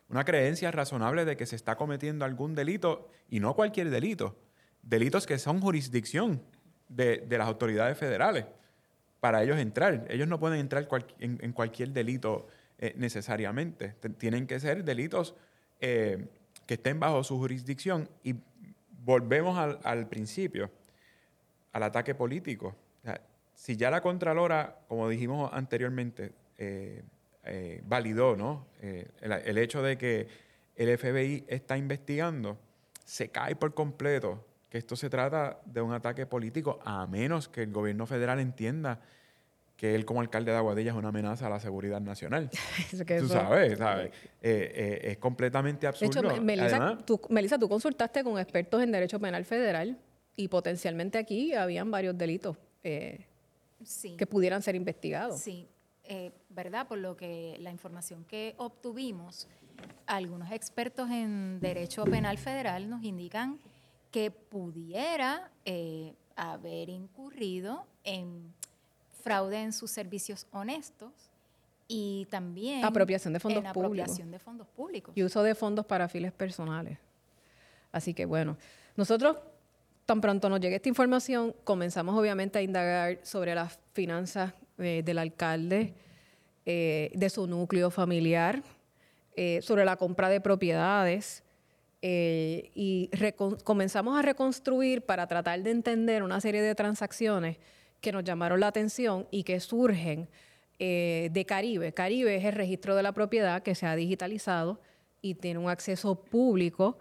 una 0.09 0.25
creencia 0.25 0.71
razonable 0.71 1.25
de 1.25 1.37
que 1.37 1.47
se 1.47 1.57
está 1.57 1.77
cometiendo 1.77 2.25
algún 2.25 2.55
delito, 2.55 3.09
y 3.29 3.41
no 3.41 3.55
cualquier 3.55 3.91
delito, 3.91 4.37
delitos 4.83 5.27
que 5.27 5.37
son 5.39 5.61
jurisdicción 5.61 6.41
de, 6.89 7.19
de 7.19 7.39
las 7.39 7.49
autoridades 7.49 7.99
federales 7.99 8.47
para 9.19 9.43
ellos 9.43 9.59
entrar. 9.59 10.07
Ellos 10.09 10.29
no 10.29 10.39
pueden 10.39 10.61
entrar 10.61 10.87
cual- 10.87 11.07
en, 11.19 11.39
en 11.43 11.53
cualquier 11.53 11.91
delito 11.91 12.47
eh, 12.79 12.95
necesariamente. 12.97 13.89
T- 14.01 14.11
Tienen 14.11 14.47
que 14.47 14.61
ser 14.61 14.85
delitos 14.85 15.35
eh, 15.81 16.29
que 16.67 16.75
estén 16.75 17.01
bajo 17.01 17.23
su 17.25 17.39
jurisdicción. 17.39 18.09
Y 18.23 18.35
volvemos 19.05 19.57
al, 19.59 20.09
principio, 20.09 20.71
al 21.73 21.83
ataque 21.85 22.15
político. 22.15 22.75
Si 23.55 23.77
ya 23.77 23.91
la 23.91 24.03
Contralora, 24.03 24.81
como 24.89 25.09
dijimos 25.09 25.51
anteriormente, 25.53 26.33
eh, 26.59 27.03
eh, 27.45 27.81
validó 27.87 28.37
¿no? 28.37 28.67
Eh, 28.83 29.09
el 29.21 29.57
hecho 29.57 29.83
de 29.83 29.97
que 29.97 30.29
el 30.75 30.99
FBI 30.99 31.45
está 31.49 31.79
investigando, 31.79 32.59
se 33.05 33.31
cae 33.31 33.57
por 33.57 33.73
completo 33.73 34.45
que 34.69 34.79
esto 34.79 34.97
se 34.97 35.09
trata 35.09 35.61
de 35.65 35.81
un 35.81 35.93
ataque 35.93 36.27
político, 36.27 36.81
a 36.85 37.07
menos 37.07 37.49
que 37.49 37.63
el 37.63 37.73
gobierno 37.73 38.07
federal 38.07 38.41
entienda 38.41 39.01
que 39.77 39.95
él 39.95 40.05
como 40.07 40.21
alcalde 40.23 40.51
de 40.53 40.57
Aguadilla 40.57 40.91
es 40.93 40.97
una 40.97 41.09
amenaza 41.09 41.47
a 41.47 41.51
la 41.51 41.61
seguridad 41.61 42.01
nacional. 42.01 42.51
Eso 42.93 43.05
que 43.05 43.19
Tú 43.19 43.29
sabes, 43.29 43.77
¿sabes? 43.79 44.09
Eh, 44.41 44.73
eh, 44.75 45.01
es 45.11 45.19
completamente 45.19 45.83
De 45.83 45.89
absurdo. 45.89 46.21
hecho, 46.21 46.23
Me- 46.23 46.41
Melissa, 46.41 46.77
Además, 46.77 47.05
tú, 47.05 47.21
Melissa, 47.29 47.59
tú 47.59 47.69
consultaste 47.69 48.25
con 48.25 48.39
expertos 48.39 48.83
en 48.83 48.91
derecho 48.93 49.21
penal 49.21 49.45
federal 49.45 49.99
y 50.35 50.49
potencialmente 50.49 51.19
aquí 51.19 51.53
habían 51.55 51.91
varios 51.91 52.17
delitos 52.17 52.57
eh, 52.83 53.27
Sí. 53.85 54.17
que 54.17 54.27
pudieran 54.27 54.63
ser 54.63 54.75
investigados. 54.75 55.39
Sí, 55.41 55.69
eh, 56.05 56.33
¿verdad? 56.49 56.89
Por 56.89 56.97
lo 56.99 57.15
que 57.17 57.57
la 57.61 57.71
información 57.71 58.25
que 58.25 58.55
obtuvimos, 58.57 59.47
algunos 60.07 60.51
expertos 60.53 61.11
en 61.11 61.61
derecho 61.61 62.05
penal 62.05 62.39
federal 62.39 62.89
nos 62.89 63.05
indican 63.05 63.59
que 64.11 64.31
pudiera 64.31 65.51
eh, 65.67 66.15
haber 66.37 66.89
incurrido 66.89 67.87
en 68.05 68.55
fraude 69.27 69.61
en 69.61 69.73
sus 69.73 69.91
servicios 69.91 70.47
honestos 70.53 71.11
y 71.89 72.29
también 72.31 72.85
Apropiación 72.85 73.33
de 73.33 73.41
fondos 73.41 73.65
en 73.65 73.73
públicos. 73.73 74.05
apropiación 74.05 74.31
de 74.31 74.39
fondos 74.39 74.69
públicos. 74.69 75.17
y 75.17 75.25
uso 75.25 75.43
de 75.43 75.57
fondos 75.57 75.85
para 75.85 76.09
fines 76.09 76.33
personales. 76.33 76.99
Así 77.91 78.15
que 78.15 78.25
bueno, 78.25 78.57
nosotros 78.95 79.37
tan 80.05 80.21
pronto 80.21 80.49
nos 80.49 80.61
llegue 80.61 80.77
esta 80.77 80.89
información, 80.89 81.57
comenzamos 81.65 82.17
obviamente 82.17 82.61
a 82.61 82.63
indagar 82.63 83.19
sobre 83.25 83.53
las 83.57 83.81
finanzas 83.95 84.53
eh, 84.79 85.03
del 85.05 85.19
alcalde, 85.19 85.95
eh, 86.65 87.11
de 87.13 87.29
su 87.29 87.49
núcleo 87.49 87.91
familiar, 87.91 88.63
eh, 89.35 89.61
sobre 89.61 89.85
la 89.85 89.97
compra 89.97 90.29
de 90.29 90.41
propiedades 90.41 91.43
y 92.01 93.11
comenzamos 93.65 94.17
a 94.17 94.23
reconstruir 94.23 95.03
para 95.03 95.27
tratar 95.27 95.61
de 95.61 95.73
entender 95.73 96.23
una 96.23 96.41
serie 96.41 96.63
de 96.63 96.73
transacciones 96.77 97.57
que 98.07 98.13
nos 98.13 98.23
llamaron 98.23 98.61
la 98.61 98.69
atención 98.69 99.27
y 99.33 99.43
que 99.43 99.59
surgen 99.59 100.29
eh, 100.79 101.29
de 101.33 101.45
Caribe. 101.45 101.93
Caribe 101.93 102.37
es 102.37 102.45
el 102.45 102.53
registro 102.53 102.95
de 102.95 103.03
la 103.03 103.11
propiedad 103.11 103.65
que 103.65 103.75
se 103.75 103.85
ha 103.85 103.97
digitalizado 103.97 104.81
y 105.21 105.35
tiene 105.35 105.59
un 105.59 105.69
acceso 105.69 106.15
público 106.15 106.99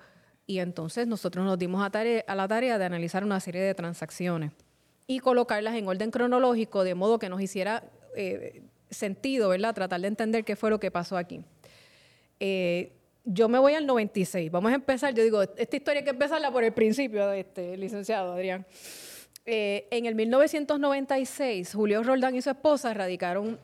y 0.47 0.57
entonces 0.57 1.05
nosotros 1.05 1.45
nos 1.45 1.59
dimos 1.59 1.87
a, 1.87 2.35
la 2.35 2.47
tarea 2.47 2.79
de 2.79 2.85
analizar 2.85 3.23
una 3.23 3.39
serie 3.39 3.61
de 3.61 3.75
transacciones 3.75 4.51
y 5.05 5.19
colocarlas 5.19 5.75
en 5.75 5.87
orden 5.87 6.09
cronológico 6.09 6.83
de 6.83 6.95
modo 6.95 7.19
que 7.19 7.29
nos 7.29 7.39
hiciera 7.39 7.83
eh, 8.15 8.63
sentido, 8.89 9.49
¿verdad? 9.49 9.75
Tratar 9.75 10.01
de 10.01 10.07
entender 10.07 10.43
qué 10.43 10.55
fue 10.55 10.71
lo 10.71 10.79
que 10.79 10.89
pasó 10.89 11.17
aquí. 11.17 11.43
Eh, 12.39 12.93
yo 13.25 13.47
me 13.47 13.59
voy 13.59 13.75
al 13.75 13.85
96. 13.85 14.49
Vamos 14.49 14.71
a 14.71 14.75
empezar. 14.75 15.13
Yo 15.13 15.21
digo, 15.21 15.43
esta 15.43 15.75
historia 15.75 15.99
hay 15.99 16.03
que 16.03 16.09
empezarla 16.09 16.49
por 16.49 16.63
el 16.63 16.73
principio, 16.73 17.31
este, 17.31 17.77
licenciado 17.77 18.33
Adrián. 18.33 18.65
Eh, 19.47 19.87
en 19.91 20.07
el 20.07 20.15
1996, 20.15 21.73
Julio 21.75 22.01
Roldán 22.01 22.35
y 22.35 22.41
su 22.41 22.49
esposa 22.49 22.93
radicaron 22.95 23.59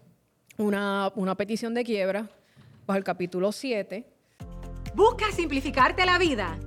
una, 0.57 1.11
una 1.15 1.35
petición 1.35 1.73
de 1.73 1.83
quiebra 1.83 2.29
bajo 2.85 2.97
el 2.97 3.03
capítulo 3.03 3.51
7. 3.51 4.05
¿Buscas 4.93 5.33
simplificarte 5.33 6.05
la 6.05 6.19
vida? 6.19 6.59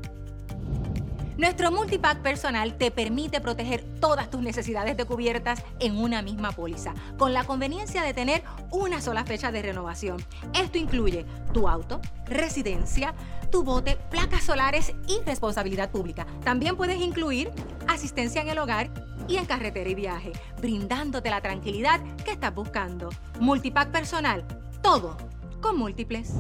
Nuestro 1.37 1.73
multipack 1.73 2.23
personal 2.23 2.79
te 2.79 2.93
permite 2.93 3.41
proteger 3.41 3.83
todas 3.99 4.31
tus 4.31 4.41
necesidades 4.41 4.97
de 4.97 5.05
cubiertas 5.05 5.65
en 5.81 5.97
una 5.97 6.23
misma 6.23 6.53
póliza, 6.53 6.95
con 7.19 7.33
la 7.33 7.43
conveniencia 7.43 8.03
de 8.03 8.15
tener 8.15 8.45
una 8.71 9.01
sola 9.01 9.25
fecha 9.25 9.51
de 9.51 9.63
renovación. 9.63 10.25
Esto 10.55 10.79
incluye 10.79 11.27
tu 11.53 11.67
auto, 11.67 12.01
residencia, 12.27 13.15
tu 13.51 13.65
bote, 13.65 13.99
placas 14.11 14.45
solares 14.45 14.95
y 15.09 15.21
responsabilidad 15.27 15.91
pública. 15.91 16.25
También 16.45 16.77
puedes 16.77 17.01
incluir 17.01 17.51
asistencia 17.89 18.41
en 18.41 18.49
el 18.49 18.59
hogar 18.59 18.91
y 19.27 19.37
en 19.37 19.47
carretera 19.47 19.91
y 19.91 19.95
viaje, 19.97 20.33
brindándote 20.61 21.31
la 21.31 21.41
tranquilidad 21.41 22.01
que 22.25 22.31
estás 22.31 22.55
buscando. 22.55 23.09
Multipack 23.41 23.91
personal, 23.91 24.45
todo 24.83 25.17
con 25.61 25.79
múltiples. 25.79 26.35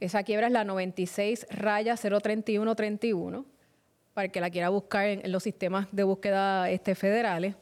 Esa 0.00 0.22
quiebra 0.22 0.46
es 0.46 0.52
la 0.54 0.64
96 0.64 1.46
raya 1.50 1.94
03131, 1.94 3.44
para 4.14 4.24
el 4.24 4.32
que 4.32 4.40
la 4.40 4.48
quiera 4.48 4.70
buscar 4.70 5.06
en, 5.06 5.30
los 5.30 5.42
sistemas 5.42 5.88
de 5.92 6.04
búsqueda 6.04 6.70
este, 6.70 6.94
federales. 6.94 7.54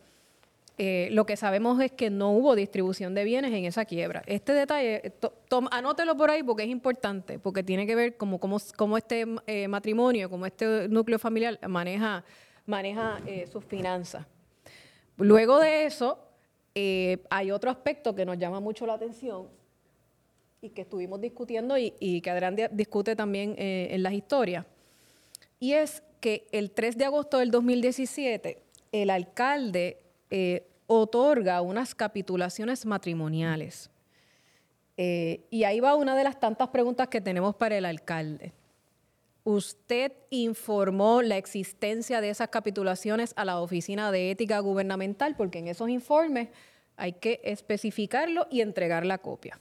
Eh, 0.79 1.09
lo 1.11 1.27
que 1.27 1.37
sabemos 1.37 1.81
es 1.81 1.91
que 1.91 2.11
no 2.11 2.31
hubo 2.31 2.55
distribución 2.55 3.13
de 3.17 3.25
bienes 3.25 3.53
en 3.53 3.65
esa 3.65 3.85
quiebra. 3.85 4.23
Este 4.27 4.53
detalle, 4.53 5.13
anótelo 5.73 6.17
por 6.17 6.31
ahí 6.31 6.45
porque 6.45 6.63
es 6.63 6.69
importante, 6.69 7.41
porque 7.41 7.65
tiene 7.65 7.89
que 7.89 7.97
ver 7.97 8.17
cómo 8.17 8.39
cómo, 8.39 8.59
cómo 8.77 8.97
este 8.97 9.27
eh, 9.49 9.67
matrimonio, 9.67 10.31
cómo 10.31 10.47
este 10.47 10.89
núcleo 10.89 11.19
familiar 11.19 11.59
maneja, 11.67 12.25
maneja 12.67 13.21
eh, 13.27 13.49
sus 13.49 13.65
finanzas. 13.65 14.25
Luego 15.17 15.59
de 15.59 15.87
eso, 15.87 16.21
hay 17.31 17.51
otro 17.51 17.73
aspecto 17.73 18.15
que 18.15 18.25
nos 18.25 18.39
llama 18.39 18.61
mucho 18.61 18.87
la 18.87 18.95
atención 18.95 19.58
y 20.61 20.71
que 20.71 20.83
estuvimos 20.83 21.21
discutiendo 21.21 21.77
y, 21.79 22.21
que 22.21 22.31
Adrián 22.31 22.57
di- 22.57 22.65
discute 22.73 23.15
también 23.15 23.55
eh, 23.59 23.89
en 23.93 24.03
las 24.03 24.13
historias. 24.13 24.67
Y 25.61 25.73
es 25.75 26.03
que 26.21 26.47
el 26.53 26.71
3 26.71 26.97
de 26.97 27.05
agosto 27.05 27.39
del 27.39 27.51
2017, 27.51 28.59
el 28.93 29.11
alcalde 29.11 29.99
eh, 30.31 30.67
otorga 30.87 31.61
unas 31.61 31.95
capitulaciones 31.95 32.87
matrimoniales. 32.87 33.91
Eh, 34.97 35.43
y 35.51 35.63
ahí 35.65 35.79
va 35.79 35.95
una 35.95 36.17
de 36.17 36.25
las 36.25 36.41
tantas 36.41 36.69
preguntas 36.69 37.09
que 37.09 37.21
tenemos 37.21 37.55
para 37.55 37.77
el 37.79 37.85
alcalde. 37.85 38.53
¿Usted 39.45 40.13
informó 40.31 41.23
la 41.23 41.37
existencia 41.37 42.21
de 42.21 42.31
esas 42.31 42.49
capitulaciones 42.49 43.33
a 43.37 43.45
la 43.45 43.61
Oficina 43.61 44.11
de 44.11 44.31
Ética 44.33 44.59
Gubernamental? 44.59 45.37
Porque 45.37 45.61
en 45.61 45.69
esos 45.69 45.89
informes 45.89 46.49
hay 46.97 47.13
que 47.13 47.41
especificarlo 47.45 48.47
y 48.51 48.61
entregar 48.61 49.07
la 49.07 49.19
copia. 49.19 49.59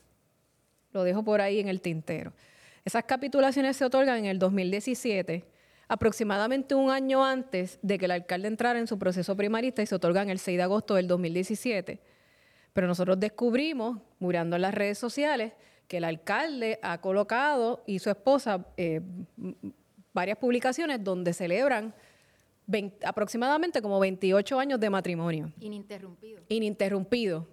Lo 0.92 1.04
dejo 1.04 1.22
por 1.22 1.40
ahí 1.40 1.60
en 1.60 1.68
el 1.68 1.80
tintero. 1.80 2.32
Esas 2.84 3.04
capitulaciones 3.04 3.76
se 3.76 3.84
otorgan 3.84 4.18
en 4.18 4.26
el 4.26 4.38
2017, 4.38 5.44
aproximadamente 5.88 6.74
un 6.74 6.90
año 6.90 7.24
antes 7.24 7.78
de 7.82 7.98
que 7.98 8.06
el 8.06 8.12
alcalde 8.12 8.48
entrara 8.48 8.78
en 8.78 8.86
su 8.86 8.98
proceso 8.98 9.36
primarista 9.36 9.82
y 9.82 9.86
se 9.86 9.94
otorgan 9.94 10.30
el 10.30 10.38
6 10.38 10.56
de 10.56 10.62
agosto 10.62 10.94
del 10.94 11.06
2017. 11.06 12.00
Pero 12.72 12.86
nosotros 12.86 13.18
descubrimos, 13.18 13.98
mirando 14.18 14.56
en 14.56 14.62
las 14.62 14.74
redes 14.74 14.98
sociales, 14.98 15.52
que 15.86 15.98
el 15.98 16.04
alcalde 16.04 16.78
ha 16.82 17.00
colocado 17.00 17.82
y 17.86 17.98
su 17.98 18.10
esposa 18.10 18.66
eh, 18.76 19.00
varias 20.12 20.38
publicaciones 20.38 21.02
donde 21.02 21.32
celebran 21.32 21.94
20 22.66 23.06
aproximadamente 23.06 23.80
como 23.80 23.98
28 23.98 24.58
años 24.58 24.78
de 24.78 24.90
matrimonio 24.90 25.52
Ininterrumpido. 25.58 26.42
ininterrumpido. 26.48 27.46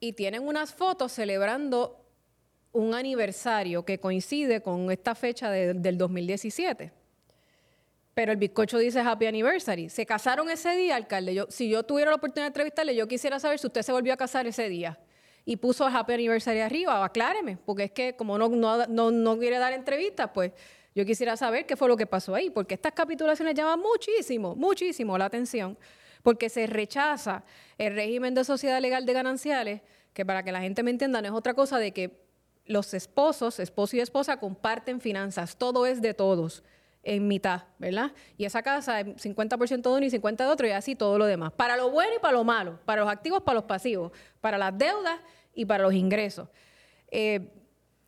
Y 0.00 0.12
tienen 0.12 0.46
unas 0.46 0.74
fotos 0.74 1.12
celebrando 1.12 2.01
un 2.72 2.94
aniversario 2.94 3.84
que 3.84 3.98
coincide 4.00 4.60
con 4.62 4.90
esta 4.90 5.14
fecha 5.14 5.50
de- 5.50 5.74
del 5.74 5.98
2017. 5.98 6.92
Pero 8.14 8.32
el 8.32 8.38
bizcocho 8.38 8.78
dice 8.78 9.00
Happy 9.00 9.26
Anniversary. 9.26 9.88
Se 9.88 10.04
casaron 10.04 10.50
ese 10.50 10.76
día, 10.76 10.96
alcalde. 10.96 11.34
Yo, 11.34 11.46
si 11.48 11.68
yo 11.68 11.82
tuviera 11.82 12.10
la 12.10 12.16
oportunidad 12.16 12.44
de 12.44 12.48
entrevistarle, 12.48 12.94
yo 12.94 13.08
quisiera 13.08 13.38
saber 13.40 13.58
si 13.58 13.66
usted 13.66 13.82
se 13.82 13.92
volvió 13.92 14.12
a 14.12 14.16
casar 14.16 14.46
ese 14.46 14.68
día. 14.68 14.98
Y 15.44 15.56
puso 15.56 15.86
Happy 15.86 16.12
Anniversary 16.12 16.60
arriba, 16.60 17.02
acláreme, 17.04 17.56
porque 17.56 17.84
es 17.84 17.90
que 17.90 18.14
como 18.14 18.36
no, 18.38 18.48
no, 18.48 18.86
no, 18.86 19.10
no 19.10 19.38
quiere 19.38 19.58
dar 19.58 19.72
entrevistas, 19.72 20.30
pues 20.32 20.52
yo 20.94 21.04
quisiera 21.06 21.36
saber 21.36 21.64
qué 21.66 21.74
fue 21.74 21.88
lo 21.88 21.96
que 21.96 22.06
pasó 22.06 22.34
ahí, 22.34 22.50
porque 22.50 22.74
estas 22.74 22.92
capitulaciones 22.92 23.54
llaman 23.54 23.80
muchísimo, 23.80 24.54
muchísimo 24.54 25.16
la 25.18 25.24
atención, 25.24 25.76
porque 26.22 26.48
se 26.50 26.66
rechaza 26.66 27.42
el 27.78 27.94
régimen 27.94 28.34
de 28.34 28.44
sociedad 28.44 28.80
legal 28.80 29.04
de 29.06 29.12
gananciales, 29.14 29.80
que 30.12 30.24
para 30.24 30.42
que 30.44 30.52
la 30.52 30.60
gente 30.60 30.82
me 30.82 30.90
entienda 30.90 31.20
no 31.22 31.28
es 31.28 31.34
otra 31.34 31.54
cosa 31.54 31.78
de 31.78 31.92
que 31.92 32.22
los 32.72 32.94
esposos, 32.94 33.60
esposo 33.60 33.96
y 33.96 34.00
esposa, 34.00 34.38
comparten 34.38 35.00
finanzas. 35.00 35.56
Todo 35.56 35.86
es 35.86 36.00
de 36.02 36.14
todos 36.14 36.62
en 37.02 37.26
mitad, 37.26 37.62
¿verdad? 37.78 38.12
Y 38.36 38.44
esa 38.44 38.62
casa 38.62 39.00
es 39.00 39.06
50% 39.06 39.82
de 39.82 39.88
uno 39.88 40.04
y 40.04 40.10
50% 40.10 40.36
de 40.36 40.46
otro 40.46 40.66
y 40.66 40.70
así 40.70 40.94
todo 40.94 41.18
lo 41.18 41.26
demás. 41.26 41.52
Para 41.52 41.76
lo 41.76 41.90
bueno 41.90 42.12
y 42.16 42.20
para 42.20 42.32
lo 42.32 42.44
malo, 42.44 42.78
para 42.84 43.02
los 43.02 43.10
activos, 43.10 43.42
para 43.42 43.56
los 43.56 43.64
pasivos, 43.64 44.12
para 44.40 44.58
las 44.58 44.76
deudas 44.76 45.20
y 45.54 45.64
para 45.64 45.82
los 45.82 45.94
ingresos. 45.94 46.48
Eh, 47.10 47.50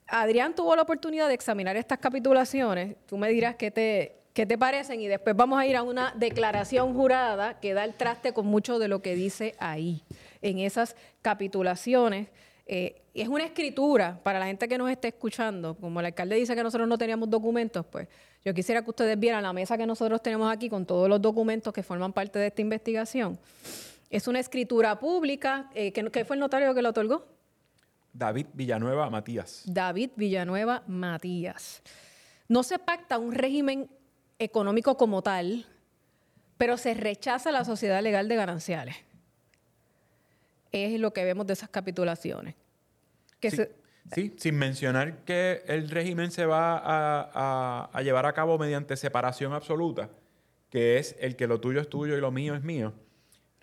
Adrián 0.07 0.55
tuvo 0.55 0.77
la 0.77 0.83
oportunidad 0.83 1.29
de 1.29 1.35
examinar 1.35 1.77
estas 1.77 1.99
capitulaciones. 1.99 2.97
Tú 3.07 3.17
me 3.17 3.29
dirás 3.31 3.57
qué 3.57 3.71
te, 3.71 4.23
qué 4.33 4.47
te 4.47 4.59
parecen 4.59 5.01
y 5.01 5.09
después 5.09 5.35
vamos 5.35 5.59
a 5.59 5.67
ir 5.67 5.77
a 5.77 5.83
una 5.83 6.13
declaración 6.17 6.95
jurada 6.95 7.59
que 7.61 7.75
da 7.75 7.85
el 7.85 7.95
traste 7.95 8.33
con 8.33 8.47
mucho 8.47 8.79
de 8.79 8.89
lo 8.89 9.03
que 9.03 9.15
dice 9.15 9.55
ahí, 9.59 10.05
en 10.41 10.59
esas 10.59 10.95
capitulaciones. 11.23 12.29
Eh, 12.67 13.03
es 13.13 13.29
una 13.29 13.45
escritura 13.45 14.19
para 14.23 14.39
la 14.39 14.47
gente 14.47 14.67
que 14.67 14.79
nos 14.79 14.91
esté 14.91 15.09
escuchando. 15.09 15.75
Como 15.75 16.01
el 16.01 16.07
alcalde 16.07 16.37
dice 16.37 16.55
que 16.55 16.63
nosotros 16.63 16.89
no 16.89 16.97
teníamos 16.97 17.29
documentos, 17.29 17.85
pues 17.87 18.09
yo 18.45 18.55
quisiera 18.55 18.83
que 18.83 18.91
ustedes 18.91 19.19
vieran 19.19 19.43
la 19.43 19.53
mesa 19.53 19.77
que 19.77 19.87
nosotros 19.87 20.23
tenemos 20.23 20.53
aquí 20.53 20.69
con 20.69 20.87
todos 20.87 21.09
los 21.09 21.21
documentos 21.21 21.73
que 21.73 21.83
forman 21.83 22.13
parte 22.13 22.39
de 22.39 22.49
esta 22.49 22.63
investigación. 22.63 23.39
Es 24.11 24.29
una 24.29 24.41
escritura 24.41 24.99
pública. 24.99 25.71
Eh, 25.75 25.93
¿Qué 25.93 26.25
fue 26.25 26.37
el 26.37 26.41
notario 26.41 26.75
que 26.75 26.83
lo 26.83 26.91
otorgó? 26.91 27.27
David 28.13 28.47
Villanueva 28.55 29.11
Matías. 29.11 29.63
David 29.67 30.11
Villanueva 30.17 30.85
Matías. 30.87 31.83
No 32.49 32.63
se 32.63 32.79
pacta 32.79 33.19
un 33.19 33.33
régimen 33.33 33.91
económico 34.39 34.97
como 34.97 35.23
tal, 35.23 35.67
pero 36.57 36.77
se 36.77 36.95
rechaza 36.95 37.51
la 37.51 37.65
sociedad 37.65 38.03
legal 38.03 38.29
de 38.29 38.37
gananciales. 38.37 38.97
Es 40.75 40.99
lo 40.99 41.13
que 41.13 41.25
vemos 41.25 41.47
de 41.47 41.53
esas 41.53 41.69
capitulaciones. 41.69 42.57
sí, 44.13 44.35
sin 44.37 44.57
mencionar 44.57 45.19
que 45.25 45.63
el 45.69 45.89
régimen 45.89 46.33
se 46.33 46.47
va 46.47 46.81
a, 47.93 48.03
llevar 48.03 48.27
a 48.27 48.33
cabo 48.33 48.59
mediante 48.59 48.97
separación 48.97 49.53
absoluta, 49.53 50.11
que 50.71 50.99
es 50.99 51.15
el 51.21 51.37
que 51.37 51.47
lo 51.47 51.61
tuyo 51.61 51.81
es 51.81 51.89
tuyo 51.89 52.17
y 52.17 52.21
lo 52.21 52.33
mío 52.33 52.57
es 52.57 52.65
mío. 52.65 52.93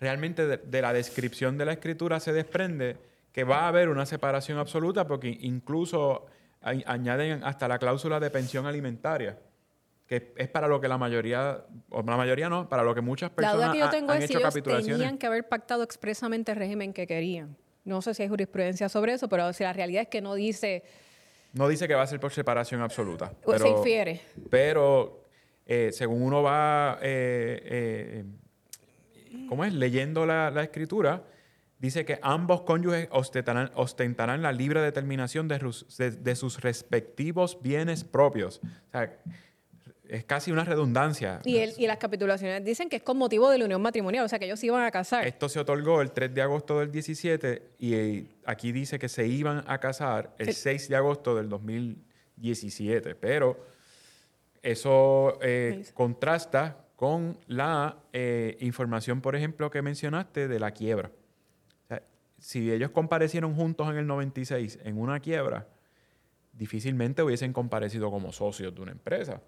Realmente 0.00 0.46
de 0.46 0.82
la 0.82 0.94
descripción 0.94 1.58
de 1.58 1.66
la 1.66 1.74
escritura 1.74 2.18
se 2.18 2.32
desprende 2.32 2.96
que 3.30 3.44
va 3.44 3.60
a 3.60 3.68
haber 3.68 3.90
una 3.90 4.06
separación 4.06 4.56
absoluta 4.56 5.06
porque 5.06 5.36
incluso 5.42 6.24
añaden 6.62 7.44
hasta 7.44 7.68
la 7.68 7.78
cláusula 7.78 8.20
de 8.20 8.30
pensión 8.30 8.64
alimentaria 8.64 9.38
que 10.12 10.34
es 10.36 10.48
para 10.48 10.68
lo 10.68 10.78
que 10.78 10.88
la 10.88 10.98
mayoría, 10.98 11.64
o 11.88 12.02
la 12.02 12.18
mayoría 12.18 12.50
no, 12.50 12.68
para 12.68 12.82
lo 12.82 12.94
que 12.94 13.00
muchas 13.00 13.30
personas 13.30 13.58
la 13.58 13.66
duda 13.66 13.72
que 13.72 13.78
yo 13.78 13.88
tengo 13.88 14.12
es 14.12 14.26
si 14.26 14.36
ellos 14.36 14.84
tenían 14.84 15.16
que 15.16 15.26
haber 15.26 15.48
pactado 15.48 15.82
expresamente 15.82 16.52
el 16.52 16.58
régimen 16.58 16.92
que 16.92 17.06
querían. 17.06 17.56
No 17.86 18.02
sé 18.02 18.12
si 18.12 18.22
hay 18.22 18.28
jurisprudencia 18.28 18.90
sobre 18.90 19.14
eso, 19.14 19.30
pero 19.30 19.50
si 19.54 19.64
la 19.64 19.72
realidad 19.72 20.02
es 20.02 20.08
que 20.08 20.20
no 20.20 20.34
dice... 20.34 20.84
No 21.54 21.66
dice 21.66 21.88
que 21.88 21.94
va 21.94 22.02
a 22.02 22.06
ser 22.06 22.20
por 22.20 22.30
separación 22.30 22.82
absoluta. 22.82 23.32
Pero, 23.46 23.58
se 23.58 23.68
infiere. 23.70 24.20
Pero 24.50 25.24
eh, 25.64 25.92
según 25.92 26.20
uno 26.20 26.42
va, 26.42 26.98
eh, 27.00 28.24
eh, 29.30 29.44
¿cómo 29.48 29.64
es? 29.64 29.72
Leyendo 29.72 30.26
la, 30.26 30.62
escritura, 30.62 31.24
dice 31.78 32.04
que 32.04 32.18
ambos 32.20 32.62
cónyuges 32.62 33.08
ostentarán, 33.12 33.70
ostentarán 33.76 34.42
la 34.42 34.52
libre 34.52 34.82
determinación 34.82 35.48
de, 35.48 35.58
de, 35.96 36.10
de, 36.10 36.36
sus 36.36 36.60
respectivos 36.60 37.58
bienes 37.62 38.04
propios. 38.04 38.60
O 38.62 38.90
sea, 38.90 39.18
es 40.12 40.24
casi 40.24 40.52
una 40.52 40.64
redundancia. 40.64 41.40
Y, 41.44 41.56
y 41.58 41.86
las 41.86 41.96
capitulaciones 41.96 42.62
dicen 42.62 42.90
que 42.90 42.96
es 42.96 43.02
con 43.02 43.16
motivo 43.16 43.48
de 43.48 43.56
la 43.56 43.64
unión 43.64 43.80
matrimonial, 43.80 44.24
o 44.26 44.28
sea 44.28 44.38
que 44.38 44.44
ellos 44.44 44.60
se 44.60 44.66
iban 44.66 44.84
a 44.84 44.90
casar. 44.90 45.26
Esto 45.26 45.48
se 45.48 45.58
otorgó 45.58 46.02
el 46.02 46.12
3 46.12 46.34
de 46.34 46.42
agosto 46.42 46.78
del 46.80 46.92
17 46.92 47.62
y 47.78 48.26
aquí 48.44 48.72
dice 48.72 48.98
que 48.98 49.08
se 49.08 49.26
iban 49.26 49.64
a 49.66 49.78
casar 49.78 50.34
el 50.38 50.52
6 50.52 50.90
de 50.90 50.96
agosto 50.96 51.34
del 51.34 51.48
2017, 51.48 53.14
pero 53.14 53.64
eso 54.60 55.38
eh, 55.40 55.82
contrasta 55.94 56.84
con 56.94 57.38
la 57.46 57.96
eh, 58.12 58.58
información, 58.60 59.22
por 59.22 59.34
ejemplo, 59.34 59.70
que 59.70 59.80
mencionaste 59.80 60.46
de 60.46 60.60
la 60.60 60.72
quiebra. 60.72 61.10
si 62.38 62.70
ellos 62.70 62.90
comparecieron 62.90 63.54
juntos 63.54 63.88
en 63.88 63.96
el 63.96 64.06
96 64.06 64.80
en 64.84 64.98
una 64.98 65.20
quiebra, 65.20 65.66
difícilmente 66.52 67.22
hubiesen 67.22 67.54
comparecido 67.54 68.10
como 68.10 68.30
socios 68.30 68.74
de 68.74 68.82
una 68.82 68.92
empresa 68.92 69.40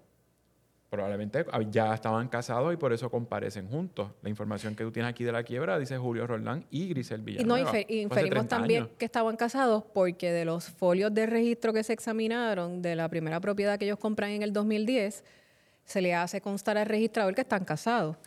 probablemente 0.89 1.45
ya 1.71 1.93
estaban 1.93 2.27
casados 2.27 2.73
y 2.73 2.77
por 2.77 2.93
eso 2.93 3.09
comparecen 3.09 3.67
juntos. 3.67 4.11
La 4.21 4.29
información 4.29 4.75
que 4.75 4.83
tú 4.83 4.91
tienes 4.91 5.09
aquí 5.09 5.23
de 5.23 5.31
la 5.31 5.43
quiebra 5.43 5.77
dice 5.77 5.97
Julio 5.97 6.27
Roldán 6.27 6.65
y 6.69 6.87
Grisel 6.89 7.21
Villanueva. 7.21 7.79
Y 7.87 7.95
no, 7.95 8.01
inferimos 8.03 8.47
también 8.47 8.89
que 8.97 9.05
estaban 9.05 9.35
casados 9.35 9.83
porque 9.93 10.31
de 10.31 10.45
los 10.45 10.65
folios 10.65 11.13
de 11.13 11.25
registro 11.25 11.73
que 11.73 11.83
se 11.83 11.93
examinaron 11.93 12.81
de 12.81 12.95
la 12.95 13.09
primera 13.09 13.39
propiedad 13.39 13.77
que 13.77 13.85
ellos 13.85 13.99
compran 13.99 14.31
en 14.31 14.43
el 14.43 14.53
2010, 14.53 15.23
se 15.83 16.01
le 16.01 16.15
hace 16.15 16.41
constar 16.41 16.77
al 16.77 16.85
registrador 16.85 17.35
que 17.35 17.41
están 17.41 17.65
casados. 17.65 18.17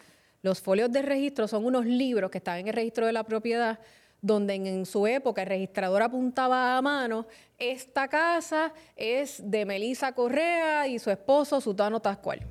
Los 0.43 0.61
folios 0.61 0.93
de 0.93 1.03
registro 1.03 1.49
son 1.49 1.65
unos 1.65 1.85
libros 1.85 2.31
que 2.31 2.39
están 2.39 2.59
en 2.59 2.69
el 2.69 2.75
registro 2.75 3.07
de 3.07 3.13
la 3.13 3.25
propiedad 3.25 3.79
donde 4.21 4.55
en, 4.55 4.87
su 4.87 5.07
época 5.07 5.43
el 5.43 5.49
registrador 5.49 6.03
apuntaba 6.03 6.77
a 6.77 6.83
mano, 6.83 7.27
esta 7.57 8.09
casa 8.09 8.73
es 8.97 9.41
de 9.51 9.65
Melisa 9.65 10.13
Correa 10.13 10.87
y 10.87 10.99
su 10.99 11.11
esposo 11.11 11.61
Sutano 11.61 12.01
Tascual. 12.01 12.47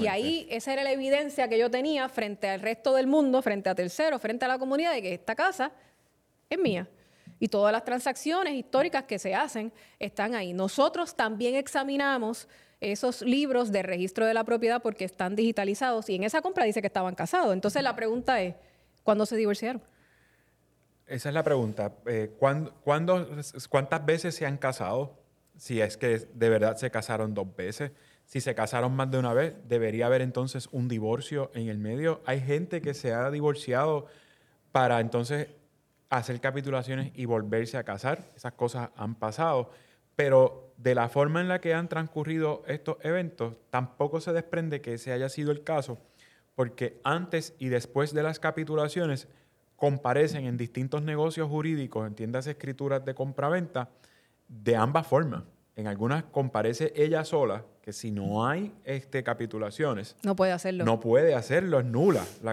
Y 0.00 0.06
ahí 0.06 0.46
esa 0.50 0.72
era 0.72 0.84
la 0.84 0.92
evidencia 0.92 1.48
que 1.48 1.58
yo 1.58 1.70
tenía 1.70 2.08
frente 2.08 2.48
al 2.48 2.60
resto 2.60 2.94
del 2.94 3.06
mundo, 3.06 3.42
frente 3.42 3.68
a 3.68 3.74
terceros, 3.74 4.22
frente 4.22 4.44
a 4.44 4.48
la 4.48 4.58
comunidad, 4.58 4.94
de 4.94 5.02
que 5.02 5.14
esta 5.14 5.34
casa 5.34 5.72
es 6.48 6.58
mía. 6.58 6.88
Y 7.38 7.48
todas 7.48 7.72
las 7.72 7.84
transacciones 7.84 8.54
históricas 8.54 9.04
que 9.04 9.18
se 9.18 9.34
hacen 9.34 9.72
están 9.98 10.34
ahí. 10.34 10.54
Nosotros 10.54 11.14
también 11.14 11.56
examinamos 11.56 12.48
esos 12.80 13.22
libros 13.22 13.72
de 13.72 13.82
registro 13.82 14.24
de 14.24 14.34
la 14.34 14.44
propiedad 14.44 14.80
porque 14.80 15.04
están 15.04 15.34
digitalizados 15.34 16.08
y 16.08 16.14
en 16.14 16.24
esa 16.24 16.42
compra 16.42 16.64
dice 16.64 16.80
que 16.80 16.86
estaban 16.86 17.14
casados. 17.14 17.52
Entonces 17.52 17.82
la 17.82 17.94
pregunta 17.94 18.40
es, 18.40 18.54
¿cuándo 19.02 19.26
se 19.26 19.36
divorciaron? 19.36 19.82
Esa 21.06 21.28
es 21.28 21.34
la 21.34 21.42
pregunta. 21.44 21.92
Eh, 22.06 22.34
cuántas 22.38 24.06
veces 24.06 24.34
se 24.34 24.46
han 24.46 24.56
casado? 24.56 25.18
Si 25.56 25.80
es 25.80 25.96
que 25.96 26.18
de 26.18 26.48
verdad 26.48 26.76
se 26.76 26.90
casaron 26.90 27.32
dos 27.32 27.54
veces. 27.54 27.92
Si 28.24 28.40
se 28.40 28.54
casaron 28.56 28.94
más 28.94 29.10
de 29.10 29.18
una 29.18 29.32
vez, 29.32 29.54
debería 29.68 30.06
haber 30.06 30.20
entonces 30.20 30.68
un 30.72 30.88
divorcio 30.88 31.50
en 31.54 31.68
el 31.68 31.78
medio. 31.78 32.20
Hay 32.26 32.40
gente 32.40 32.82
que 32.82 32.92
se 32.92 33.12
ha 33.12 33.30
divorciado 33.30 34.06
para 34.72 34.98
entonces 35.00 35.48
hacer 36.10 36.40
capitulaciones 36.40 37.12
y 37.14 37.24
volverse 37.24 37.76
a 37.76 37.84
casar. 37.84 38.24
Esas 38.34 38.52
cosas 38.52 38.90
han 38.96 39.14
pasado. 39.14 39.70
Pero 40.16 40.74
de 40.76 40.94
la 40.94 41.08
forma 41.08 41.40
en 41.40 41.48
la 41.48 41.60
que 41.60 41.72
han 41.72 41.88
transcurrido 41.88 42.64
estos 42.66 42.96
eventos, 43.02 43.54
tampoco 43.70 44.20
se 44.20 44.32
desprende 44.32 44.80
que 44.80 44.94
ese 44.94 45.12
haya 45.12 45.28
sido 45.28 45.52
el 45.52 45.62
caso, 45.62 45.98
porque 46.54 47.00
antes 47.04 47.54
y 47.58 47.68
después 47.68 48.12
de 48.12 48.22
las 48.22 48.40
capitulaciones 48.40 49.28
comparecen 49.76 50.46
en 50.46 50.56
distintos 50.56 51.02
negocios 51.02 51.48
jurídicos, 51.48 52.06
en 52.06 52.14
tiendas 52.14 52.46
escrituras 52.46 53.04
de 53.04 53.14
compraventa, 53.14 53.90
de 54.48 54.76
ambas 54.76 55.06
formas. 55.06 55.44
En 55.76 55.86
algunas 55.86 56.24
comparece 56.24 56.92
ella 56.96 57.22
sola, 57.24 57.64
que 57.82 57.92
si 57.92 58.10
no 58.10 58.46
hay 58.46 58.72
este, 58.84 59.22
capitulaciones... 59.22 60.16
No 60.22 60.34
puede 60.34 60.52
hacerlo. 60.52 60.84
No 60.84 60.98
puede 60.98 61.34
hacerlo, 61.34 61.78
es 61.78 61.84
nula 61.84 62.24
la, 62.42 62.52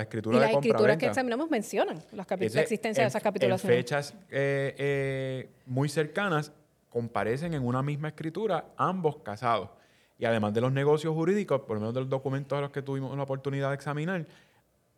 escritura 0.00 0.36
y 0.36 0.40
de 0.40 0.46
las 0.46 0.54
escrituras 0.54 0.96
que 0.96 1.06
examinamos 1.06 1.50
mencionan 1.50 2.02
la 2.12 2.24
existencia 2.24 3.04
de 3.04 3.08
esas 3.08 3.22
capitulaciones. 3.22 3.76
En 3.76 3.82
fechas 3.82 4.14
eh, 4.30 4.74
eh, 4.78 5.50
muy 5.66 5.90
cercanas 5.90 6.50
comparecen 6.88 7.52
en 7.52 7.64
una 7.64 7.82
misma 7.82 8.08
escritura 8.08 8.64
ambos 8.78 9.18
casados. 9.18 9.68
Y 10.18 10.24
además 10.24 10.54
de 10.54 10.62
los 10.62 10.72
negocios 10.72 11.14
jurídicos, 11.14 11.60
por 11.60 11.76
lo 11.76 11.80
menos 11.80 11.94
de 11.94 12.00
los 12.00 12.08
documentos 12.08 12.56
a 12.56 12.62
los 12.62 12.70
que 12.70 12.80
tuvimos 12.80 13.14
la 13.14 13.22
oportunidad 13.22 13.68
de 13.68 13.74
examinar, 13.74 14.26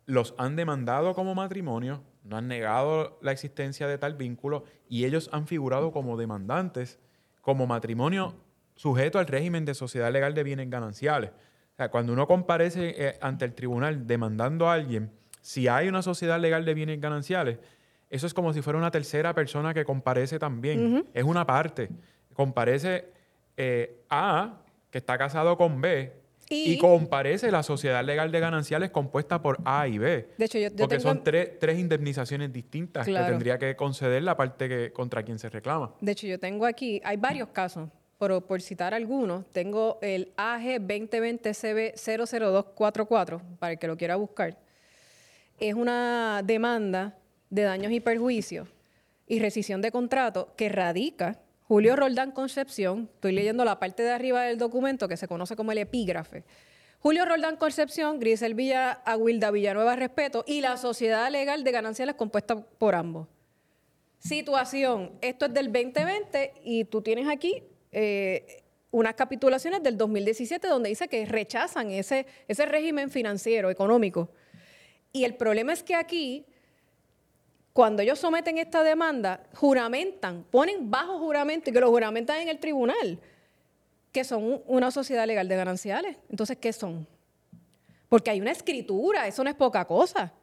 los 0.09 0.33
han 0.39 0.55
demandado 0.55 1.13
como 1.13 1.35
matrimonio, 1.35 2.01
no 2.23 2.35
han 2.35 2.47
negado 2.47 3.19
la 3.21 3.31
existencia 3.31 3.87
de 3.87 3.99
tal 3.99 4.15
vínculo 4.15 4.63
y 4.89 5.05
ellos 5.05 5.29
han 5.31 5.45
figurado 5.45 5.91
como 5.91 6.17
demandantes, 6.17 6.99
como 7.41 7.67
matrimonio 7.67 8.33
sujeto 8.73 9.19
al 9.19 9.27
régimen 9.27 9.65
de 9.65 9.75
sociedad 9.75 10.11
legal 10.11 10.33
de 10.33 10.43
bienes 10.43 10.67
gananciales. 10.67 11.29
O 11.29 11.75
sea, 11.77 11.91
cuando 11.91 12.11
uno 12.13 12.25
comparece 12.25 12.95
eh, 12.97 13.19
ante 13.21 13.45
el 13.45 13.53
tribunal 13.53 14.07
demandando 14.07 14.67
a 14.67 14.73
alguien, 14.73 15.11
si 15.41 15.67
hay 15.67 15.87
una 15.87 16.01
sociedad 16.01 16.39
legal 16.39 16.65
de 16.65 16.73
bienes 16.73 16.99
gananciales, 16.99 17.59
eso 18.09 18.25
es 18.25 18.33
como 18.33 18.51
si 18.51 18.63
fuera 18.63 18.79
una 18.79 18.89
tercera 18.89 19.35
persona 19.35 19.75
que 19.75 19.85
comparece 19.85 20.39
también. 20.39 21.05
Es 21.13 21.23
una 21.23 21.45
parte. 21.45 21.89
Comparece 22.33 23.11
eh, 23.57 24.01
A, 24.09 24.63
que 24.89 24.97
está 24.97 25.19
casado 25.19 25.55
con 25.55 25.81
B, 25.81 26.18
y, 26.49 26.77
comparece 26.79 27.51
la 27.51 27.61
sociedad 27.61 28.03
legal 28.03 28.31
de 28.31 28.39
gananciales 28.39 28.89
compuesta 28.89 29.39
por 29.41 29.59
A 29.65 29.87
y 29.87 29.99
B. 29.99 30.29
De 30.37 30.45
hecho, 30.45 30.57
yo, 30.57 30.75
porque 30.75 30.99
son 30.99 31.23
tres, 31.23 31.77
indemnizaciones 31.77 32.51
distintas 32.51 33.05
que 33.05 33.13
tendría 33.13 33.59
que 33.59 33.75
conceder 33.75 34.23
la 34.23 34.35
parte 34.35 34.67
que, 34.67 34.91
contra 34.91 35.21
quien 35.23 35.37
se 35.37 35.49
reclama. 35.49 35.93
De 36.01 36.13
hecho, 36.13 36.25
yo 36.25 36.39
tengo 36.39 36.65
aquí, 36.65 36.99
hay 37.03 37.17
varios 37.17 37.49
casos, 37.49 37.87
pero 38.17 38.41
por 38.41 38.59
citar 38.61 38.95
algunos, 38.95 39.45
tengo 39.51 39.99
el 40.01 40.33
AG 40.37 40.79
2020CB00244, 40.81 43.41
para 43.59 43.73
el 43.73 43.79
que 43.79 43.87
lo 43.87 43.95
quiera 43.95 44.15
buscar. 44.15 44.57
Es 45.59 45.75
una 45.75 46.41
demanda 46.43 47.15
de 47.49 47.63
daños 47.63 47.91
y 47.91 47.99
perjuicios 47.99 48.69
y 49.27 49.39
rescisión 49.39 49.81
de 49.81 49.91
contrato 49.91 50.53
que 50.55 50.69
radica 50.69 51.39
Julio 51.69 51.95
Roldán 51.95 52.31
Concepción, 52.31 53.11
estoy 53.13 53.31
leyendo 53.31 53.63
la 53.63 53.77
parte 53.77 54.01
de 54.01 54.09
arriba 54.09 54.41
del 54.41 54.57
documento 54.57 55.07
que 55.07 55.17
se 55.17 55.27
conoce 55.27 55.55
como 55.55 55.71
el 55.71 55.77
epígrafe. 55.77 56.43
Julio 56.97 57.25
Roldán 57.25 57.57
Concepción, 57.57 58.19
Grisel 58.19 58.55
Villa, 58.55 59.03
Aguilda 59.05 59.51
Villanueva 59.51 59.95
Respeto 59.95 60.43
y 60.47 60.61
la 60.61 60.77
sociedad 60.77 61.29
legal 61.29 61.63
de 61.63 61.71
gananciales 61.71 62.15
compuesta 62.15 62.59
por 62.59 62.95
ambos. 62.95 63.27
Situación, 64.17 65.11
esto 65.21 65.45
es 65.45 65.53
del 65.53 65.71
2020 65.71 66.53
y 66.63 66.85
tú 66.85 67.03
tienes 67.03 67.27
aquí 67.27 67.61
eh, 67.91 68.63
unas 68.89 69.13
capitulaciones 69.13 69.83
del 69.83 69.95
2017 69.95 70.67
donde 70.67 70.89
dice 70.89 71.07
que 71.07 71.23
rechazan 71.27 71.91
ese, 71.91 72.25
ese 72.47 72.65
régimen 72.65 73.11
financiero, 73.11 73.69
económico. 73.69 74.31
Y 75.13 75.23
el 75.23 75.35
problema 75.35 75.73
es 75.73 75.83
que 75.83 75.93
aquí, 75.93 76.47
cuando 77.79 78.01
ellos 78.01 78.19
someten 78.19 78.57
esta 78.57 78.83
demanda, 78.83 79.41
juramentan, 79.55 80.43
ponen 80.51 80.91
bajo 80.91 81.17
juramento 81.17 81.69
y 81.69 81.73
que 81.73 81.79
lo 81.79 81.89
juramentan 81.89 82.41
en 82.41 82.49
el 82.49 82.59
tribunal, 82.59 83.17
que 84.11 84.25
son 84.25 84.61
una 84.67 84.91
sociedad 84.91 85.25
legal 85.25 85.47
de 85.47 85.55
gananciales. 85.55 86.17
Entonces, 86.29 86.57
¿qué 86.57 86.73
son? 86.73 87.07
Porque 88.09 88.31
hay 88.31 88.41
una 88.41 88.51
escritura, 88.51 89.27
eso 89.27 89.45
no 89.45 89.49
es 89.49 89.55
poca 89.55 89.85
cosa. 89.85 90.33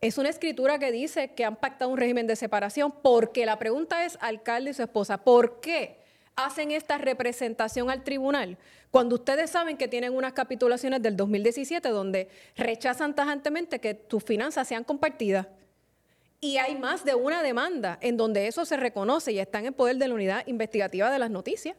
Es 0.00 0.16
una 0.16 0.30
escritura 0.30 0.78
que 0.78 0.90
dice 0.90 1.34
que 1.34 1.44
han 1.44 1.56
pactado 1.56 1.90
un 1.90 1.98
régimen 1.98 2.26
de 2.26 2.34
separación, 2.34 2.94
porque 3.02 3.44
la 3.44 3.58
pregunta 3.58 4.06
es, 4.06 4.16
alcalde 4.22 4.70
y 4.70 4.72
su 4.72 4.82
esposa, 4.82 5.18
¿por 5.18 5.60
qué? 5.60 5.98
hacen 6.34 6.70
esta 6.70 6.98
representación 6.98 7.88
al 7.88 8.04
tribunal 8.04 8.58
cuando 8.90 9.16
ustedes 9.16 9.50
saben 9.50 9.78
que 9.78 9.88
tienen 9.88 10.14
unas 10.14 10.34
capitulaciones 10.34 11.02
del 11.02 11.16
2017 11.16 11.88
donde 11.88 12.28
rechazan 12.56 13.14
tajantemente 13.14 13.80
que 13.80 13.94
tus 13.94 14.22
finanzas 14.22 14.68
sean 14.68 14.84
compartidas? 14.84 15.46
Y 16.46 16.58
hay 16.58 16.76
más 16.76 17.04
de 17.04 17.16
una 17.16 17.42
demanda 17.42 17.98
en 18.00 18.16
donde 18.16 18.46
eso 18.46 18.64
se 18.64 18.76
reconoce 18.76 19.32
y 19.32 19.40
está 19.40 19.58
en 19.58 19.74
poder 19.74 19.96
de 19.96 20.06
la 20.06 20.14
unidad 20.14 20.46
investigativa 20.46 21.10
de 21.10 21.18
las 21.18 21.28
noticias. 21.28 21.76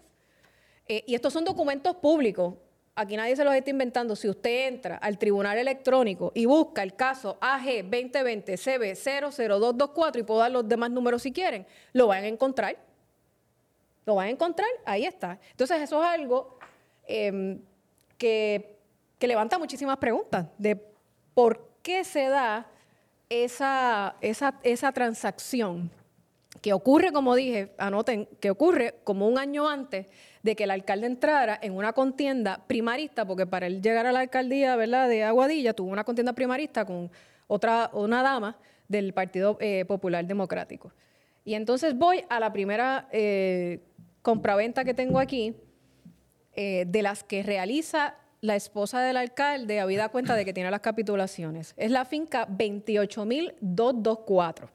Eh, 0.90 1.06
y 1.08 1.16
estos 1.16 1.32
son 1.32 1.46
documentos 1.46 1.96
públicos. 1.96 2.56
Aquí 2.94 3.16
nadie 3.16 3.38
se 3.38 3.46
los 3.46 3.54
está 3.56 3.70
inventando. 3.70 4.14
Si 4.18 4.28
usted 4.28 4.68
entra 4.68 4.98
al 4.98 5.18
tribunal 5.18 5.58
electrónico 5.58 6.34
y 6.36 6.46
busca 6.46 6.84
el 6.84 6.98
caso 6.98 7.38
AG 7.40 7.84
2020 7.84 8.58
CB 8.58 8.96
00224 9.32 10.20
y 10.20 10.24
puedo 10.26 10.42
dar 10.42 10.52
los 10.52 10.68
demás 10.68 10.92
números 10.92 11.22
si 11.22 11.32
quieren, 11.32 11.66
lo 11.94 12.08
van 12.08 12.26
a 12.26 12.28
encontrar 12.28 12.78
lo 14.08 14.16
van 14.16 14.28
a 14.28 14.30
encontrar, 14.32 14.70
ahí 14.86 15.06
está. 15.06 15.38
Entonces 15.52 15.82
eso 15.82 16.02
es 16.02 16.10
algo 16.10 16.58
em, 17.06 17.62
que, 18.18 18.78
levanta 19.20 19.60
muchísimas 19.60 19.98
preguntas 19.98 20.46
de 20.58 20.82
por 21.34 21.70
qué 21.82 22.06
se 22.06 22.30
da 22.30 22.66
esa, 23.30 24.16
esa, 24.22 24.92
transacción 24.92 25.92
que 26.62 26.74
ocurre, 26.74 27.12
como 27.12 27.36
dije, 27.36 27.74
anoten, 27.78 28.28
que 28.40 28.50
ocurre 28.50 28.96
como 29.04 29.28
un 29.28 29.38
año 29.38 29.68
antes 29.70 30.08
de 30.44 30.56
que 30.56 30.64
el 30.64 30.72
alcalde 30.72 31.08
entrara 31.08 31.60
en 31.62 31.74
una 31.74 31.94
contienda 31.94 32.64
primarista, 32.68 33.26
porque 33.26 33.46
para 33.46 33.68
él 33.68 33.82
llegar 33.82 34.06
a 34.06 34.12
la 34.12 34.22
alcaldía 34.22 34.76
¿verdad? 34.76 35.08
de 35.10 35.24
Aguadilla 35.24 35.74
tuvo 35.74 35.92
una 35.92 36.04
contienda 36.04 36.34
primarista 36.34 36.86
con 36.86 37.12
otra, 37.48 37.90
una 37.94 38.24
dama 38.24 38.58
del 38.88 39.14
Partido 39.14 39.58
eh, 39.60 39.86
Popular 39.86 40.26
Democrático. 40.26 40.94
Y 41.44 41.54
entonces 41.54 41.98
voy 41.98 42.24
a 42.30 42.40
la 42.40 42.52
primera 42.52 43.08
eh, 43.12 43.82
compraventa 44.22 44.84
que 44.84 44.94
tengo 44.94 45.20
aquí, 45.20 45.56
eh, 46.54 46.86
de 46.88 47.02
las 47.02 47.24
que 47.24 47.44
realiza 47.44 48.16
la 48.42 48.56
esposa 48.56 49.02
del 49.02 49.18
alcalde, 49.18 49.80
habida 49.80 50.10
cuenta 50.10 50.36
de 50.36 50.46
que 50.46 50.54
tiene 50.54 50.70
las 50.72 50.82
capitulaciones. 50.82 51.74
Es 51.78 51.92
la 51.92 52.06
finca 52.06 52.46
28224. 52.46 54.70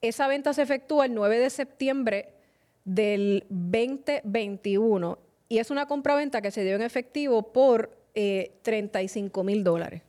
Esa 0.00 0.26
venta 0.26 0.52
se 0.52 0.62
efectúa 0.62 1.06
el 1.06 1.14
9 1.14 1.38
de 1.38 1.50
septiembre 1.50 2.30
del 2.84 3.44
2021 3.48 5.18
y 5.48 5.58
es 5.58 5.70
una 5.70 5.86
compraventa 5.86 6.40
que 6.40 6.50
se 6.50 6.64
dio 6.64 6.74
en 6.74 6.82
efectivo 6.82 7.52
por 7.52 7.96
35 8.14 9.40
eh, 9.40 9.44
mil 9.44 9.62
dólares. 9.62 10.02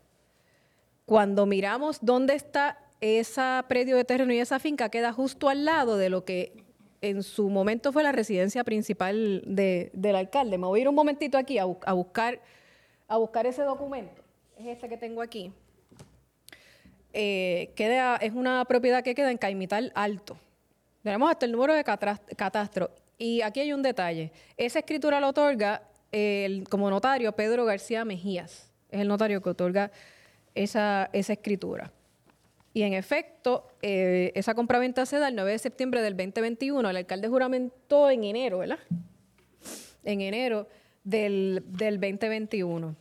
Cuando 1.05 1.45
miramos 1.45 1.99
dónde 2.01 2.33
está 2.35 2.79
ese 3.01 3.41
predio 3.67 3.97
de 3.97 4.05
terreno 4.05 4.33
y 4.33 4.39
esa 4.39 4.59
finca, 4.59 4.89
queda 4.89 5.11
justo 5.11 5.49
al 5.49 5.65
lado 5.65 5.97
de 5.97 6.09
lo 6.09 6.23
que 6.23 6.62
en 7.03 7.21
su 7.21 7.49
momento 7.49 7.91
fue 7.91 8.01
la 8.01 8.13
residencia 8.13 8.63
principal 8.63 9.43
del 9.45 10.15
alcalde. 10.15 10.57
Me 10.57 10.65
voy 10.65 10.79
a 10.79 10.81
ir 10.83 10.87
un 10.87 10.95
momentito 10.95 11.37
aquí 11.37 11.57
a, 11.57 11.65
buscar, 11.65 12.39
a 13.09 13.17
buscar 13.17 13.45
ese 13.45 13.61
documento. 13.63 14.23
Es 14.57 14.67
este 14.67 14.87
que 14.87 14.95
tengo 14.95 15.21
aquí. 15.21 15.51
Eh, 17.11 17.73
es 18.21 18.31
una 18.31 18.63
propiedad 18.63 19.03
que 19.03 19.13
queda 19.13 19.31
en 19.31 19.37
Caimital 19.37 19.91
Alto. 19.95 20.37
Tenemos 21.03 21.29
hasta 21.29 21.45
el 21.45 21.51
número 21.51 21.73
de 21.73 21.83
catastro. 21.83 22.89
Y 23.17 23.41
aquí 23.41 23.59
hay 23.59 23.73
un 23.73 23.81
detalle. 23.81 24.31
Esa 24.55 24.79
escritura 24.79 25.19
la 25.19 25.27
otorga 25.27 25.83
el, 26.13 26.63
como 26.69 26.89
notario 26.89 27.33
Pedro 27.33 27.65
García 27.65 28.05
Mejías. 28.05 28.71
Es 28.89 29.01
el 29.01 29.09
notario 29.09 29.41
que 29.41 29.49
otorga 29.49 29.91
esa 30.55 31.09
escritura. 31.11 31.91
Y 32.73 32.81
en 32.81 32.93
efecto, 32.93 33.67
eh, 33.81 34.31
esa 34.33 34.55
compraventa 34.55 35.05
se 35.05 35.19
da 35.19 35.27
el 35.27 35.35
9 35.35 35.51
de 35.51 35.59
septiembre 35.59 36.01
del 36.01 36.17
2021. 36.17 36.89
El 36.89 36.97
alcalde 36.97 37.27
juramentó 37.27 38.09
en 38.09 38.23
enero, 38.23 38.59
¿verdad? 38.59 38.79
En 40.03 40.21
enero 40.21 40.67
del, 41.03 41.63
2021. 41.67 42.95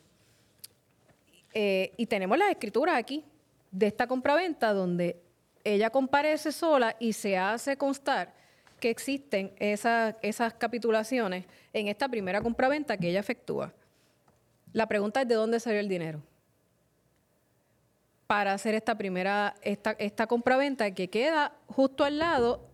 Eh, 1.55 1.93
y 1.97 2.07
tenemos 2.07 2.37
las 2.37 2.51
escrituras 2.51 2.97
aquí 2.97 3.25
de 3.71 3.87
esta 3.87 4.07
compraventa 4.07 4.75
donde 4.75 5.17
ella 5.65 5.89
comparece 5.89 6.53
sola 6.53 6.97
y 6.99 7.15
se 7.15 7.39
hace 7.39 7.77
constar 7.77 8.35
que 8.79 8.91
existen 8.91 9.53
esas, 9.59 10.17
esas 10.21 10.53
capitulaciones 10.55 11.47
en 11.73 11.89
esta 11.89 12.09
primera 12.09 12.43
compraventa 12.43 12.97
que 12.99 13.09
ella 13.09 13.21
efectúa. 13.21 13.73
La 14.73 14.87
pregunta 14.87 15.23
es 15.23 15.29
de 15.29 15.35
dónde 15.35 15.61
salió 15.61 15.81
el 15.81 15.89
dinero 15.89 16.23
para 18.33 18.55
hacer 18.55 18.75
esta 18.75 18.97
primera, 18.97 19.55
esta, 19.61 19.91
esta 19.99 20.27
compraventa 20.27 20.91
que 20.93 21.11
queda 21.11 21.53
justo 21.67 22.03
al 22.03 22.17
lado 22.17 22.67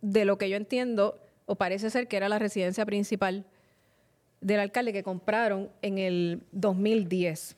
de 0.00 0.24
lo 0.24 0.38
que 0.38 0.50
yo 0.50 0.56
entiendo, 0.56 1.20
o 1.46 1.54
parece 1.54 1.88
ser 1.88 2.08
que 2.08 2.16
era 2.16 2.28
la 2.28 2.40
residencia 2.40 2.84
principal 2.84 3.44
del 4.40 4.58
alcalde 4.58 4.92
que 4.92 5.04
compraron 5.04 5.70
en 5.82 5.98
el 5.98 6.42
2010. 6.50 7.54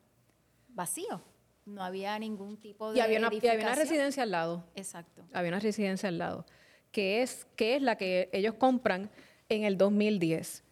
vacío. 0.69 1.21
No 1.65 1.83
había 1.83 2.17
ningún 2.17 2.57
tipo 2.57 2.91
de. 2.91 2.97
Y 2.97 3.01
había 3.01 3.19
una, 3.19 3.29
y 3.33 3.47
había 3.47 3.65
una 3.65 3.75
residencia 3.75 4.23
al 4.23 4.31
lado. 4.31 4.65
Exacto. 4.75 5.27
Había 5.33 5.49
una 5.49 5.59
residencia 5.59 6.07
al 6.07 6.17
lado, 6.17 6.45
que 6.91 7.21
es, 7.21 7.45
que 7.55 7.75
es 7.75 7.81
la 7.81 7.97
que 7.97 8.29
ellos 8.31 8.53
compran 8.55 9.11
en 9.49 9.63
el 9.63 9.77
2010. 9.77 10.63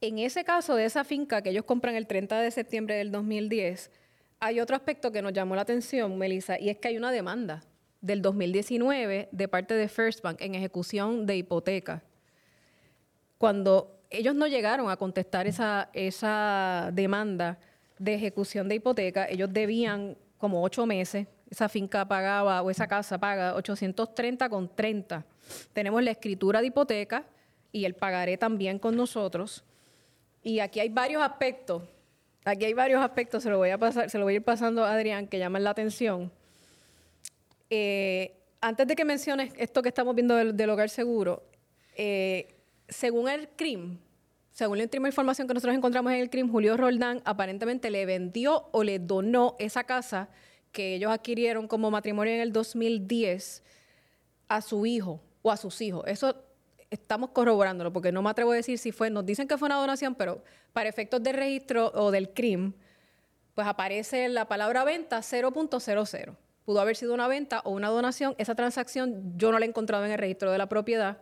En 0.00 0.18
ese 0.18 0.44
caso 0.44 0.74
de 0.74 0.84
esa 0.84 1.04
finca 1.04 1.42
que 1.42 1.50
ellos 1.50 1.64
compran 1.64 1.94
el 1.94 2.08
30 2.08 2.40
de 2.40 2.50
septiembre 2.50 2.96
del 2.96 3.12
2010, 3.12 3.92
hay 4.40 4.58
otro 4.58 4.74
aspecto 4.74 5.12
que 5.12 5.22
nos 5.22 5.32
llamó 5.32 5.54
la 5.54 5.62
atención, 5.62 6.18
Melissa, 6.18 6.58
y 6.58 6.70
es 6.70 6.78
que 6.78 6.88
hay 6.88 6.96
una 6.96 7.12
demanda 7.12 7.62
del 8.00 8.20
2019 8.20 9.28
de 9.30 9.48
parte 9.48 9.74
de 9.74 9.88
First 9.88 10.22
Bank 10.22 10.38
en 10.40 10.56
ejecución 10.56 11.24
de 11.26 11.36
hipoteca. 11.36 12.02
Cuando 13.38 14.01
ellos 14.12 14.34
no 14.34 14.46
llegaron 14.46 14.90
a 14.90 14.96
contestar 14.96 15.46
esa, 15.46 16.90
demanda 16.92 17.58
de 17.98 18.14
ejecución 18.14 18.68
de 18.68 18.76
hipoteca. 18.76 19.26
Ellos 19.28 19.52
debían 19.52 20.16
como 20.38 20.62
ocho 20.62 20.86
meses. 20.86 21.26
Esa 21.50 21.68
finca 21.68 22.06
pagaba 22.06 22.62
o 22.62 22.70
esa 22.70 22.86
casa 22.86 23.18
paga 23.18 23.54
830 23.54 24.48
con 24.48 24.74
30. 24.74 25.24
Tenemos 25.72 26.02
la 26.02 26.10
escritura 26.10 26.60
de 26.60 26.68
hipoteca 26.68 27.24
y 27.72 27.84
el 27.84 27.94
pagaré 27.94 28.36
también 28.36 28.78
con 28.78 28.96
nosotros. 28.96 29.64
Y 30.42 30.60
aquí 30.60 30.80
hay 30.80 30.88
varios 30.88 31.22
aspectos. 31.22 31.82
Aquí 32.44 32.64
hay 32.64 32.74
varios 32.74 33.00
aspectos, 33.00 33.42
se 33.42 33.50
lo 33.50 33.58
voy 33.58 33.70
a 33.70 33.78
pasar, 33.78 34.10
se 34.10 34.18
lo 34.18 34.24
voy 34.24 34.34
a 34.34 34.36
ir 34.36 34.42
pasando 34.42 34.84
a 34.84 34.92
Adrián, 34.92 35.28
que 35.28 35.38
llaman 35.38 35.62
la 35.62 35.70
atención. 35.70 36.32
Eh, 37.70 38.34
antes 38.60 38.86
de 38.86 38.96
que 38.96 39.04
menciones 39.04 39.52
esto 39.56 39.80
que 39.80 39.90
estamos 39.90 40.14
viendo 40.14 40.34
del, 40.34 40.56
del 40.56 40.70
hogar 40.70 40.90
seguro, 40.90 41.44
eh, 41.94 42.61
según 42.92 43.28
el 43.28 43.48
CRIM, 43.48 43.98
según 44.50 44.78
la 44.78 44.84
última 44.84 45.08
información 45.08 45.48
que 45.48 45.54
nosotros 45.54 45.76
encontramos 45.76 46.12
en 46.12 46.20
el 46.20 46.30
CRIM, 46.30 46.50
Julio 46.50 46.76
Roldán 46.76 47.22
aparentemente 47.24 47.90
le 47.90 48.04
vendió 48.04 48.68
o 48.72 48.84
le 48.84 48.98
donó 48.98 49.56
esa 49.58 49.84
casa 49.84 50.28
que 50.72 50.94
ellos 50.94 51.10
adquirieron 51.10 51.66
como 51.66 51.90
matrimonio 51.90 52.34
en 52.34 52.40
el 52.40 52.52
2010 52.52 53.62
a 54.48 54.60
su 54.60 54.84
hijo 54.86 55.20
o 55.40 55.50
a 55.50 55.56
sus 55.56 55.80
hijos. 55.80 56.04
Eso 56.06 56.36
estamos 56.90 57.30
corroborándolo 57.30 57.92
porque 57.92 58.12
no 58.12 58.20
me 58.22 58.30
atrevo 58.30 58.52
a 58.52 58.56
decir 58.56 58.78
si 58.78 58.92
fue, 58.92 59.08
nos 59.08 59.24
dicen 59.24 59.48
que 59.48 59.56
fue 59.56 59.66
una 59.66 59.76
donación, 59.76 60.14
pero 60.14 60.42
para 60.72 60.88
efectos 60.88 61.22
de 61.22 61.32
registro 61.32 61.90
o 61.94 62.10
del 62.10 62.30
CRIM, 62.30 62.74
pues 63.54 63.66
aparece 63.66 64.28
la 64.28 64.48
palabra 64.48 64.84
venta 64.84 65.18
0.00. 65.18 66.36
Pudo 66.64 66.80
haber 66.80 66.96
sido 66.96 67.14
una 67.14 67.26
venta 67.26 67.60
o 67.64 67.70
una 67.70 67.88
donación. 67.88 68.34
Esa 68.38 68.54
transacción 68.54 69.36
yo 69.36 69.50
no 69.50 69.58
la 69.58 69.64
he 69.64 69.68
encontrado 69.68 70.04
en 70.04 70.12
el 70.12 70.18
registro 70.18 70.52
de 70.52 70.58
la 70.58 70.68
propiedad. 70.68 71.18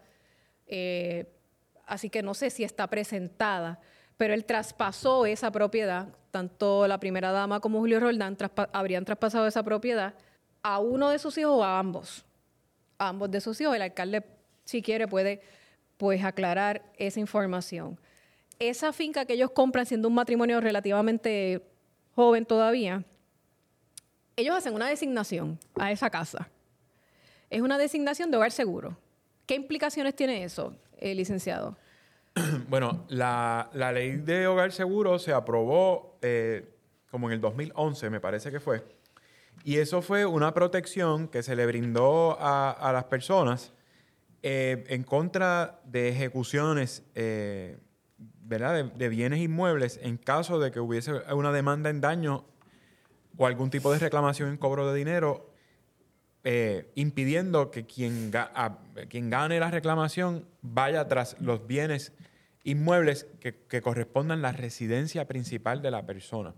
Eh, 0.67 1.33
así 1.91 2.09
que 2.09 2.23
no 2.23 2.35
sé 2.35 2.51
si 2.51 2.63
está 2.63 2.87
presentada, 2.87 3.81
pero 4.17 4.33
él 4.33 4.45
traspasó 4.45 5.27
esa 5.27 5.51
propiedad, 5.51 6.09
tanto 6.31 6.87
la 6.87 7.01
primera 7.01 7.33
dama 7.33 7.59
como 7.59 7.81
Julio 7.81 7.99
Roldán 7.99 8.39
habrían 8.73 9.05
traspasado 9.05 9.47
esa 9.47 9.65
propiedad 9.65 10.15
a 10.63 10.79
uno 10.79 11.11
de 11.11 11.19
sus 11.19 11.37
hijos 11.37 11.53
o 11.53 11.65
a 11.65 11.79
ambos. 11.79 12.25
A 12.97 13.09
ambos 13.09 13.31
de 13.31 13.41
sus 13.41 13.61
hijos. 13.61 13.75
El 13.75 13.83
alcalde, 13.83 14.25
si 14.65 14.83
quiere, 14.83 15.09
puede 15.09 15.41
pues 15.97 16.23
aclarar 16.23 16.83
esa 16.97 17.19
información. 17.19 17.99
Esa 18.61 18.93
finca 18.93 19.25
que 19.25 19.33
ellos 19.33 19.51
compran 19.51 19.85
siendo 19.85 20.07
un 20.07 20.15
matrimonio 20.15 20.61
relativamente 20.61 21.67
joven 22.15 22.47
todavía, 22.47 23.03
ellos 24.37 24.55
hacen 24.55 24.75
una 24.75 24.89
designación 24.89 25.59
a 25.75 25.91
esa 25.91 26.09
casa. 26.09 26.49
Es 27.49 27.63
una 27.63 27.79
designación 27.79 28.31
de 28.31 28.37
hogar 28.37 28.53
seguro. 28.53 28.97
¿Qué 29.47 29.57
implicaciones 29.57 30.15
tiene 30.15 30.45
eso, 30.45 30.77
eh, 31.01 31.15
licenciado? 31.15 31.77
Bueno, 32.69 33.05
la, 33.09 33.71
ley 33.73 34.17
de 34.17 34.47
hogar 34.47 34.73
seguro 34.73 35.19
se 35.19 35.33
aprobó 35.33 36.19
eh, 36.23 36.77
como 37.11 37.29
en 37.29 37.35
el 37.35 37.41
2011, 37.41 38.11
me 38.11 38.21
parece 38.21 38.51
que 38.51 38.61
fue. 38.61 38.85
Y 39.65 39.79
eso 39.79 40.01
fue 40.01 40.25
una 40.25 40.55
protección 40.55 41.29
que 41.29 41.43
se 41.43 41.57
le 41.57 41.67
brindó 41.67 42.37
a, 42.41 42.91
las 42.93 43.05
personas 43.05 43.73
eh, 44.43 44.85
en 44.89 45.03
contra 45.03 45.81
de 45.85 46.09
ejecuciones 46.09 47.03
¿verdad? 48.51 48.85
De, 48.85 49.09
bienes 49.09 49.39
inmuebles 49.39 50.01
en 50.03 50.17
caso 50.17 50.59
de 50.59 50.73
que 50.73 50.81
hubiese 50.81 51.13
una 51.33 51.53
demanda 51.53 51.89
en 51.89 52.01
daño 52.01 52.45
o 53.37 53.47
algún 53.47 53.71
tipo 53.71 53.93
de 53.93 54.01
reclamación 54.01 54.49
en 54.49 54.57
cobro 54.57 54.91
de 54.91 54.99
dinero 54.99 55.50
eh, 56.43 56.91
impidiendo 56.95 57.71
que 57.71 57.85
quien, 57.85 58.33
quien, 59.09 59.29
gane 59.29 59.61
la 59.61 59.71
reclamación 59.71 60.47
vaya 60.63 61.07
tras 61.07 61.39
los 61.41 61.67
bienes 61.67 62.15
inmuebles 62.65 63.27
que, 63.41 63.81
correspondan 63.83 64.39
a 64.39 64.43
la 64.43 64.53
residencia 64.53 65.27
principal 65.27 65.83
de 65.83 65.91
la 65.91 66.07
persona. 66.07 66.55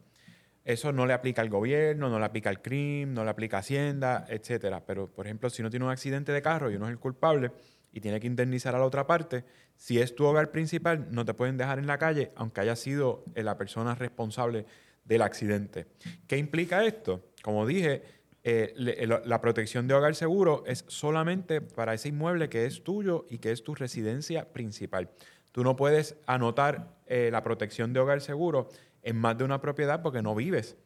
Eso 0.64 0.93
no 0.93 1.07
le 1.07 1.12
aplica 1.12 1.43
al 1.43 1.51
gobierno, 1.51 2.09
no 2.09 2.20
le 2.20 2.24
aplica 2.24 2.49
al 2.49 2.62
crimen, 2.62 3.14
no 3.14 3.24
le 3.24 3.30
aplica 3.30 3.57
a 3.57 3.61
Hacienda, 3.61 4.24
etcétera. 4.28 4.85
Pero, 4.87 5.09
por 5.09 5.26
ejemplo, 5.26 5.51
si 5.51 5.62
uno 5.62 5.70
tiene 5.70 5.85
un 5.85 5.91
accidente 5.91 6.30
de 6.30 6.43
carro 6.43 6.70
y 6.70 6.76
uno 6.76 6.87
es 6.87 6.93
el 6.93 7.01
culpable 7.01 7.51
y 7.93 8.01
tiene 8.01 8.20
que 8.20 8.28
indemnizar 8.28 8.76
a 8.76 8.78
la 8.78 8.85
otra 8.85 9.05
parte, 9.05 9.45
si 9.74 9.99
es 9.99 10.14
tu 10.14 10.24
hogar 10.24 10.53
principal, 10.53 11.09
no 11.11 11.24
te 11.24 11.35
pueden 11.35 11.57
dejar 11.57 11.80
en 11.80 11.89
la 11.89 11.99
calle, 11.99 12.30
aunque 12.37 12.61
haya 12.61 12.76
sido 12.76 13.24
la 13.35 13.59
persona 13.59 13.97
responsable 13.97 14.64
del 15.05 15.22
accidente. 15.22 15.87
¿Qué 16.28 16.37
implica 16.39 16.85
esto? 16.85 17.33
Como 17.43 17.66
dije, 17.66 18.22
eh, 18.45 18.74
eh, 18.76 19.07
la 19.24 19.40
protección 19.40 19.86
de 19.86 19.95
hogar 19.95 20.16
seguro 20.16 20.64
es 20.66 20.84
solamente 20.88 21.61
para 21.61 21.95
ese 21.95 22.09
inmueble 22.09 22.49
que 22.49 22.66
es 22.66 22.82
tuyo 22.82 23.24
y 23.30 23.38
que 23.38 23.53
es 23.53 23.62
tu 23.62 23.74
residencia 23.74 24.53
principal. 24.53 25.11
Tú 25.53 25.62
no 25.62 25.76
puedes 25.76 26.16
anotar 26.26 26.97
eh, 27.07 27.28
la 27.30 27.45
protección 27.45 27.93
de 27.93 28.01
hogar 28.01 28.20
seguro 28.20 28.68
en 29.03 29.16
más 29.16 29.38
de 29.38 29.45
una 29.45 29.61
propiedad 29.61 30.03
porque 30.03 30.22
no 30.22 30.34
vives 30.34 30.76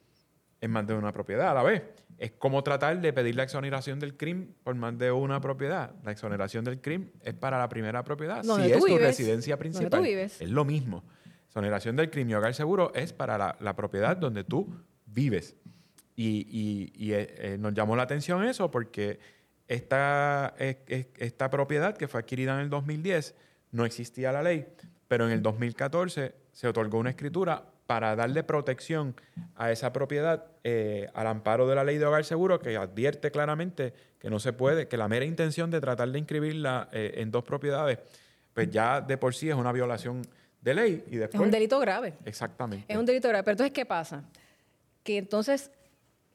en 0.60 0.70
más 0.70 0.86
de 0.86 0.94
una 0.94 1.12
propiedad 1.12 1.50
a 1.50 1.54
la 1.54 1.62
vez. 1.62 1.82
Es 2.18 2.32
como 2.32 2.62
tratar 2.62 3.00
de 3.00 3.12
pedir 3.12 3.36
la 3.36 3.44
exoneración 3.44 4.00
del 4.00 4.16
crimen 4.16 4.54
por 4.62 4.74
más 4.74 4.98
de 4.98 5.12
una 5.12 5.40
propiedad. 5.40 5.94
La 6.02 6.12
exoneración 6.12 6.64
del 6.64 6.80
crimen 6.80 7.12
es 7.22 7.34
para 7.34 7.58
la 7.58 7.68
primera 7.68 8.04
propiedad. 8.04 8.42
si 8.42 8.72
es 8.72 8.84
tu 8.84 8.98
residencia 8.98 9.58
principal, 9.58 10.04
es 10.04 10.50
lo 10.50 10.64
mismo. 10.64 11.04
Exoneración 11.46 11.96
del 11.96 12.10
crimen 12.10 12.30
y 12.30 12.34
hogar 12.34 12.54
seguro 12.54 12.92
es 12.94 13.14
para 13.14 13.56
la 13.60 13.76
propiedad 13.76 14.16
donde 14.16 14.44
tú 14.44 14.74
vives. 15.06 15.56
Y, 16.16 17.12
eh, 17.12 17.34
eh, 17.38 17.56
nos 17.58 17.74
llamó 17.74 17.94
la 17.94 18.04
atención 18.04 18.42
eso 18.44 18.70
porque 18.70 19.20
esta, 19.68 20.54
esta 20.58 21.50
propiedad 21.50 21.96
que 21.96 22.08
fue 22.08 22.20
adquirida 22.20 22.54
en 22.54 22.60
el 22.60 22.70
2010 22.70 23.34
no 23.72 23.84
existía 23.84 24.32
la 24.32 24.42
ley, 24.42 24.66
pero 25.08 25.26
en 25.26 25.32
el 25.32 25.42
2014 25.42 26.34
se 26.52 26.68
otorgó 26.68 26.98
una 26.98 27.10
escritura 27.10 27.64
para 27.86 28.16
darle 28.16 28.42
protección 28.42 29.14
a 29.54 29.70
esa 29.70 29.92
propiedad 29.92 30.46
eh, 30.64 31.08
al 31.14 31.26
amparo 31.26 31.68
de 31.68 31.74
la 31.74 31.84
ley 31.84 31.98
de 31.98 32.06
hogar 32.06 32.24
seguro 32.24 32.58
que 32.58 32.76
advierte 32.76 33.30
claramente 33.30 33.92
que 34.18 34.30
no 34.30 34.40
se 34.40 34.52
puede, 34.52 34.88
que 34.88 34.96
la 34.96 35.08
mera 35.08 35.24
intención 35.24 35.70
de 35.70 35.80
tratar 35.80 36.10
de 36.10 36.18
inscribirla 36.18 36.88
en 36.92 37.30
dos 37.30 37.44
propiedades, 37.44 37.98
pues 38.54 38.70
ya 38.70 39.00
de 39.00 39.18
por 39.18 39.34
sí 39.34 39.50
es 39.50 39.54
una 39.54 39.70
violación 39.70 40.22
de 40.62 40.74
ley. 40.74 41.04
Y 41.08 41.16
después, 41.16 41.40
es 41.40 41.44
un 41.44 41.50
delito 41.50 41.78
grave. 41.78 42.14
Exactamente. 42.24 42.86
Es 42.88 42.98
un 42.98 43.06
delito 43.06 43.28
grave. 43.28 43.44
Pero 43.44 43.52
entonces, 43.52 43.72
¿qué 43.72 43.86
pasa? 43.86 44.24
Que 45.04 45.18
entonces 45.18 45.70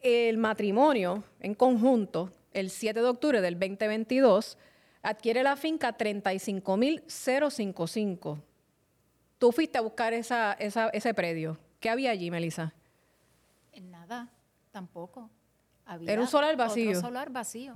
el 0.01 0.37
matrimonio 0.37 1.23
en 1.39 1.55
conjunto, 1.55 2.33
el 2.53 2.69
7 2.69 3.01
de 3.01 3.07
octubre 3.07 3.41
del 3.41 3.59
2022, 3.59 4.57
adquiere 5.01 5.41
la 5.43 5.55
finca 5.55 5.97
35.055. 5.97 8.41
Tú 9.37 9.51
fuiste 9.51 9.77
a 9.77 9.81
buscar 9.81 10.13
esa, 10.13 10.53
ese 10.53 11.13
predio. 11.13 11.57
¿Qué 11.79 11.89
había 11.89 12.11
allí, 12.11 12.29
Melissa? 12.29 12.73
Nada, 13.81 14.29
tampoco. 14.71 15.29
Era 16.05 16.21
un 16.21 16.27
solar 16.27 16.55
vacío. 16.55 16.91
Otro 16.91 17.01
solar 17.01 17.31
vacío. 17.31 17.73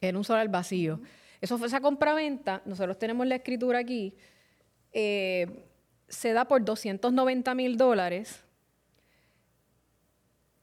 Era 0.00 0.18
un 0.18 0.24
solar 0.24 0.48
vacío. 0.48 1.00
Eso 1.40 1.56
fue 1.58 1.68
esa 1.68 1.80
compraventa. 1.80 2.62
Nosotros 2.64 2.98
tenemos 2.98 3.26
la 3.26 3.36
escritura 3.36 3.78
aquí. 3.78 4.14
Eh, 4.92 5.66
se 6.08 6.32
da 6.32 6.46
por 6.46 6.64
290 6.64 7.54
mil 7.54 7.76
dólares 7.76 8.44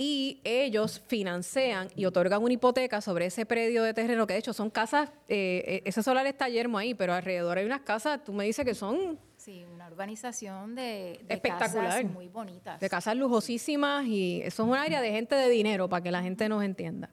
y 0.01 0.39
ellos 0.45 1.01
financian 1.07 1.89
y 1.93 2.05
otorgan 2.05 2.41
una 2.41 2.53
hipoteca 2.53 3.01
sobre 3.01 3.25
ese 3.25 3.45
predio 3.45 3.83
de 3.83 3.93
terreno, 3.93 4.25
que 4.25 4.31
de 4.31 4.39
hecho 4.39 4.53
son 4.53 4.69
casas, 4.69 5.09
eh, 5.27 5.61
eh, 5.67 5.81
ese 5.83 6.01
solar 6.01 6.25
está 6.25 6.47
yermo 6.47 6.77
ahí, 6.77 6.93
pero 6.93 7.13
alrededor 7.13 7.57
hay 7.57 7.65
unas 7.65 7.81
casas, 7.81 8.23
tú 8.23 8.31
me 8.31 8.45
dices 8.45 8.63
que 8.63 8.73
son... 8.73 9.19
Sí, 9.35 9.65
una 9.73 9.89
urbanización 9.89 10.73
de, 10.73 11.19
casas 11.41 12.05
muy 12.05 12.29
bonitas. 12.29 12.79
De 12.79 12.89
casas 12.89 13.17
lujosísimas 13.17 14.05
y 14.05 14.41
eso 14.41 14.63
es 14.63 14.69
un 14.69 14.75
área 14.75 15.01
de 15.01 15.11
gente 15.11 15.35
de 15.35 15.49
dinero, 15.49 15.89
para 15.89 16.01
que 16.01 16.11
la 16.11 16.23
gente 16.23 16.47
nos 16.47 16.63
entienda. 16.63 17.09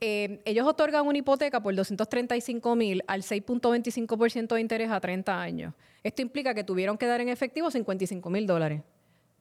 Eh, 0.00 0.40
ellos 0.46 0.66
otorgan 0.66 1.06
una 1.06 1.18
hipoteca 1.18 1.62
por 1.62 1.74
235 1.74 2.74
mil 2.74 3.04
al 3.06 3.20
6.25% 3.20 4.54
de 4.54 4.60
interés 4.62 4.90
a 4.90 4.98
30 4.98 5.42
años. 5.42 5.74
Esto 6.02 6.22
implica 6.22 6.54
que 6.54 6.64
tuvieron 6.64 6.96
que 6.96 7.06
dar 7.06 7.20
en 7.20 7.28
efectivo 7.28 7.70
55 7.70 8.30
mil 8.30 8.46
dólares. 8.46 8.80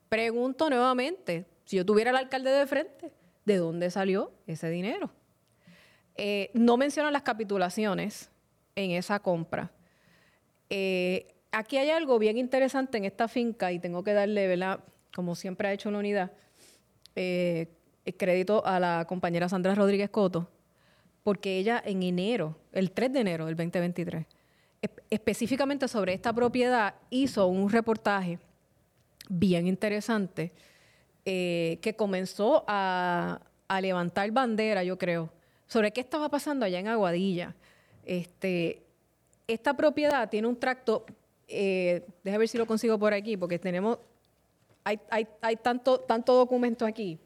Pregunto 0.09 0.69
nuevamente, 0.69 1.45
si 1.65 1.77
yo 1.77 1.85
tuviera 1.85 2.11
al 2.11 2.17
alcalde 2.17 2.51
de 2.51 2.67
frente, 2.67 3.11
¿de 3.45 3.57
dónde 3.57 3.89
salió 3.91 4.31
ese 4.47 4.69
dinero? 4.69 5.11
Eh, 6.15 6.51
no 6.53 6.77
mencionan 6.77 7.13
las 7.13 7.23
capitulaciones 7.23 8.29
en 8.75 8.91
esa 8.91 9.19
compra. 9.19 9.71
Eh, 10.69 11.33
aquí 11.51 11.77
hay 11.77 11.89
algo 11.89 12.19
bien 12.19 12.37
interesante 12.37 12.97
en 12.97 13.05
esta 13.05 13.27
finca 13.27 13.71
y 13.71 13.79
tengo 13.79 14.03
que 14.03 14.13
darle. 14.13 14.59
Como 15.15 15.35
siempre 15.35 15.67
ha 15.67 15.73
hecho 15.73 15.91
la 15.91 15.99
unidad, 15.99 16.31
eh, 17.15 17.67
crédito 18.17 18.65
a 18.65 18.79
la 18.79 19.05
compañera 19.07 19.47
Sandra 19.47 19.75
Rodríguez 19.75 20.09
Coto, 20.09 20.49
porque 21.23 21.57
ella 21.57 21.81
en 21.85 22.03
enero, 22.03 22.57
el 22.71 22.91
3 22.91 23.13
de 23.13 23.19
enero 23.19 23.45
del 23.45 23.55
2023, 23.55 24.25
específicamente 25.09 25.87
sobre 25.87 26.13
esta 26.13 26.33
propiedad, 26.33 26.95
hizo 27.09 27.47
un 27.47 27.69
reportaje 27.69 28.39
bien 29.29 29.67
interesante 29.67 30.51
eh, 31.25 31.79
que 31.81 31.95
comenzó 31.95 32.65
a, 32.67 33.39
levantar 33.81 34.29
bandera, 34.29 34.83
yo 34.83 34.99
creo, 34.99 35.31
sobre 35.65 35.91
qué 35.91 36.01
estaba 36.01 36.29
pasando 36.29 36.63
allá 36.63 36.77
en 36.79 36.87
Aguadilla. 36.87 37.55
Este, 38.05 38.83
esta 39.47 39.73
propiedad 39.73 40.29
tiene 40.29 40.47
un 40.47 40.59
tracto, 40.59 41.05
eh, 41.47 42.05
déjame 42.23 42.39
ver 42.39 42.47
si 42.49 42.57
lo 42.59 42.67
consigo 42.67 42.99
por 42.99 43.13
aquí, 43.13 43.35
porque 43.35 43.57
tenemos, 43.57 43.97
hay, 44.83 45.55
tanto, 45.63 46.01
tanto 46.01 46.35
documento 46.35 46.85
aquí. 46.85 47.17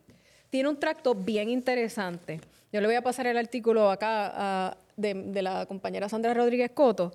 Tiene 0.49 0.69
un 0.69 0.79
tracto 0.79 1.13
bien 1.13 1.49
interesante. 1.49 2.39
Yo 2.71 2.79
le 2.79 2.87
voy 2.87 2.95
a 2.95 3.01
pasar 3.01 3.27
el 3.27 3.37
artículo 3.37 3.91
acá 3.91 4.77
de, 4.95 5.15
de 5.15 5.41
la 5.41 5.65
compañera 5.65 6.07
Sandra 6.07 6.33
Rodríguez 6.33 6.71
Coto, 6.71 7.13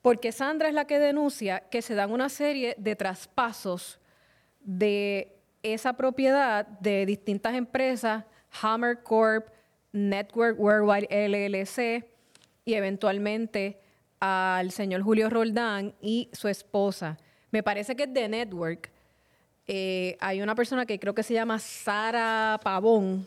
porque 0.00 0.32
Sandra 0.32 0.68
es 0.68 0.74
la 0.74 0.86
que 0.86 0.98
denuncia 0.98 1.60
que 1.68 1.82
se 1.82 1.94
dan 1.94 2.12
una 2.12 2.30
serie 2.30 2.76
de 2.78 2.96
traspasos 2.96 3.98
de 4.60 5.33
esa 5.64 5.94
propiedad 5.94 6.66
de 6.66 7.06
distintas 7.06 7.54
empresas, 7.54 8.24
Hammer 8.62 9.02
Corp, 9.02 9.48
Network 9.92 10.60
Worldwide 10.60 11.08
LLC 11.10 12.04
y 12.64 12.74
eventualmente 12.74 13.80
al 14.20 14.70
señor 14.70 15.02
Julio 15.02 15.30
Roldán 15.30 15.94
y 16.00 16.28
su 16.32 16.48
esposa. 16.48 17.16
Me 17.50 17.62
parece 17.62 17.96
que 17.96 18.04
es 18.04 18.12
de 18.12 18.28
Network. 18.28 18.90
Eh, 19.66 20.16
hay 20.20 20.42
una 20.42 20.54
persona 20.54 20.84
que 20.84 21.00
creo 21.00 21.14
que 21.14 21.22
se 21.22 21.34
llama 21.34 21.58
Sara 21.58 22.60
Pavón. 22.62 23.26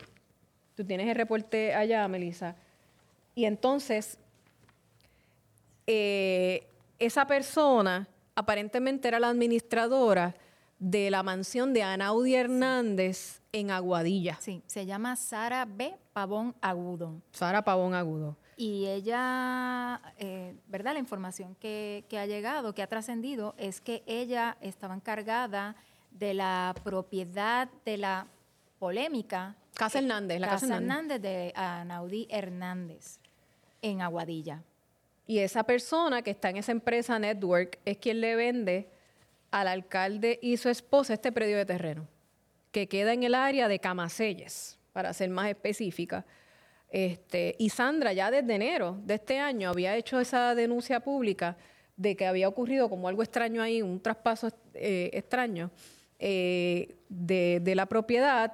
Tú 0.75 0.85
tienes 0.85 1.07
el 1.07 1.15
reporte 1.15 1.73
allá, 1.73 2.07
Melissa. 2.07 2.55
Y 3.33 3.45
entonces, 3.45 4.19
eh, 5.87 6.67
esa 6.99 7.25
persona 7.25 8.07
aparentemente 8.35 9.07
era 9.07 9.19
la 9.19 9.29
administradora 9.29 10.35
de 10.79 11.09
la 11.09 11.23
mansión 11.23 11.73
de 11.73 11.83
Anaudi 11.83 12.35
Hernández 12.35 13.41
en 13.51 13.71
Aguadilla. 13.71 14.37
Sí, 14.39 14.61
se 14.67 14.85
llama 14.85 15.15
Sara 15.15 15.65
B. 15.65 15.95
Pavón 16.13 16.55
Agudo. 16.61 17.21
Sara 17.31 17.63
Pavón 17.63 17.93
Agudo. 17.93 18.37
Y 18.55 18.87
ella, 18.87 20.01
eh, 20.17 20.55
¿verdad? 20.67 20.93
La 20.93 20.99
información 20.99 21.55
que, 21.55 22.05
que 22.09 22.17
ha 22.17 22.25
llegado, 22.25 22.73
que 22.73 22.81
ha 22.81 22.87
trascendido, 22.87 23.53
es 23.57 23.81
que 23.81 24.03
ella 24.07 24.57
estaba 24.61 24.95
encargada 24.95 25.75
de 26.11 26.33
la 26.33 26.73
propiedad 26.83 27.69
de 27.85 27.97
la 27.97 28.27
polémica. 28.79 29.55
Casa 29.75 29.99
Hernández, 29.99 30.39
la 30.39 30.47
Casa, 30.47 30.61
Casa 30.61 30.75
Hernández. 30.77 31.17
Hernández 31.17 31.21
de 31.21 31.53
Anaudí 31.55 32.27
Hernández 32.31 33.19
en 33.81 34.01
Aguadilla. 34.01 34.63
Y 35.27 35.39
esa 35.39 35.63
persona 35.63 36.21
que 36.21 36.31
está 36.31 36.49
en 36.49 36.57
esa 36.57 36.71
empresa 36.71 37.19
Network 37.19 37.79
es 37.85 37.97
quien 37.97 38.21
le 38.21 38.35
vende 38.35 38.89
al 39.51 39.67
alcalde 39.67 40.39
y 40.41 40.57
su 40.57 40.69
esposa 40.69 41.13
este 41.13 41.31
predio 41.31 41.57
de 41.57 41.65
terreno, 41.65 42.07
que 42.71 42.87
queda 42.87 43.13
en 43.13 43.23
el 43.23 43.35
área 43.35 43.67
de 43.67 43.79
Camaselles, 43.79 44.77
para 44.93 45.13
ser 45.13 45.29
más 45.29 45.49
específica. 45.49 46.25
Este, 46.89 47.55
y 47.59 47.69
Sandra 47.69 48.13
ya 48.13 48.31
desde 48.31 48.55
enero 48.55 48.97
de 49.03 49.15
este 49.15 49.39
año 49.39 49.69
había 49.69 49.95
hecho 49.95 50.19
esa 50.19 50.55
denuncia 50.55 51.01
pública 51.01 51.57
de 51.97 52.15
que 52.15 52.25
había 52.25 52.47
ocurrido 52.47 52.89
como 52.89 53.07
algo 53.07 53.23
extraño 53.23 53.61
ahí, 53.61 53.81
un 53.81 53.99
traspaso 53.99 54.49
eh, 54.73 55.09
extraño 55.13 55.71
eh, 56.19 56.95
de, 57.09 57.73
la 57.75 57.87
propiedad 57.87 58.53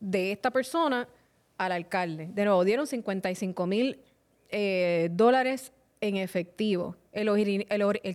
de 0.00 0.32
esta 0.32 0.50
persona 0.50 1.08
al 1.56 1.72
alcalde. 1.72 2.28
De 2.32 2.44
nuevo, 2.44 2.64
dieron 2.64 2.86
55 2.86 3.66
mil 3.66 4.00
eh, 4.48 5.08
dólares 5.12 5.72
en 6.00 6.16
efectivo. 6.16 6.96
El, 7.12 7.66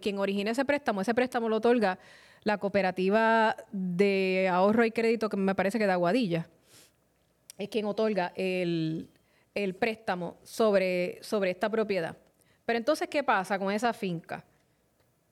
quien 0.02 0.20
origina 0.20 0.52
ese 0.52 0.66
préstamo, 0.66 1.02
ese 1.02 1.14
préstamo 1.14 1.50
lo 1.50 1.58
otorga 1.58 2.00
la 2.44 2.58
cooperativa 2.58 3.56
de 3.72 4.48
ahorro 4.52 4.86
y 4.86 4.92
crédito 4.92 5.30
que 5.30 5.38
me 5.38 5.56
parece 5.56 5.80
que 5.80 5.86
de 5.86 5.92
Aguadilla. 5.92 6.48
Es 7.58 7.70
quien 7.70 7.86
otorga 7.86 8.32
el, 8.36 9.10
el 9.54 9.76
préstamo 9.76 10.38
sobre, 10.44 11.20
sobre 11.24 11.52
esta 11.52 11.70
propiedad. 11.70 12.16
Pero 12.66 12.78
entonces, 12.78 13.08
¿qué 13.08 13.24
pasa 13.24 13.58
con 13.58 13.72
esa 13.72 13.94
finca? 13.94 14.44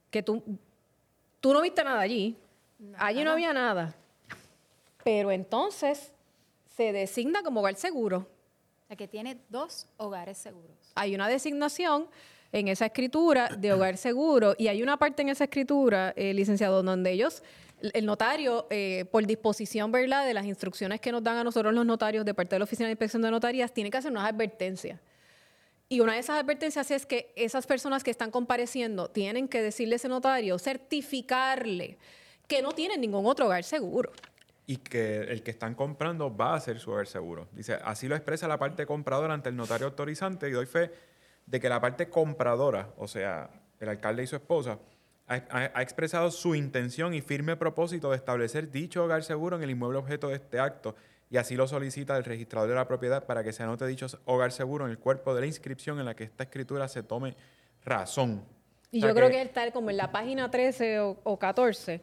Que 0.09 0.23
tú, 0.23 0.41
tú 1.39 1.53
no 1.53 1.61
viste 1.61 1.83
nada 1.83 1.99
allí. 1.99 2.35
Allí 2.97 3.23
no 3.23 3.31
había 3.31 3.53
nada. 3.53 3.95
Pero 5.03 5.31
entonces 5.31 6.13
se 6.75 6.91
designa 6.91 7.43
como 7.43 7.59
hogar 7.59 7.75
seguro. 7.75 8.27
O 8.83 8.87
sea, 8.87 8.95
que 8.95 9.07
tiene 9.07 9.37
dos 9.49 9.87
hogares 9.97 10.37
seguros. 10.37 10.91
Hay 10.95 11.15
una 11.15 11.27
designación 11.27 12.07
en 12.53 12.67
esa 12.67 12.85
escritura 12.85 13.49
de 13.49 13.73
hogar 13.73 13.97
seguro 13.97 14.55
y 14.57 14.67
hay 14.67 14.81
una 14.83 14.97
parte 14.97 15.23
en 15.23 15.29
esa 15.29 15.45
escritura, 15.45 16.13
eh, 16.15 16.33
licenciado, 16.33 16.83
donde 16.83 17.11
ellos, 17.11 17.43
el 17.81 18.05
notario, 18.05 18.67
eh, 18.69 19.05
por 19.11 19.25
disposición 19.25 19.91
¿verdad? 19.91 20.25
de 20.25 20.33
las 20.33 20.45
instrucciones 20.45 21.01
que 21.01 21.11
nos 21.11 21.23
dan 21.23 21.37
a 21.37 21.43
nosotros 21.43 21.73
los 21.73 21.85
notarios 21.85 22.23
de 22.23 22.33
parte 22.33 22.55
de 22.55 22.59
la 22.59 22.63
Oficina 22.63 22.87
de 22.87 22.91
Inspección 22.91 23.23
de 23.23 23.31
Notarías, 23.31 23.73
tiene 23.73 23.89
que 23.89 23.97
hacer 23.97 24.11
unas 24.11 24.31
advertencias. 24.31 25.01
Y 25.89 25.99
una 25.99 26.13
de 26.13 26.19
esas 26.19 26.41
advertencias 26.41 26.89
es 26.91 27.05
que 27.05 27.33
esas 27.35 27.67
personas 27.67 28.03
que 28.03 28.11
están 28.11 28.31
compareciendo 28.31 29.09
tienen 29.09 29.47
que 29.47 29.61
decirle 29.61 29.95
a 29.95 29.97
ese 29.97 30.07
notario, 30.07 30.57
certificarle 30.59 31.97
que 32.47 32.61
no 32.61 32.71
tienen 32.71 33.01
ningún 33.01 33.25
otro 33.25 33.47
hogar 33.47 33.63
seguro. 33.63 34.11
Y 34.65 34.77
que 34.77 35.21
el 35.21 35.43
que 35.43 35.51
están 35.51 35.75
comprando 35.75 36.35
va 36.35 36.55
a 36.55 36.59
ser 36.59 36.79
su 36.79 36.91
hogar 36.91 37.07
seguro. 37.07 37.47
Dice, 37.51 37.73
así 37.83 38.07
lo 38.07 38.15
expresa 38.15 38.47
la 38.47 38.57
parte 38.57 38.85
compradora 38.85 39.33
ante 39.33 39.49
el 39.49 39.55
notario 39.55 39.87
autorizante 39.87 40.47
y 40.47 40.51
doy 40.51 40.67
fe 40.67 40.91
de 41.45 41.59
que 41.59 41.69
la 41.69 41.79
parte 41.81 42.09
compradora, 42.09 42.89
o 42.97 43.07
sea, 43.07 43.49
el 43.79 43.89
alcalde 43.89 44.23
y 44.23 44.27
su 44.27 44.35
esposa, 44.35 44.79
ha, 45.27 45.35
ha- 45.35 45.71
ha 45.73 45.81
expresado 45.81 46.31
su 46.31 46.55
intención 46.55 47.13
y 47.13 47.21
firme 47.21 47.55
propósito 47.55 48.09
de 48.11 48.17
establecer 48.17 48.71
dicho 48.71 49.03
hogar 49.03 49.23
seguro 49.23 49.55
en 49.57 49.63
el 49.63 49.69
inmueble 49.71 49.97
objeto 49.99 50.29
de 50.29 50.35
este 50.35 50.59
acto 50.59 50.95
y 51.29 51.37
así 51.37 51.55
lo 51.55 51.67
solicita 51.67 52.15
el 52.17 52.23
registrador 52.23 52.69
de 52.69 52.75
la 52.75 52.87
propiedad 52.87 53.25
para 53.25 53.43
que 53.43 53.53
se 53.53 53.63
anote 53.63 53.87
dicho 53.87 54.07
hogar 54.25 54.51
seguro 54.51 54.85
en 54.85 54.91
el 54.91 54.99
cuerpo 54.99 55.33
de 55.33 55.41
la 55.41 55.47
inscripción 55.47 55.99
en 55.99 56.05
la 56.05 56.15
que 56.15 56.25
esta 56.25 56.43
escritura 56.43 56.87
se 56.87 57.03
tome 57.03 57.35
razón. 57.85 58.43
Y 58.91 58.99
O 58.99 59.01
sea 59.01 59.09
yo 59.09 59.15
creo 59.15 59.29
que 59.29 59.41
está 59.41 59.71
como 59.71 59.89
en 59.89 59.97
la 59.97 60.11
página 60.11 60.51
13 60.51 60.99
o, 60.99 61.17
o 61.23 61.39
14. 61.39 62.01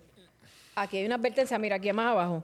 Aquí 0.75 0.97
hay 0.99 1.07
una 1.07 1.15
advertencia, 1.17 1.59
mira, 1.59 1.77
aquí 1.77 1.93
más 1.93 2.07
abajo. 2.13 2.43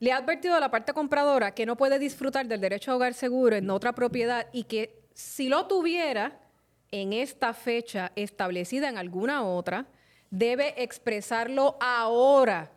Le 0.00 0.10
ha 0.10 0.16
advertido 0.16 0.56
a 0.56 0.60
la 0.60 0.70
parte 0.70 0.92
compradora 0.92 1.54
que 1.54 1.64
no 1.66 1.76
puede 1.76 1.98
disfrutar 2.00 2.46
del 2.46 2.60
derecho 2.60 2.90
a 2.90 2.96
hogar 2.96 3.14
seguro 3.14 3.54
en 3.54 3.70
otra 3.70 3.92
propiedad 3.92 4.46
y 4.52 4.64
que 4.64 5.01
si 5.14 5.48
lo 5.48 5.66
tuviera 5.66 6.38
en 6.90 7.12
esta 7.12 7.54
fecha 7.54 8.12
establecida 8.16 8.88
en 8.88 8.98
alguna 8.98 9.44
otra, 9.44 9.86
debe 10.30 10.82
expresarlo 10.82 11.76
ahora 11.80 12.70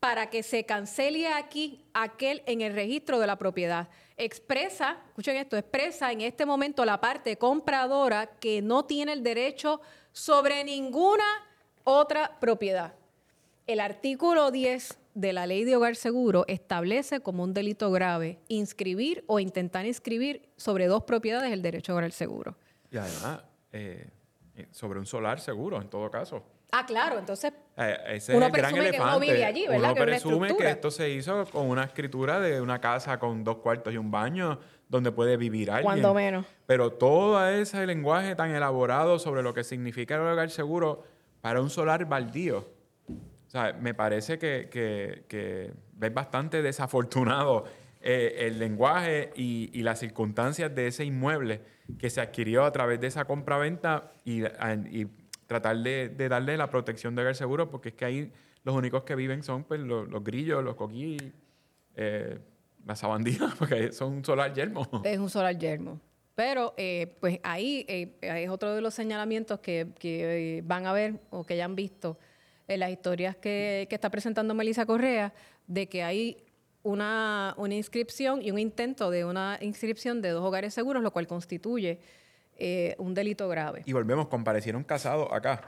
para 0.00 0.30
que 0.30 0.42
se 0.42 0.64
cancele 0.64 1.28
aquí 1.28 1.84
aquel 1.92 2.42
en 2.46 2.62
el 2.62 2.74
registro 2.74 3.18
de 3.18 3.26
la 3.26 3.36
propiedad. 3.36 3.88
Expresa, 4.16 4.98
escuchen 5.08 5.36
esto, 5.36 5.56
expresa 5.56 6.10
en 6.10 6.22
este 6.22 6.46
momento 6.46 6.84
la 6.86 7.00
parte 7.00 7.36
compradora 7.36 8.26
que 8.26 8.62
no 8.62 8.86
tiene 8.86 9.12
el 9.12 9.22
derecho 9.22 9.80
sobre 10.12 10.64
ninguna 10.64 11.24
otra 11.84 12.40
propiedad. 12.40 12.94
El 13.66 13.78
artículo 13.80 14.50
10 14.50 14.99
de 15.14 15.32
la 15.32 15.46
Ley 15.46 15.64
de 15.64 15.76
Hogar 15.76 15.96
Seguro 15.96 16.44
establece 16.48 17.20
como 17.20 17.42
un 17.42 17.52
delito 17.52 17.90
grave 17.90 18.38
inscribir 18.48 19.24
o 19.26 19.40
intentar 19.40 19.86
inscribir 19.86 20.48
sobre 20.56 20.86
dos 20.86 21.04
propiedades 21.04 21.52
el 21.52 21.62
derecho 21.62 21.92
a 21.92 21.96
hogar 21.96 22.12
seguro. 22.12 22.56
Y 22.90 22.96
además, 22.96 23.42
eh, 23.72 24.08
eh, 24.56 24.66
sobre 24.70 24.98
un 24.98 25.06
solar 25.06 25.40
seguro, 25.40 25.80
en 25.80 25.88
todo 25.88 26.10
caso. 26.10 26.42
Ah, 26.72 26.86
claro, 26.86 27.18
entonces 27.18 27.52
Eh, 27.76 27.96
ese 28.08 28.36
Uno 28.36 28.46
es 28.46 28.52
el 28.54 28.58
gran 28.60 28.72
presume 28.72 28.90
que 28.92 29.00
uno 29.00 29.20
vive 29.20 29.44
allí, 29.44 29.66
¿verdad? 29.66 29.90
Uno 29.90 29.94
Que 29.94 30.02
presume 30.02 30.56
que 30.56 30.70
esto 30.70 30.90
se 30.90 31.10
hizo 31.10 31.46
con 31.46 31.68
una 31.68 31.84
escritura 31.84 32.38
de 32.38 32.60
una 32.60 32.80
casa 32.80 33.18
con 33.18 33.42
dos 33.42 33.56
cuartos 33.56 33.92
y 33.92 33.96
un 33.96 34.10
baño 34.10 34.60
donde 34.88 35.10
puede 35.10 35.36
vivir 35.36 35.70
alguien. 35.70 35.84
Cuando 35.84 36.14
menos. 36.14 36.46
Pero 36.66 36.92
todo 36.92 37.44
ese 37.48 37.86
lenguaje 37.86 38.36
tan 38.36 38.50
elaborado 38.50 39.18
sobre 39.18 39.42
lo 39.42 39.54
que 39.54 39.64
significa 39.64 40.16
el 40.16 40.20
hogar 40.20 40.50
seguro 40.50 41.02
para 41.40 41.60
un 41.60 41.70
solar 41.70 42.04
baldío. 42.04 42.68
O 43.50 43.52
sea, 43.52 43.72
me 43.72 43.94
parece 43.94 44.38
que, 44.38 44.68
que, 44.70 45.24
que 45.26 45.72
es 46.00 46.14
bastante 46.14 46.62
desafortunado 46.62 47.64
eh, 48.00 48.46
el 48.46 48.60
lenguaje 48.60 49.32
y, 49.34 49.70
y 49.72 49.82
las 49.82 49.98
circunstancias 49.98 50.72
de 50.72 50.86
ese 50.86 51.04
inmueble 51.04 51.60
que 51.98 52.10
se 52.10 52.20
adquirió 52.20 52.64
a 52.64 52.70
través 52.70 53.00
de 53.00 53.08
esa 53.08 53.24
compraventa 53.24 54.12
y, 54.24 54.44
y 54.44 55.08
tratar 55.48 55.78
de, 55.78 56.10
de 56.10 56.28
darle 56.28 56.56
la 56.56 56.70
protección 56.70 57.16
de 57.16 57.22
hogar 57.22 57.34
seguro, 57.34 57.70
porque 57.70 57.88
es 57.88 57.96
que 57.96 58.04
ahí 58.04 58.32
los 58.62 58.72
únicos 58.76 59.02
que 59.02 59.16
viven 59.16 59.42
son 59.42 59.64
pues, 59.64 59.80
los, 59.80 60.08
los 60.08 60.22
grillos, 60.22 60.62
los 60.62 60.76
coquí, 60.76 61.16
eh, 61.96 62.38
las 62.86 63.00
sabandijas, 63.00 63.52
porque 63.58 63.90
son 63.90 64.12
un 64.12 64.24
solar 64.24 64.54
yermo. 64.54 64.88
es 65.02 65.18
un 65.18 65.28
solar 65.28 65.58
yermo. 65.58 66.00
Pero 66.36 66.72
eh, 66.76 67.16
pues 67.18 67.40
ahí 67.42 67.84
eh, 67.88 68.16
es 68.22 68.48
otro 68.48 68.76
de 68.76 68.80
los 68.80 68.94
señalamientos 68.94 69.58
que, 69.58 69.88
que, 69.98 70.62
van 70.64 70.86
a 70.86 70.92
ver 70.92 71.20
o 71.30 71.44
que 71.44 71.56
ya 71.56 71.64
han 71.64 71.74
visto 71.74 72.16
en 72.74 72.80
las 72.80 72.90
historias 72.90 73.36
que, 73.36 73.86
que 73.88 73.94
está 73.94 74.10
presentando 74.10 74.54
Melissa 74.54 74.86
Correa, 74.86 75.32
de 75.66 75.88
que 75.88 76.02
hay 76.02 76.44
una, 76.82 77.54
una 77.58 77.74
inscripción 77.74 78.40
y 78.42 78.50
un 78.50 78.58
intento 78.58 79.10
de 79.10 79.24
una 79.24 79.58
inscripción 79.60 80.22
de 80.22 80.30
dos 80.30 80.42
hogares 80.44 80.72
seguros, 80.72 81.02
lo 81.02 81.10
cual 81.12 81.26
constituye 81.26 81.98
eh, 82.56 82.94
un 82.98 83.12
delito 83.14 83.48
grave. 83.48 83.82
Y 83.86 83.92
volvemos, 83.92 84.28
comparecieron 84.28 84.84
casados 84.84 85.28
acá, 85.32 85.62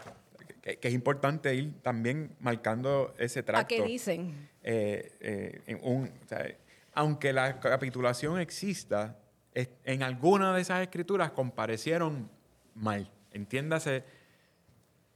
que, 0.62 0.76
que 0.78 0.88
es 0.88 0.94
importante 0.94 1.54
ir 1.54 1.72
también 1.82 2.36
marcando 2.40 3.14
ese 3.18 3.42
tracto. 3.42 3.74
¿A 3.74 3.78
qué 3.78 3.82
dicen? 3.84 4.48
eh, 4.62 5.12
eh, 5.20 5.60
en 5.66 5.80
un- 5.82 6.06
o 6.24 6.28
sea, 6.28 6.46
aunque 6.94 7.32
la 7.32 7.58
capitulación 7.58 8.38
exista, 8.38 9.16
en 9.54 10.02
alguna 10.02 10.54
de 10.54 10.62
esas 10.62 10.80
escrituras 10.82 11.30
comparecieron 11.32 12.30
mal. 12.74 13.10
Entiéndase, 13.32 14.04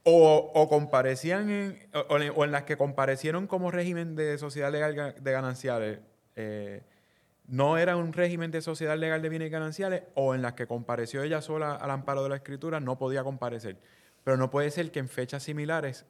o, 0.09 0.51
o 0.53 0.69
comparecían 0.69 1.49
en, 1.49 1.89
o, 2.09 2.43
en- 2.45 2.51
las 2.51 2.63
que 2.63 2.77
comparecieron 2.77 3.45
como 3.45 3.71
régimen 3.71 4.15
de 4.15 4.37
sociedad 4.37 4.71
legal 4.71 4.95
ga- 4.95 5.13
de 5.15 5.31
gananciales, 5.33 5.99
eh, 6.37 6.81
no 7.45 7.77
era 7.77 7.97
un 7.97 8.13
régimen 8.13 8.49
de 8.49 8.61
sociedad 8.61 8.97
legal 8.97 9.21
de 9.21 9.27
bienes 9.27 9.51
gananciales, 9.51 10.03
o 10.15 10.33
en 10.33 10.41
las 10.41 10.53
que 10.53 10.65
compareció 10.65 11.23
ella 11.23 11.41
sola 11.41 11.75
al 11.75 11.91
amparo 11.91 12.23
de 12.23 12.29
la 12.29 12.37
escritura, 12.37 12.79
no 12.79 12.97
podía 12.97 13.25
comparecer. 13.25 13.75
Pero 14.23 14.37
no 14.37 14.49
puede 14.49 14.71
ser 14.71 14.91
que 14.91 14.99
en 14.99 15.09
fechas 15.09 15.43
similares 15.43 16.05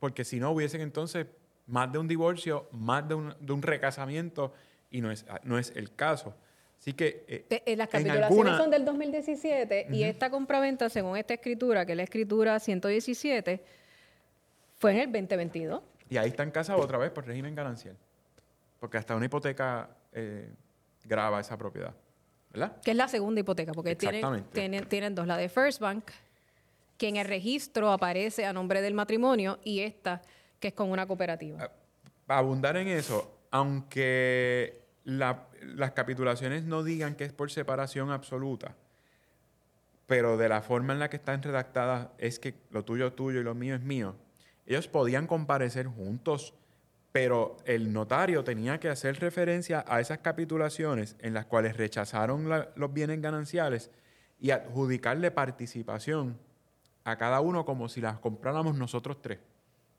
porque 0.00 0.24
si 0.24 0.40
no 0.40 0.50
hubiesen 0.50 0.80
entonces 0.80 1.26
más 1.66 1.92
de 1.92 1.98
un 1.98 2.08
divorcio, 2.08 2.68
más 2.72 3.06
de 3.06 3.14
un, 3.16 3.34
de 3.40 3.52
un 3.52 3.60
recasamiento, 3.60 4.54
y 4.90 5.02
no 5.02 5.10
es, 5.10 5.26
no 5.42 5.58
es 5.58 5.72
el 5.76 5.94
caso. 5.94 6.34
Así 6.78 6.92
que 6.92 7.24
eh, 7.26 7.44
Te- 7.48 7.62
eh, 7.72 7.76
las 7.76 7.86
en 7.88 7.92
capitulaciones 8.04 8.24
alguna- 8.30 8.58
son 8.58 8.70
del 8.70 8.84
2017 8.84 9.88
y 9.90 10.02
esta 10.04 10.30
compraventa, 10.30 10.88
según 10.88 11.16
esta 11.16 11.34
escritura, 11.34 11.84
que 11.84 11.92
es 11.92 11.96
la 11.96 12.04
escritura 12.04 12.58
117, 12.60 13.62
fue 14.76 14.92
en 14.92 14.98
el 14.98 15.06
2022. 15.12 15.82
Y 16.08 16.16
ahí 16.18 16.28
están 16.28 16.50
casados 16.50 16.84
otra 16.84 16.98
vez 16.98 17.10
por 17.10 17.26
régimen 17.26 17.54
ganancial. 17.54 17.96
Porque 18.78 18.98
hasta 18.98 19.16
una 19.16 19.26
hipoteca 19.26 19.88
eh, 20.12 20.48
graba 21.04 21.40
esa 21.40 21.56
propiedad. 21.56 21.94
¿Verdad? 22.52 22.80
que 22.82 22.92
es 22.92 22.96
la 22.96 23.06
segunda 23.08 23.40
hipoteca, 23.40 23.72
porque 23.72 23.96
tienen, 23.96 24.44
tienen, 24.52 24.88
tienen 24.88 25.14
dos, 25.14 25.26
la 25.26 25.36
de 25.36 25.48
First 25.50 25.78
Bank, 25.80 26.04
que 26.96 27.08
en 27.08 27.16
el 27.16 27.26
registro 27.26 27.90
aparece 27.92 28.46
a 28.46 28.52
nombre 28.54 28.80
del 28.80 28.94
matrimonio, 28.94 29.58
y 29.62 29.80
esta, 29.80 30.22
que 30.58 30.68
es 30.68 30.74
con 30.74 30.90
una 30.90 31.06
cooperativa. 31.06 31.70
Para 32.24 32.38
abundar 32.40 32.76
en 32.78 32.88
eso, 32.88 33.40
aunque 33.50 34.85
la- 35.06 35.46
las 35.62 35.92
capitulaciones 35.92 36.64
no 36.64 36.82
digan 36.82 37.14
que 37.14 37.24
es 37.24 37.32
por 37.32 37.50
separación 37.52 38.10
absoluta, 38.10 38.74
pero 40.06 40.36
de 40.36 40.48
la 40.48 40.62
forma 40.62 40.92
en 40.92 40.98
la 40.98 41.08
que 41.08 41.16
están 41.16 41.42
redactadas 41.42 42.08
es 42.18 42.40
que 42.40 42.54
lo 42.70 42.84
tuyo 42.84 43.06
es 43.06 43.16
tuyo 43.16 43.40
y 43.40 43.44
lo 43.44 43.54
mío 43.54 43.76
es 43.76 43.82
mío, 43.82 44.16
ellos 44.66 44.88
podían 44.88 45.28
comparecer 45.28 45.86
juntos, 45.86 46.54
pero 47.12 47.56
el 47.66 47.92
notario 47.92 48.42
tenía 48.42 48.80
que 48.80 48.88
hacer 48.88 49.20
referencia 49.20 49.84
a 49.86 50.00
esas 50.00 50.18
capitulaciones 50.18 51.14
en 51.20 51.34
las 51.34 51.46
cuales 51.46 51.76
rechazaron 51.76 52.48
los 52.74 52.92
bienes 52.92 53.20
gananciales 53.22 53.92
y 54.40 54.50
adjudicarle 54.50 55.30
participación 55.30 56.36
a 57.04 57.16
cada 57.16 57.40
uno 57.40 57.64
como 57.64 57.88
si 57.88 58.00
las 58.00 58.18
compráramos 58.18 58.76
nosotros 58.76 59.22
tres. 59.22 59.38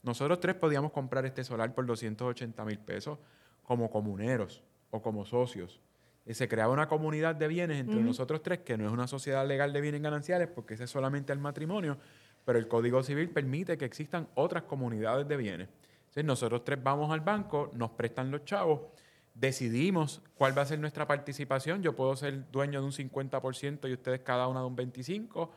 Nosotros 0.03 0.41
tres 0.41 0.55
podíamos 0.55 0.91
comprar 0.91 1.25
este 1.25 1.45
solar 1.45 1.73
por 1.73 1.85
280 1.85 2.65
mil 2.65 2.77
pesos 2.77 3.17
como 3.63 3.89
comuneros 3.89 4.63
o 4.91 5.01
como 5.01 5.25
socios. 5.25 5.79
Y 6.25 6.33
se 6.33 6.47
creaba 6.49 6.73
una 6.73 6.87
comunidad 6.89 7.35
de 7.35 7.47
bienes 7.47 7.79
entre 7.79 8.01
nosotros 8.01 8.41
tres, 8.43 8.59
que 8.59 8.77
no 8.77 8.85
es 8.85 8.91
una 8.91 9.07
sociedad 9.07 9.47
legal 9.47 9.71
de 9.71 9.79
bienes 9.79 10.01
gananciales, 10.01 10.49
porque 10.49 10.73
ese 10.73 10.83
es 10.83 10.89
solamente 10.89 11.31
el 11.31 11.39
matrimonio, 11.39 11.97
pero 12.43 12.59
el 12.59 12.67
Código 12.67 13.01
Civil 13.01 13.29
permite 13.29 13.77
que 13.77 13.85
existan 13.85 14.27
otras 14.35 14.63
comunidades 14.63 15.25
de 15.27 15.37
bienes. 15.37 15.69
Entonces 15.99 16.25
nosotros 16.25 16.65
tres 16.65 16.83
vamos 16.83 17.11
al 17.11 17.21
banco, 17.21 17.71
nos 17.73 17.91
prestan 17.91 18.29
los 18.29 18.43
chavos, 18.43 18.81
decidimos 19.33 20.21
cuál 20.35 20.57
va 20.57 20.63
a 20.63 20.65
ser 20.65 20.79
nuestra 20.79 21.07
participación. 21.07 21.81
Yo 21.81 21.95
puedo 21.95 22.15
ser 22.17 22.51
dueño 22.51 22.81
de 22.81 22.87
un 22.87 22.91
50% 22.91 23.87
y 23.89 23.93
ustedes 23.93 24.19
cada 24.21 24.47
una 24.47 24.61
de 24.61 24.65
un 24.65 24.75
25%, 24.75 25.49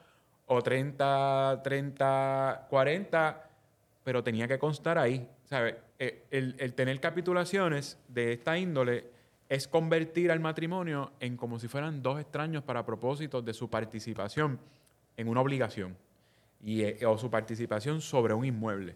o 0.53 0.63
30, 0.63 1.61
30, 1.63 2.67
40, 2.69 3.51
pero 4.05 4.23
tenía 4.23 4.47
que 4.47 4.59
constar 4.59 4.99
ahí. 4.99 5.29
¿sabe? 5.45 5.79
Eh, 5.99 6.27
El, 6.31 6.57
el 6.59 6.75
tener 6.75 7.01
capitulaciones 7.01 7.99
de 8.09 8.33
esta 8.33 8.59
índole 8.59 9.20
es 9.51 9.67
convertir 9.67 10.31
al 10.31 10.39
matrimonio 10.39 11.13
en 11.19 11.37
como 11.37 11.59
si 11.59 11.67
fueran 11.67 12.03
dos 12.03 12.21
extraños 12.21 12.63
para 12.63 12.87
propósitos 12.87 13.45
de 13.45 13.53
su 13.53 13.69
participación 13.69 14.61
en 15.17 15.27
una 15.27 15.41
obligación 15.41 15.97
y, 16.63 16.83
eh, 16.83 17.05
o 17.05 17.19
su 17.19 17.29
participación 17.29 18.01
sobre 18.01 18.33
un 18.33 18.45
inmueble. 18.45 18.95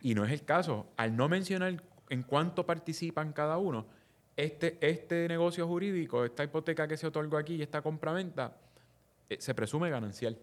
Y 0.00 0.14
no 0.14 0.24
es 0.24 0.32
el 0.32 0.44
caso. 0.44 0.88
Al 0.96 1.16
no 1.16 1.28
mencionar 1.28 1.80
en 2.10 2.22
cuánto 2.24 2.66
participan 2.66 3.32
cada 3.32 3.58
uno, 3.58 3.86
este, 4.36 4.76
este 4.80 5.28
negocio 5.28 5.68
jurídico, 5.68 6.24
esta 6.24 6.42
hipoteca 6.42 6.88
que 6.88 6.96
se 6.96 7.06
otorgó 7.06 7.36
aquí 7.36 7.54
y 7.54 7.62
esta 7.62 7.80
compraventa, 7.80 8.56
eh, 9.30 9.36
se 9.38 9.54
presume 9.54 9.88
ganancial. 9.88 10.36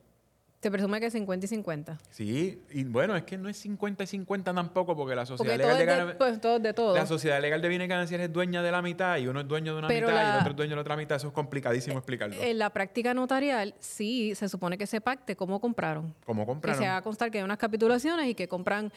Se 0.62 0.70
presume 0.70 1.00
que 1.00 1.06
es 1.06 1.14
50 1.14 1.46
y 1.46 1.48
50. 1.50 1.98
Sí, 2.10 2.62
y 2.72 2.84
bueno, 2.84 3.16
es 3.16 3.24
que 3.24 3.38
no 3.38 3.48
es 3.48 3.56
50 3.58 4.04
y 4.04 4.08
50 4.08 4.54
tampoco, 4.54 4.94
porque 4.94 5.16
la 5.16 5.26
sociedad, 5.26 5.56
Porque 5.58 5.74
legal 5.78 6.00
de, 6.00 6.06
de, 6.08 6.14
pues, 6.16 6.42
todo 6.42 6.60
de 6.60 6.74
todo. 6.74 6.94
la 6.96 7.06
sociedad 7.06 7.40
legal 7.42 7.62
de 7.62 7.70
bienes 7.70 7.88
gananciales 7.88 8.28
es 8.28 8.34
dueña 8.34 8.62
de 8.62 8.70
la 8.70 8.82
mitad 8.82 9.18
y 9.20 9.28
uno 9.28 9.40
es 9.40 9.48
dueño 9.48 9.72
de 9.74 9.80
una 9.80 9.88
Pero 9.88 10.08
mitad 10.10 10.22
y 10.22 10.30
el 10.34 10.38
otro 10.40 10.50
es 10.52 10.56
dueño 10.58 10.70
de 10.72 10.76
la 10.76 10.82
otra 10.82 10.98
mitad. 10.98 11.16
Eso 11.16 11.28
es 11.28 11.34
complicadísimo 11.34 11.98
explicarlo. 11.98 12.36
En 12.42 12.58
la 12.58 12.72
práctica 12.72 13.14
notarial, 13.14 13.74
sí, 13.80 14.36
se 14.36 14.50
supone 14.50 14.78
que 14.78 14.86
se 14.86 15.00
pacte 15.00 15.38
cómo 15.38 15.62
compraron. 15.62 16.14
¿Cómo 16.26 16.44
Que 16.44 16.48
compraron? 16.48 16.82
se 16.82 16.88
haga 16.88 17.02
constar 17.04 17.32
que 17.32 17.38
hay 17.38 17.44
unas 17.46 17.58
capitulaciones 17.58 18.28
y 18.28 18.36
que 18.36 18.50
compran 18.50 18.92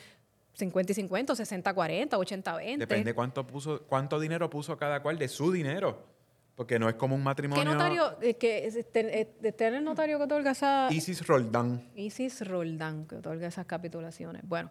50 0.54 0.90
y 0.92 0.94
50, 0.96 1.32
o 1.32 1.36
60 1.36 1.72
40, 1.72 2.18
80 2.18 2.56
20. 2.56 2.78
Depende 2.78 3.14
cuánto 3.14 3.46
puso, 3.46 3.82
cuánto 3.86 4.18
dinero 4.18 4.50
puso 4.50 4.76
cada 4.76 5.00
cual 5.00 5.16
de 5.16 5.28
su 5.28 5.52
dinero. 5.52 6.11
Porque 6.54 6.78
no 6.78 6.86
es 6.88 6.94
como 6.96 7.14
un 7.14 7.22
matrimonio. 7.22 7.64
¿Qué 7.64 7.70
notario, 7.70 8.16
eh, 8.20 8.34
que 8.34 8.66
es- 8.66 8.76
este, 8.76 9.20
este 9.42 9.68
es 9.68 9.74
el 9.74 9.82
notario 9.84 10.18
que 10.18 10.24
otorga 10.24 10.50
esa... 10.50 10.88
Isis 10.90 11.26
Roldán. 11.26 11.88
Isis 11.96 12.46
Roldán, 12.46 13.06
que 13.06 13.16
otorga 13.16 13.46
esas 13.48 13.64
capitulaciones. 13.66 14.42
Bueno, 14.46 14.70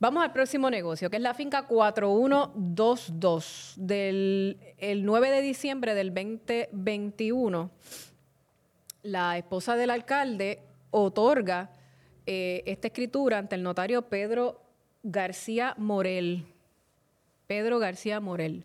vamos 0.00 0.24
al 0.24 0.32
próximo 0.32 0.70
negocio, 0.70 1.10
que 1.10 1.16
es 1.16 1.22
la 1.22 1.34
finca 1.34 1.66
4122 1.66 3.74
del 3.76 4.58
el 4.78 5.04
9 5.04 5.30
de 5.30 5.42
diciembre 5.42 5.94
del 5.94 6.14
2021. 6.14 7.70
La 9.02 9.36
esposa 9.36 9.76
del 9.76 9.90
alcalde 9.90 10.62
otorga 10.90 11.70
eh, 12.26 12.62
esta 12.66 12.86
escritura 12.88 13.36
ante 13.38 13.54
el 13.56 13.62
notario 13.62 14.08
Pedro 14.08 14.62
García 15.02 15.74
Morel. 15.76 16.46
Pedro 17.46 17.78
García 17.78 18.20
Morel. 18.20 18.64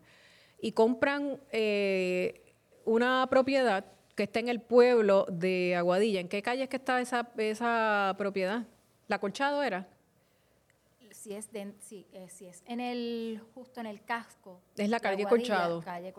Y 0.61 0.71
compran 0.73 1.39
eh, 1.51 2.41
una 2.85 3.27
propiedad 3.29 3.85
que 4.15 4.23
está 4.23 4.39
en 4.39 4.49
el 4.49 4.59
pueblo 4.59 5.25
de 5.31 5.75
Aguadilla. 5.75 6.19
¿En 6.19 6.27
qué 6.27 6.41
calle 6.41 6.63
es 6.63 6.69
que 6.69 6.75
está 6.77 6.99
esa, 6.99 7.29
esa 7.37 8.13
propiedad? 8.17 8.63
¿La 9.07 9.19
Colchado 9.19 9.63
era? 9.63 9.87
Si 11.11 11.33
es, 11.33 11.51
de- 11.51 11.73
sí, 11.79 12.05
eh, 12.13 12.27
es 12.41 12.63
en 12.65 12.79
el, 12.79 13.41
justo 13.53 13.79
en 13.79 13.85
el 13.87 14.01
casco. 14.03 14.59
Es 14.77 14.89
la 14.89 14.99
calle 14.99 15.23
Aguadilla. 15.25 15.55
Calle. 15.81 16.11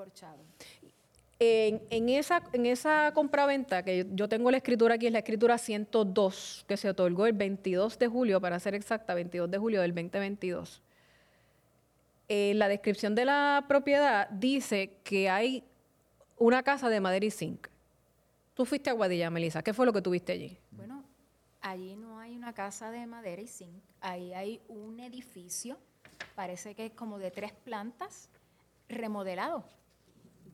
En, 1.38 1.80
en 1.88 2.08
esa, 2.10 2.42
en 2.52 2.66
esa 2.66 3.12
compraventa, 3.14 3.82
que 3.82 3.98
yo, 3.98 4.04
yo 4.12 4.28
tengo 4.28 4.50
la 4.50 4.58
escritura 4.58 4.96
aquí, 4.96 5.06
es 5.06 5.12
la 5.12 5.20
escritura 5.20 5.56
102, 5.56 6.64
que 6.68 6.76
se 6.76 6.88
otorgó 6.90 7.26
el 7.26 7.32
22 7.32 7.98
de 7.98 8.08
julio, 8.08 8.40
para 8.42 8.58
ser 8.60 8.74
exacta, 8.74 9.14
22 9.14 9.50
de 9.50 9.56
julio 9.56 9.80
del 9.80 9.94
2022. 9.94 10.82
Eh, 12.32 12.54
la 12.54 12.68
descripción 12.68 13.16
de 13.16 13.24
la 13.24 13.64
propiedad 13.66 14.30
dice 14.30 15.00
que 15.02 15.28
hay 15.28 15.64
una 16.38 16.62
casa 16.62 16.88
de 16.88 17.00
madera 17.00 17.26
y 17.26 17.32
zinc. 17.32 17.66
Tú 18.54 18.64
fuiste 18.64 18.88
a 18.88 18.92
Aguadilla, 18.92 19.30
Melissa. 19.30 19.62
¿Qué 19.62 19.74
fue 19.74 19.84
lo 19.84 19.92
que 19.92 20.00
tuviste 20.00 20.30
allí? 20.30 20.56
Bueno, 20.70 21.02
allí 21.60 21.96
no 21.96 22.20
hay 22.20 22.36
una 22.36 22.52
casa 22.52 22.92
de 22.92 23.04
madera 23.04 23.42
y 23.42 23.48
zinc. 23.48 23.82
Ahí 24.00 24.32
hay 24.32 24.60
un 24.68 25.00
edificio, 25.00 25.76
parece 26.36 26.76
que 26.76 26.86
es 26.86 26.92
como 26.92 27.18
de 27.18 27.32
tres 27.32 27.50
plantas, 27.50 28.28
remodelado. 28.88 29.64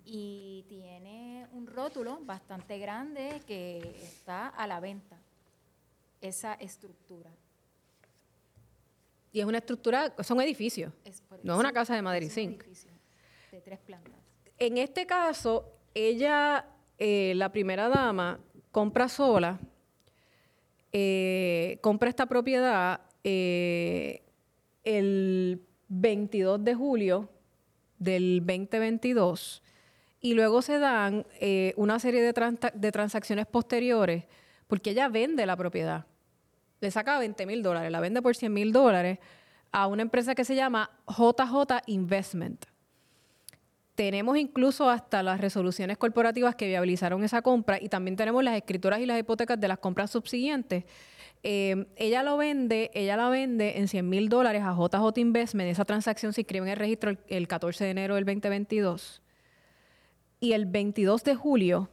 Y 0.07 0.65
tiene 0.71 1.47
un 1.53 1.67
rótulo 1.67 2.21
bastante 2.23 2.79
grande 2.79 3.43
que 3.47 4.01
está 4.03 4.49
a 4.49 4.67
la 4.67 4.81
venta, 4.81 5.19
esa 6.23 6.55
estructura. 6.55 7.31
Y 9.37 9.41
es 9.41 9.45
una 9.45 9.59
estructura, 9.59 10.15
son 10.23 10.41
edificios. 10.41 10.95
Es 11.05 11.21
por- 11.21 11.45
No 11.45 11.53
es 11.53 11.61
una 11.61 11.71
casa 11.71 11.95
de 11.95 12.01
un 12.01 12.31
zinc. 12.31 12.65
De 13.53 13.61
tres 13.61 13.79
plantas. 13.81 14.15
En 14.57 14.79
este 14.79 15.05
caso, 15.05 15.75
ella, 15.93 16.65
eh, 16.97 17.35
la 17.37 17.53
primera 17.53 17.91
dama, 17.91 18.41
compra 18.73 19.11
sola, 19.11 19.61
eh, 20.91 21.79
compra 21.83 22.09
esta 22.09 22.25
propiedad 22.25 23.03
eh, 23.25 24.23
el 24.85 25.61
22 25.89 26.65
de 26.65 26.75
julio 26.75 27.29
del 27.99 28.39
2022 28.41 29.63
y 30.21 30.33
luego 30.33 30.63
se 30.63 30.79
dan 30.79 31.27
eh, 31.41 31.75
una 31.77 31.99
serie 31.99 32.23
de 32.23 32.91
transacciones 32.93 33.45
posteriores 33.47 34.25
porque 34.67 34.93
ella 34.93 35.11
vende 35.11 35.45
la 35.45 35.57
propiedad. 35.59 36.07
Le 36.81 36.91
saca 36.91 37.19
20 37.19 37.47
mil 37.47 37.63
dólares, 37.63 37.91
la 37.91 38.01
vende 38.01 38.23
por 38.23 38.37
100 38.37 38.53
mil 38.53 38.73
dólares 38.73 39.19
a 39.73 39.87
una 39.87 40.03
empresa 40.03 40.35
que 40.35 40.45
se 40.45 40.55
llama 40.55 40.91
JJ 41.09 41.83
Investment. 41.87 42.67
Tenemos 43.95 44.37
incluso 44.37 44.91
hasta 44.91 45.23
las 45.23 45.41
resoluciones 45.41 45.97
corporativas 45.97 46.55
que 46.55 46.67
viabilizaron 46.67 47.25
esa 47.25 47.41
compra 47.41 47.79
y 47.81 47.89
también 47.89 48.15
tenemos 48.15 48.45
las 48.45 48.57
escrituras 48.57 49.01
y 49.01 49.07
las 49.07 49.19
hipotecas 49.19 49.59
de 49.59 49.69
las 49.69 49.79
compras 49.79 50.11
subsiguientes. 50.11 50.85
Eh, 51.43 51.87
ella 51.97 52.23
lo 52.23 52.37
vende, 52.37 52.91
ella 52.93 53.17
la 53.17 53.31
vende 53.31 53.79
en 53.79 53.89
100 53.89 54.09
mil 54.09 54.29
dólares 54.29 54.63
a 54.65 54.75
JJ 54.75 55.19
Investment. 55.19 55.71
Esa 55.71 55.87
transacción 55.87 56.35
se 56.35 56.43
inscribe 56.43 56.67
en 56.67 56.73
el 56.73 56.79
registro 56.79 57.11
el, 57.11 57.19
el 57.29 57.49
14 57.49 57.85
de 57.85 57.91
enero 57.91 58.17
del 58.17 58.25
2022. 58.27 59.23
Y 60.41 60.53
el 60.53 60.67
22 60.67 61.25
de 61.25 61.35
julio 61.35 61.89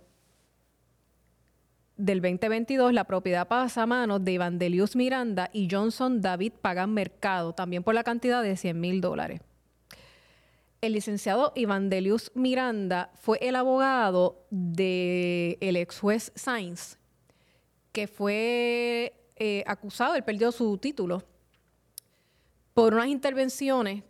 del 1.97 2.21
2022, 2.21 2.91
la 2.93 3.03
propiedad 3.03 3.47
pasa 3.47 3.83
a 3.83 3.85
manos 3.85 4.23
de 4.25 4.33
Ivandelius 4.33 4.95
Miranda 4.95 5.49
y 5.53 5.67
Johnson 5.69 6.21
David 6.21 6.53
Pagan 6.61 6.93
Mercado, 6.93 7.53
también 7.53 7.83
por 7.83 7.93
la 7.93 8.03
cantidad 8.03 8.41
de 8.41 8.57
100 8.57 8.79
mil 8.79 8.99
dólares. 9.01 9.41
El 10.81 10.93
licenciado 10.93 11.53
Ivandelius 11.55 12.31
Miranda 12.35 13.11
fue 13.15 13.37
el 13.41 13.55
abogado 13.55 14.45
del 14.49 15.57
el 15.61 15.77
ex 15.77 15.99
juez 15.99 16.31
Sainz, 16.35 16.97
que 17.91 18.07
fue 18.07 19.13
eh, 19.37 19.63
acusado, 19.65 20.15
él 20.15 20.23
perdió 20.23 20.51
su 20.51 20.77
título 20.77 21.23
por 22.73 22.95
unas 22.95 23.07
intervenciones 23.07 24.03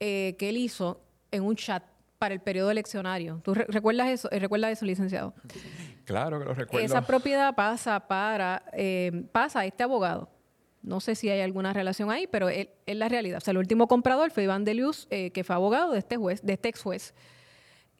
eh, 0.00 0.34
que 0.38 0.48
él 0.48 0.56
hizo 0.56 1.00
en 1.30 1.42
un 1.44 1.54
chat 1.54 1.84
para 2.18 2.34
el 2.34 2.40
periodo 2.40 2.70
eleccionario. 2.70 3.40
¿Tú 3.44 3.54
re- 3.54 3.66
recuerdas 3.68 4.08
eso? 4.08 4.30
Eh, 4.32 4.38
¿Recuerdas 4.38 4.72
eso, 4.72 4.86
licenciado? 4.86 5.34
Claro 6.04 6.38
que 6.38 6.44
lo 6.44 6.54
recuerdo. 6.54 6.84
Esa 6.84 7.02
propiedad 7.02 7.54
pasa 7.54 8.00
para 8.00 8.62
eh, 8.72 9.24
pasa 9.32 9.60
a 9.60 9.66
este 9.66 9.82
abogado. 9.82 10.28
No 10.82 11.00
sé 11.00 11.14
si 11.14 11.28
hay 11.28 11.40
alguna 11.40 11.72
relación 11.72 12.10
ahí, 12.10 12.26
pero 12.26 12.48
es 12.48 12.68
la 12.86 13.08
realidad. 13.08 13.38
O 13.38 13.40
sea, 13.40 13.52
el 13.52 13.58
último 13.58 13.86
comprador 13.86 14.30
fue 14.30 14.44
Iván 14.44 14.64
de 14.64 14.74
Luz, 14.74 15.06
eh, 15.10 15.30
que 15.30 15.44
fue 15.44 15.54
abogado 15.54 15.92
de 15.92 15.98
este 15.98 16.16
juez, 16.16 16.40
de 16.42 16.54
este 16.54 16.70
ex 16.70 16.82
juez. 16.82 17.14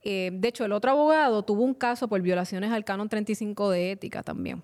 Eh, 0.03 0.31
de 0.33 0.49
hecho, 0.49 0.65
el 0.65 0.73
otro 0.73 0.93
abogado 0.93 1.43
tuvo 1.43 1.63
un 1.63 1.75
caso 1.75 2.09
por 2.09 2.23
violaciones 2.23 2.73
al 2.73 2.85
canon 2.85 3.09
35 3.09 3.71
de 3.71 3.93
ética 3.93 4.23
también. 4.23 4.63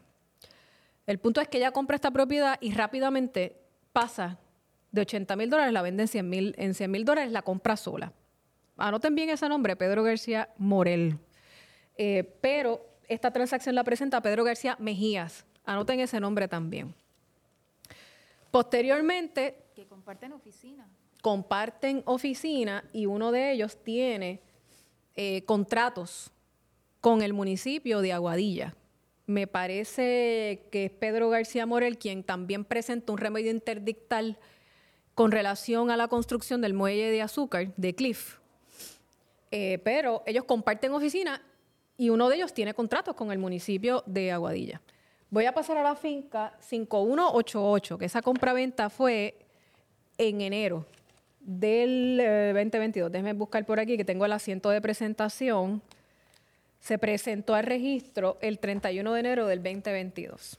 El 1.07 1.19
punto 1.19 1.41
es 1.41 1.49
que 1.49 1.59
ella 1.59 1.73
compra 1.73 1.97
esta 1.97 2.11
propiedad 2.11 2.57
y 2.61 2.73
rápidamente 2.73 3.61
pasa 3.93 4.39
de 4.93 5.03
80 5.03 5.37
mil 5.37 5.51
dólares, 5.51 5.73
la 5.75 5.83
vende 5.83 6.05
en 6.05 6.09
100 6.09 6.29
mil 6.29 6.55
en 6.57 6.75
100 6.75 6.91
mil 6.91 7.05
dólares, 7.05 7.33
la 7.33 7.43
compra 7.43 7.77
sola. 7.77 8.13
Anoten 8.79 9.15
bien 9.15 9.31
ese 9.31 9.49
nombre, 9.49 9.77
Pedro 9.77 10.03
García 10.03 10.49
Morel. 10.57 11.19
Eh, 11.97 12.39
pero 12.41 12.85
esta 13.09 13.31
transacción 13.31 13.75
la 13.75 13.85
presenta 13.85 14.21
Pedro 14.21 14.45
García 14.45 14.77
Mejías. 14.79 15.45
Anoten 15.65 16.01
ese 16.01 16.21
nombre 16.21 16.49
también. 16.49 16.95
Posteriormente, 18.51 19.65
Que 19.75 19.87
comparten 19.87 20.33
oficina. 20.33 20.89
comparten 21.23 22.03
oficina 22.07 22.85
y 22.93 23.07
uno 23.07 23.33
de 23.33 23.53
ellos 23.53 23.83
tiene 23.83 24.41
eh, 25.15 25.43
contratos 25.45 26.31
con 27.01 27.23
el 27.23 27.33
municipio 27.33 28.01
de 28.01 28.13
Aguadilla. 28.13 28.75
Me 29.27 29.47
parece 29.47 30.69
que 30.71 30.87
es 30.87 30.91
Pedro 30.93 31.29
García 31.31 31.67
Morel 31.67 31.99
quien 31.99 32.23
también 32.23 32.65
presenta 32.65 33.13
un 33.13 33.19
remedio 33.19 33.51
interdictal 33.51 34.39
con 35.15 35.33
relación 35.33 35.91
a 35.91 35.97
la 35.97 36.09
construcción 36.09 36.61
del 36.61 36.75
muelle 36.75 37.11
de 37.11 37.23
azúcar 37.23 37.75
de 37.77 37.95
Cliff. 37.95 38.39
Eh, 39.51 39.79
pero 39.85 40.23
ellos 40.27 40.45
comparten 40.45 40.93
oficina 40.93 41.43
y 41.97 42.11
uno 42.11 42.29
de 42.29 42.37
ellos 42.37 42.53
tiene 42.53 42.75
contratos 42.75 43.15
con 43.15 43.33
el 43.33 43.39
municipio 43.39 44.03
de 44.07 44.33
Aguadilla. 44.33 44.81
Voy 45.31 45.47
a 45.47 45.53
pasar 45.53 45.77
a 45.79 45.83
la 45.83 45.97
finca 45.97 46.55
5188, 46.61 47.99
que 47.99 48.05
esa 48.05 48.23
compraventa 48.23 48.91
fue 48.91 49.37
en 50.19 50.41
enero 50.41 50.87
del 51.41 52.19
eh, 52.21 52.53
2022. 52.55 53.11
Déjenme 53.11 53.33
buscar 53.33 53.65
por 53.65 53.81
aquí 53.81 53.97
que 53.97 54.05
tengo 54.05 54.25
el 54.25 54.33
asiento 54.33 54.71
de 54.71 54.81
presentación. 54.81 55.83
Se 56.81 56.99
presentó 56.99 57.55
al 57.55 57.65
registro 57.65 58.37
el 58.41 58.59
31 58.59 59.13
de 59.13 59.21
enero 59.21 59.47
del 59.47 59.63
2022. 59.63 60.59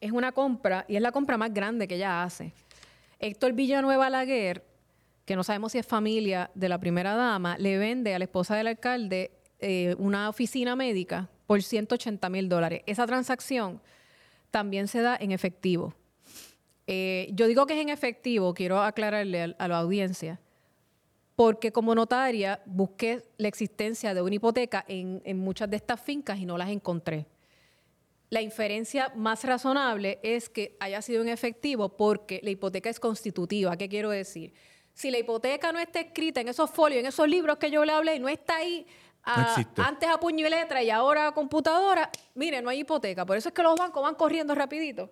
Es 0.00 0.12
una 0.12 0.32
compra 0.32 0.84
y 0.86 0.96
es 0.96 1.02
la 1.02 1.10
compra 1.10 1.36
más 1.36 1.52
grande 1.52 1.88
que 1.88 1.96
ella 1.96 2.22
hace. 2.22 2.52
Héctor 3.18 3.52
Villanueva 3.54 4.08
Laguer, 4.10 4.64
que 5.24 5.34
no 5.34 5.42
sabemos 5.42 5.72
si 5.72 5.78
es 5.78 5.86
familia 5.86 6.50
de 6.54 6.68
la 6.68 6.78
primera 6.78 7.14
dama, 7.14 7.58
le 7.58 7.78
vende 7.78 8.14
a 8.14 8.18
la 8.18 8.24
esposa 8.24 8.54
del 8.54 8.68
alcalde 8.68 9.32
eh, 9.60 9.96
una 9.98 10.28
oficina 10.28 10.76
médica 10.76 11.28
por 11.46 11.62
180 11.62 12.28
mil 12.28 12.48
dólares. 12.48 12.82
Esa 12.86 13.06
transacción 13.06 13.80
también 14.50 14.88
se 14.88 15.00
da 15.00 15.16
en 15.18 15.32
efectivo. 15.32 15.94
Eh, 16.86 17.28
yo 17.32 17.46
digo 17.46 17.66
que 17.66 17.74
es 17.74 17.80
en 17.80 17.88
efectivo, 17.88 18.54
quiero 18.54 18.80
aclararle 18.80 19.54
a, 19.58 19.68
la 19.68 19.78
audiencia, 19.78 20.40
porque 21.36 21.70
como 21.70 21.94
notaria 21.94 22.62
busqué 22.66 23.22
la 23.36 23.48
existencia 23.48 24.14
de 24.14 24.22
una 24.22 24.36
hipoteca 24.36 24.84
en, 24.88 25.20
en 25.24 25.38
muchas 25.38 25.68
de 25.68 25.76
estas 25.76 26.00
fincas 26.00 26.38
y 26.38 26.46
no 26.46 26.56
las 26.56 26.70
encontré. 26.70 27.26
La 28.30 28.42
inferencia 28.42 29.12
más 29.16 29.44
razonable 29.44 30.18
es 30.22 30.48
que 30.48 30.76
haya 30.80 31.02
sido 31.02 31.22
en 31.22 31.28
efectivo 31.28 31.90
porque 31.90 32.40
la 32.42 32.50
hipoteca 32.50 32.90
es 32.90 33.00
constitutiva. 33.00 33.76
¿Qué 33.76 33.88
quiero 33.88 34.10
decir? 34.10 34.52
Si 34.92 35.10
la 35.10 35.18
hipoteca 35.18 35.72
no 35.72 35.78
está 35.78 36.00
escrita 36.00 36.40
en 36.40 36.48
esos 36.48 36.70
folios, 36.70 37.00
en 37.00 37.06
esos 37.06 37.28
libros 37.28 37.56
que 37.58 37.70
yo 37.70 37.84
le 37.84 37.92
hablé, 37.92 38.18
no 38.18 38.28
está 38.28 38.56
ahí 38.56 38.86
a- 39.24 39.40
No 39.42 39.48
existe. 39.48 39.82
antes 39.82 40.08
a 40.08 40.18
puño 40.18 40.46
y 40.46 40.50
letra 40.50 40.82
y 40.82 40.90
ahora 40.90 41.28
a 41.28 41.32
computadora, 41.32 42.10
mire, 42.34 42.62
no 42.62 42.70
hay 42.70 42.80
hipoteca. 42.80 43.26
Por 43.26 43.36
eso 43.36 43.48
es 43.48 43.54
que 43.54 43.62
los 43.62 43.76
bancos 43.78 44.02
van 44.02 44.14
corriendo 44.14 44.54
rapidito 44.54 45.10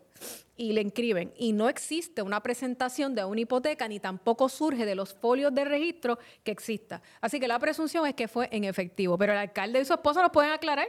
y 0.56 0.72
le 0.72 0.80
inscriben. 0.80 1.32
Y 1.36 1.52
no 1.52 1.68
existe 1.68 2.22
una 2.22 2.40
presentación 2.42 3.14
de 3.14 3.24
una 3.24 3.40
hipoteca 3.40 3.86
ni 3.88 4.00
tampoco 4.00 4.48
surge 4.48 4.86
de 4.86 4.94
los 4.94 5.12
folios 5.14 5.54
de 5.54 5.64
registro 5.66 6.18
que 6.44 6.50
exista. 6.50 7.02
Así 7.20 7.38
que 7.38 7.48
la 7.48 7.58
presunción 7.58 8.06
es 8.06 8.14
que 8.14 8.26
fue 8.28 8.48
en 8.52 8.64
efectivo. 8.64 9.18
Pero 9.18 9.32
el 9.32 9.38
alcalde 9.38 9.80
y 9.80 9.84
su 9.84 9.92
esposa 9.92 10.22
lo 10.22 10.32
pueden 10.32 10.52
aclarar 10.52 10.88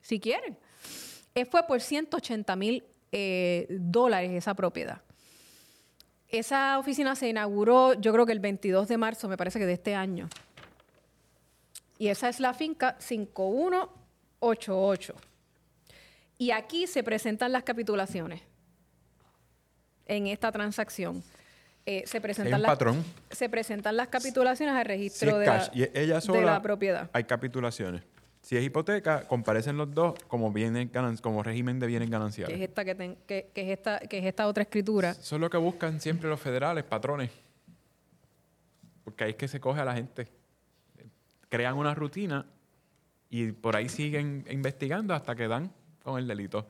si 0.00 0.20
quieren. 0.20 0.56
Eh, 1.34 1.44
fue 1.44 1.64
por 1.66 1.80
180 1.80 2.56
mil 2.56 2.84
eh, 3.12 3.66
dólares 3.70 4.30
esa 4.32 4.54
propiedad. 4.54 5.02
Esa 6.28 6.78
oficina 6.78 7.16
se 7.16 7.28
inauguró, 7.28 7.94
yo 7.94 8.12
creo 8.12 8.24
que 8.24 8.30
el 8.32 8.38
22 8.38 8.86
de 8.86 8.96
marzo, 8.96 9.28
me 9.28 9.36
parece 9.36 9.58
que 9.58 9.66
de 9.66 9.72
este 9.72 9.96
año. 9.96 10.28
Y 12.00 12.08
esa 12.08 12.28
es 12.30 12.40
la 12.40 12.54
finca 12.54 12.96
5188. 12.98 15.14
Y 16.38 16.50
aquí 16.52 16.86
se 16.86 17.02
presentan 17.02 17.52
las 17.52 17.62
capitulaciones 17.62 18.40
en 20.06 20.26
esta 20.26 20.50
transacción. 20.50 21.22
Eh, 21.84 22.04
se, 22.06 22.16
Hay 22.16 22.22
presentan 22.22 22.54
un 22.54 22.62
las, 22.62 22.70
patrón. 22.70 23.04
se 23.30 23.50
presentan 23.50 23.98
las 23.98 24.08
capitulaciones 24.08 24.74
al 24.74 24.84
Si 24.84 24.88
registro 24.88 25.30
es 25.32 25.38
de, 25.40 25.44
cash 25.44 25.68
la, 25.68 25.76
y 25.78 25.82
ella 25.94 26.20
de 26.20 26.40
la 26.40 26.62
propiedad. 26.62 27.10
hay 27.12 27.24
capitulaciones. 27.24 28.02
Si 28.40 28.56
es 28.56 28.64
hipoteca, 28.64 29.28
comparecen 29.28 29.76
los 29.76 29.92
dos 29.94 30.14
como 30.26 30.50
bienes 30.50 30.90
ganan- 30.90 31.18
como 31.20 31.42
régimen 31.42 31.78
de 31.78 31.86
bienes 31.86 32.08
Que 32.08 32.14
es 32.14 32.18
gananciales. 32.18 32.58
esta, 32.62 32.82
que, 32.82 32.94
ten- 32.94 33.18
que- 33.26 33.50
que 33.52 33.60
es 33.60 33.68
esta, 33.78 33.98
que 34.00 34.16
es 34.20 34.24
esta 34.24 34.46
otra 34.46 34.62
escritura. 34.62 35.10
Eso 35.10 35.34
es 35.36 35.40
lo 35.40 35.50
que 35.50 35.58
buscan 35.58 36.00
siempre 36.00 36.30
los 36.30 36.40
federales, 36.40 36.82
patrones. 36.84 37.30
Porque 39.04 39.24
ahí 39.24 39.30
es 39.32 39.36
que 39.36 39.48
se 39.48 39.60
coge 39.60 39.82
a 39.82 39.84
la 39.84 39.92
gente. 39.92 40.39
Crean 41.50 41.76
una 41.76 41.94
rutina 41.94 42.46
y 43.28 43.52
por 43.52 43.76
ahí 43.76 43.88
siguen 43.90 44.46
investigando 44.50 45.12
hasta 45.14 45.34
que 45.36 45.46
dan 45.48 45.70
con 46.02 46.18
el 46.18 46.26
delito. 46.26 46.66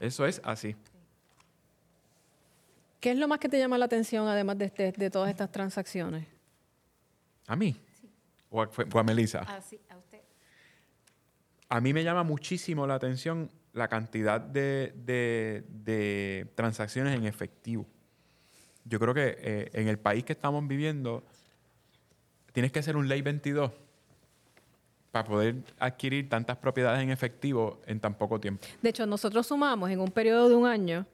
Eso 0.00 0.26
es 0.26 0.40
así. 0.44 0.74
¿Qué 3.00 3.10
es 3.12 3.18
lo 3.18 3.28
más 3.28 3.38
que 3.38 3.48
te 3.48 3.58
llama 3.58 3.76
la 3.78 3.84
atención, 3.84 4.26
además 4.26 4.58
de, 4.58 4.64
este- 4.66 4.92
de 4.92 5.10
todas 5.10 5.30
estas 5.30 5.52
transacciones? 5.52 6.26
¿A 7.46 7.54
mí? 7.54 7.76
¿O 8.50 8.62
a, 8.62 8.66
fue- 8.68 8.86
o 8.92 8.98
a 8.98 9.02
Melissa? 9.02 9.40
Así, 9.40 9.78
a 9.90 9.96
usted. 9.96 10.20
A 11.68 11.80
mí 11.80 11.92
me 11.92 12.02
llama 12.02 12.22
muchísimo 12.22 12.86
la 12.86 12.94
atención 12.94 13.50
la 13.74 13.88
cantidad 13.88 14.40
de, 14.40 14.94
de- 15.04 15.64
de 15.68 16.50
transacciones 16.54 17.14
en 17.14 17.24
efectivo. 17.26 17.86
Yo 18.86 18.98
creo 18.98 19.12
que 19.14 19.36
eh, 19.38 19.70
en 19.74 19.88
el 19.88 19.98
país 19.98 20.24
que 20.24 20.32
estamos 20.32 20.66
viviendo 20.66 21.24
tienes 22.52 22.72
que 22.72 22.82
ser 22.82 22.96
un 22.96 23.08
ley 23.08 23.20
22 23.22 23.70
para 25.14 25.28
poder 25.28 25.62
adquirir 25.78 26.28
tantas 26.28 26.56
propiedades 26.56 27.00
en 27.00 27.10
efectivo 27.10 27.80
en 27.86 28.00
tan 28.00 28.14
poco 28.14 28.40
tiempo. 28.40 28.66
De 28.82 28.88
hecho, 28.90 29.06
nosotros 29.06 29.46
sumamos 29.46 29.88
en 29.88 30.00
un 30.00 30.10
periodo 30.10 30.48
de 30.48 30.56
un 30.56 30.66
año 30.66 31.06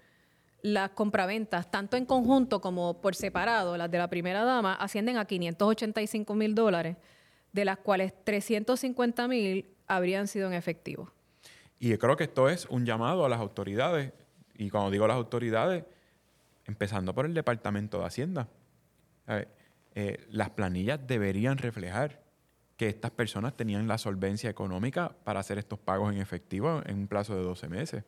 las 0.62 0.92
compraventas, 0.92 1.70
tanto 1.70 1.98
en 1.98 2.06
conjunto 2.06 2.62
como 2.62 3.02
por 3.02 3.14
separado, 3.14 3.76
las 3.76 3.90
de 3.90 3.98
la 3.98 4.08
primera 4.08 4.42
dama, 4.42 4.72
ascienden 4.72 5.18
a 5.18 5.26
585 5.26 6.34
mil 6.34 6.54
dólares, 6.54 6.96
de 7.52 7.66
las 7.66 7.76
cuales 7.76 8.14
350 8.24 9.28
mil 9.28 9.66
habrían 9.86 10.28
sido 10.28 10.46
en 10.46 10.54
efectivo. 10.54 11.12
Y 11.78 11.90
yo 11.90 11.98
creo 11.98 12.16
que 12.16 12.24
esto 12.24 12.48
es 12.48 12.64
un 12.70 12.86
llamado 12.86 13.26
a 13.26 13.28
las 13.28 13.38
autoridades, 13.38 14.14
y 14.54 14.70
cuando 14.70 14.90
digo 14.90 15.06
las 15.08 15.16
autoridades, 15.18 15.84
empezando 16.64 17.14
por 17.14 17.26
el 17.26 17.34
Departamento 17.34 17.98
de 17.98 18.06
Hacienda. 18.06 18.48
Ver, 19.26 19.48
eh, 19.94 20.26
las 20.30 20.48
planillas 20.48 21.06
deberían 21.06 21.58
reflejar 21.58 22.29
que 22.80 22.88
estas 22.88 23.10
personas 23.10 23.54
tenían 23.58 23.86
la 23.86 23.98
solvencia 23.98 24.48
económica 24.48 25.14
para 25.22 25.38
hacer 25.40 25.58
estos 25.58 25.78
pagos 25.78 26.14
en 26.14 26.18
efectivo 26.18 26.80
en 26.86 26.96
un 27.00 27.08
plazo 27.08 27.36
de 27.36 27.42
12 27.42 27.68
meses. 27.68 28.04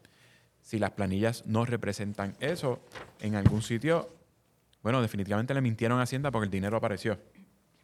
Si 0.62 0.78
las 0.78 0.92
planillas 0.92 1.44
no 1.44 1.66
representan 1.66 2.34
eso 2.40 2.80
en 3.20 3.34
algún 3.34 3.60
sitio, 3.60 4.08
bueno, 4.82 5.02
definitivamente 5.02 5.52
le 5.52 5.60
mintieron 5.60 5.98
a 5.98 6.04
Hacienda 6.04 6.30
porque 6.30 6.46
el 6.46 6.50
dinero 6.50 6.78
apareció. 6.78 7.18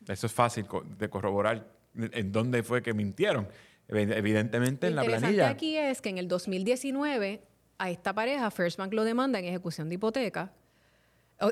Eso 0.07 0.27
es 0.29 0.33
fácil 0.33 0.65
de 0.99 1.11
corroborar 1.11 1.67
en 1.95 2.33
dónde 2.33 2.63
fue 2.63 2.83
que 2.83 2.95
mintieron. 2.95 3.47
Evi- 3.87 4.17
Evidentemente 4.17 4.87
en 4.87 4.95
Lo 4.97 5.03
la 5.03 5.05
interesante 5.05 5.37
planilla. 5.37 5.51
aquí 5.51 5.77
es 5.77 6.01
que 6.01 6.09
en 6.09 6.17
el 6.17 6.27
2019 6.27 7.43
a 7.77 7.91
esta 7.91 8.15
pareja 8.15 8.51
First 8.51 8.79
Bank 8.79 8.95
lo 8.95 9.05
demanda 9.05 9.39
en 9.39 9.45
ejecución 9.45 9.91
de 9.91 9.97
hipoteca. 9.97 10.55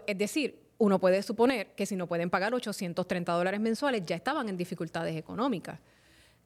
Es 0.07 0.17
decir, 0.17 0.66
uno 0.79 0.99
puede 0.99 1.23
suponer 1.23 1.69
que 1.75 1.87
si 1.87 1.97
no 1.97 2.07
pueden 2.07 2.29
pagar 2.31 2.53
830 2.55 3.33
dólares 3.33 3.61
mensuales 3.61 4.03
ya 4.05 4.17
estaban 4.17 4.49
en 4.49 4.57
dificultades 4.57 5.17
económicas. 5.17 5.81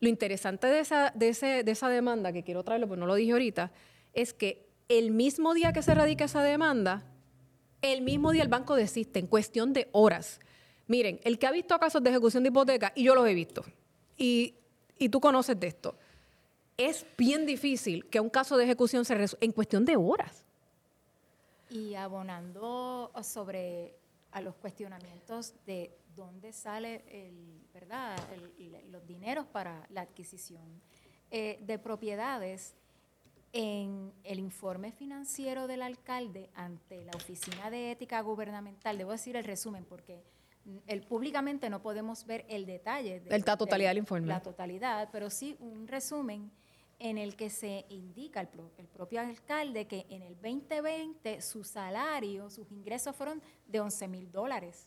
Lo 0.01 0.09
interesante 0.09 0.67
de 0.69 0.81
esa, 0.81 1.11
de, 1.15 1.29
ese- 1.31 1.63
de 1.65 1.71
esa 1.73 1.89
demanda, 1.89 2.33
que 2.33 2.43
quiero 2.43 2.63
traerlo, 2.63 2.87
pues 2.89 2.99
no 2.99 3.07
lo 3.07 3.15
dije 3.17 3.33
ahorita, 3.33 3.71
es 4.15 4.33
que 4.33 4.67
el 4.89 5.11
mismo 5.11 5.53
día 5.55 5.73
que 5.73 5.83
se 5.83 5.95
radica 5.95 6.25
esa 6.25 6.43
demanda, 6.43 7.03
el 7.83 8.03
mismo 8.03 8.31
día 8.33 8.43
el 8.43 8.49
banco 8.49 8.75
desiste 8.77 9.19
en 9.19 9.27
cuestión 9.27 9.73
de 9.73 9.89
horas. 9.93 10.41
Miren, 10.87 11.21
el 11.25 11.39
que 11.39 11.47
ha 11.47 11.51
visto 11.53 11.79
casos 11.79 12.03
de 12.03 12.11
ejecución 12.11 12.43
de 12.43 12.49
hipoteca, 12.49 12.93
y 12.95 13.05
yo 13.05 13.15
los 13.15 13.27
he 13.29 13.35
visto, 13.35 13.65
y, 14.17 14.55
y 14.99 15.09
tú 15.09 15.21
conoces 15.21 15.59
de 15.61 15.67
esto, 15.69 15.97
es 16.77 17.05
bien 17.19 17.47
difícil 17.47 18.07
que 18.07 18.21
un 18.21 18.31
caso 18.31 18.57
de 18.57 18.65
ejecución 18.65 19.05
se 19.05 19.15
resuelva 19.15 19.45
en 19.45 19.53
cuestión 19.53 19.85
de 19.85 19.97
horas. 19.97 20.45
Y 21.71 21.95
abonando 21.95 23.13
sobre 23.23 23.95
a 24.33 24.41
los 24.41 24.55
cuestionamientos 24.57 25.55
de 25.67 25.97
dónde 26.15 26.53
sale 26.53 27.05
el, 27.09 27.67
¿verdad? 27.73 28.17
los 28.91 29.07
dineros 29.07 29.47
para 29.47 29.87
la 29.91 30.03
adquisición 30.03 30.81
eh, 31.31 31.59
de 31.63 31.79
propiedades. 31.79 32.75
En 33.53 34.13
el 34.23 34.39
informe 34.39 34.93
financiero 34.93 35.67
del 35.67 35.83
alcalde 35.83 36.51
ante 36.55 37.05
la 37.05 37.11
Oficina 37.17 37.69
de 37.69 37.91
Ética 37.91 38.21
Gubernamental, 38.21 38.97
debo 38.97 39.11
decir 39.11 39.35
el 39.35 39.43
resumen 39.43 39.85
porque 39.85 40.23
el, 40.87 41.03
públicamente 41.03 41.69
no 41.69 41.83
podemos 41.83 42.25
ver 42.27 42.45
el 42.49 42.65
detalle. 42.65 43.19
De, 43.19 43.39
la 43.39 43.57
totalidad 43.57 43.91
del 43.91 43.99
informe. 43.99 44.29
La 44.29 44.41
totalidad, 44.41 45.09
pero 45.11 45.31
sí 45.31 45.57
un 45.59 45.89
resumen 45.89 46.53
en 47.01 47.17
el 47.19 47.35
que 47.35 47.49
se 47.49 47.87
indica 47.89 48.43
el, 48.43 48.49
el, 48.77 48.87
propio 48.87 49.23
alcalde 49.23 49.87
que 49.87 50.07
en 50.11 50.23
el 50.23 50.35
2020 50.35 51.41
su 51.41 51.65
salario, 51.65 52.51
sus 52.51 52.71
ingresos 52.71 53.17
fueron 53.17 53.43
de 53.67 53.81
11 53.81 54.07
mil 54.07 54.31
dólares. 54.31 54.87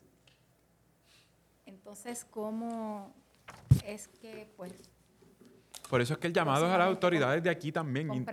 Entonces, 1.65 2.25
¿cómo 2.29 3.13
es 3.85 4.07
que, 4.07 4.47
pues... 4.55 4.73
Por 5.89 6.01
eso 6.01 6.13
es 6.13 6.19
que 6.19 6.27
el 6.27 6.33
llamado 6.33 6.67
es 6.67 6.71
a 6.71 6.77
las 6.77 6.87
autoridades 6.87 7.41
de 7.41 7.49
aquí 7.49 7.71
también, 7.71 8.25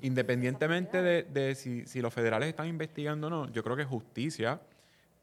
independientemente 0.00 1.02
de, 1.02 1.54
si, 1.54 2.00
los 2.00 2.12
federales 2.12 2.50
están 2.50 2.68
investigando 2.68 3.28
o 3.28 3.30
no, 3.30 3.50
yo 3.50 3.62
creo 3.64 3.76
que 3.76 3.84
justicia, 3.84 4.60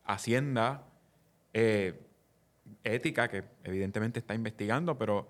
Hacienda, 0.05 0.85
eh, 1.53 2.05
ética, 2.83 3.29
que 3.29 3.43
evidentemente 3.63 4.19
está 4.19 4.33
investigando, 4.33 4.97
pero 4.97 5.29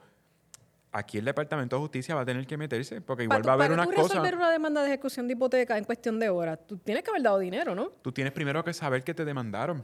aquí 0.94 1.18
el 1.18 1.26
Departamento 1.26 1.76
de 1.76 1.82
Justicia 1.82 2.16
va 2.16 2.22
a 2.22 2.26
tener 2.26 2.46
que 2.46 2.56
meterse, 2.56 3.02
porque 3.02 3.24
igual 3.24 3.46
va 3.46 3.52
a 3.52 3.56
haber 3.56 3.72
unas 3.72 3.88
cosas... 3.88 4.04
Para 4.04 4.22
resolver 4.22 4.36
una 4.36 4.52
demanda 4.52 4.82
de 4.82 4.90
ejecución 4.90 5.28
de 5.28 5.34
hipoteca 5.34 5.78
en 5.78 5.84
cuestión 5.84 6.20
de 6.20 6.30
horas, 6.30 6.60
tú 6.66 6.78
tienes 6.78 7.04
que 7.04 7.10
haber 7.10 7.24
dado 7.24 7.40
dinero, 7.40 7.76
¿no? 7.76 7.90
Tú 8.02 8.12
tienes 8.12 8.32
primero 8.32 8.64
que 8.64 8.74
saber 8.74 9.04
que 9.04 9.14
te 9.14 9.26
demandaron. 9.26 9.84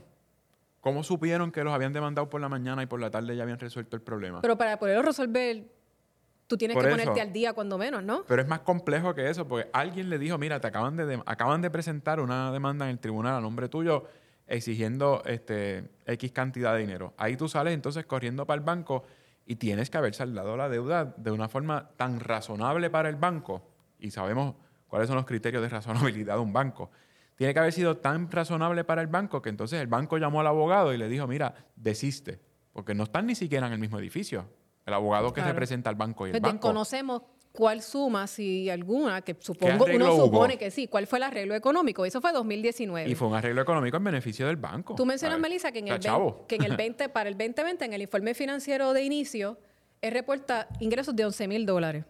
¿Cómo 0.80 1.03
supieron 1.03 1.51
que 1.51 1.64
los 1.64 1.74
habían 1.74 1.91
demandado 1.91 2.30
por 2.30 2.39
la 2.39 2.47
mañana 2.47 2.84
y 2.84 2.86
por 2.86 3.01
la 3.01 3.10
tarde 3.10 3.36
ya 3.36 3.43
habían 3.43 3.60
resuelto 3.60 3.97
el 3.97 4.01
problema? 4.01 4.39
Pero 4.41 4.57
para 4.57 4.78
poderlo 4.80 5.01
resolver, 5.01 5.66
tú 6.47 6.55
tienes 6.55 6.78
que 6.78 6.88
ponerte 6.88 7.20
al 7.20 7.34
día 7.34 7.53
cuando 7.53 7.78
menos, 7.78 8.03
¿no? 8.03 8.24
Pero 8.28 8.41
es 8.41 8.47
más 8.47 8.60
complejo 8.60 9.14
que 9.14 9.30
eso, 9.30 9.47
porque 9.47 9.70
alguien 9.74 10.10
le 10.10 10.18
dijo, 10.20 10.38
mira, 10.38 10.62
te 10.62 10.68
acaban 10.68 10.95
de, 10.95 11.22
acaban 11.26 11.62
de 11.62 11.70
presentar 11.70 12.22
una 12.22 12.51
demanda 12.51 12.86
en 12.86 12.91
el 12.91 12.99
tribunal 12.99 13.36
a 13.36 13.41
nombre 13.41 13.68
tuyo 13.68 14.05
exigiendo 14.47 15.22
este, 15.26 15.89
X 16.05 16.32
cantidad 16.32 16.74
de 16.74 16.80
dinero. 16.80 17.14
Ahí 17.18 17.36
tú 17.36 17.49
sales 17.49 17.74
entonces 17.74 18.05
corriendo 18.05 18.45
para 18.45 18.60
el 18.60 18.66
banco 18.66 19.03
y 19.49 19.55
tienes 19.55 19.89
que 19.89 19.97
haber 19.97 20.13
saldado 20.13 20.55
la 20.55 20.69
deuda 20.69 21.05
de 21.05 21.31
una 21.31 21.49
forma 21.49 21.89
tan 21.97 22.19
razonable 22.19 22.91
para 22.91 23.09
el 23.09 23.15
banco, 23.15 23.63
y 23.97 24.11
sabemos 24.11 24.53
cuáles 24.87 25.07
son 25.07 25.15
los 25.15 25.25
criterios 25.25 25.63
de 25.63 25.69
razonabilidad 25.69 26.35
de 26.35 26.39
un 26.39 26.53
banco, 26.53 26.91
tiene 27.33 27.55
que 27.55 27.59
haber 27.59 27.73
sido 27.73 27.97
tan 27.97 28.29
razonable 28.29 28.83
para 28.83 29.01
el 29.01 29.07
banco 29.07 29.41
que 29.41 29.49
entonces 29.49 29.81
el 29.81 29.87
banco 29.87 30.19
llamó 30.19 30.41
al 30.41 30.45
abogado 30.45 30.93
y 30.93 30.97
le 30.97 31.09
dijo, 31.09 31.25
mira, 31.25 31.55
desiste, 31.75 32.39
porque 32.73 32.93
no 32.93 33.05
están 33.05 33.25
ni 33.25 33.33
siquiera 33.33 33.65
en 33.65 33.73
el 33.73 33.79
mismo 33.79 33.97
edificio. 33.97 34.45
El 34.85 34.93
abogado 34.93 35.33
que 35.33 35.41
representa 35.41 35.89
al 35.89 35.95
banco 35.95 36.27
y 36.27 36.29
el 36.29 36.33
pues 36.33 36.43
banco. 36.43 36.67
Conocemos 36.67 37.23
cuál 37.51 37.81
suma, 37.81 38.27
si 38.27 38.69
alguna, 38.69 39.21
que 39.21 39.35
supongo, 39.39 39.85
uno 39.93 40.15
supone 40.15 40.57
que 40.57 40.71
sí, 40.71 40.87
cuál 40.87 41.07
fue 41.07 41.19
el 41.19 41.23
arreglo 41.23 41.55
económico. 41.55 42.05
Eso 42.05 42.21
fue 42.21 42.31
2019. 42.31 43.09
Y 43.09 43.15
fue 43.15 43.27
un 43.27 43.35
arreglo 43.35 43.61
económico 43.61 43.97
en 43.97 44.03
beneficio 44.03 44.47
del 44.47 44.55
banco. 44.55 44.95
Tú 44.95 45.05
mencionas, 45.05 45.39
Melissa, 45.39 45.71
que 45.71 45.79
en, 45.79 45.87
el 45.89 45.99
que 46.47 46.55
en 46.55 46.63
el 46.63 46.77
20, 46.77 47.09
para 47.09 47.29
el 47.29 47.37
2020, 47.37 47.85
en 47.85 47.93
el 47.93 48.01
informe 48.01 48.33
financiero 48.33 48.93
de 48.93 49.03
inicio, 49.03 49.57
él 50.01 50.11
reporta 50.11 50.67
ingresos 50.79 51.15
de 51.15 51.25
11 51.25 51.47
mil 51.47 51.65
dólares. 51.65 52.05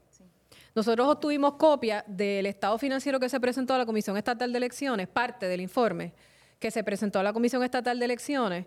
Nosotros 0.75 1.07
obtuvimos 1.07 1.55
copia 1.55 2.03
del 2.07 2.45
estado 2.45 2.77
financiero 2.77 3.19
que 3.19 3.27
se 3.27 3.39
presentó 3.39 3.73
a 3.73 3.79
la 3.79 3.85
Comisión 3.85 4.17
Estatal 4.17 4.51
de 4.51 4.57
Elecciones, 4.57 5.07
parte 5.07 5.47
del 5.47 5.61
informe 5.61 6.13
que 6.59 6.71
se 6.71 6.83
presentó 6.83 7.19
a 7.19 7.23
la 7.23 7.33
Comisión 7.33 7.63
Estatal 7.63 7.97
de 7.97 8.05
Elecciones. 8.05 8.65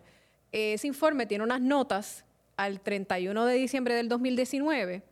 Ese 0.51 0.87
informe 0.87 1.27
tiene 1.27 1.45
unas 1.45 1.61
notas 1.61 2.25
al 2.57 2.81
31 2.81 3.47
de 3.47 3.55
diciembre 3.55 3.95
del 3.95 4.09
2019, 4.09 5.03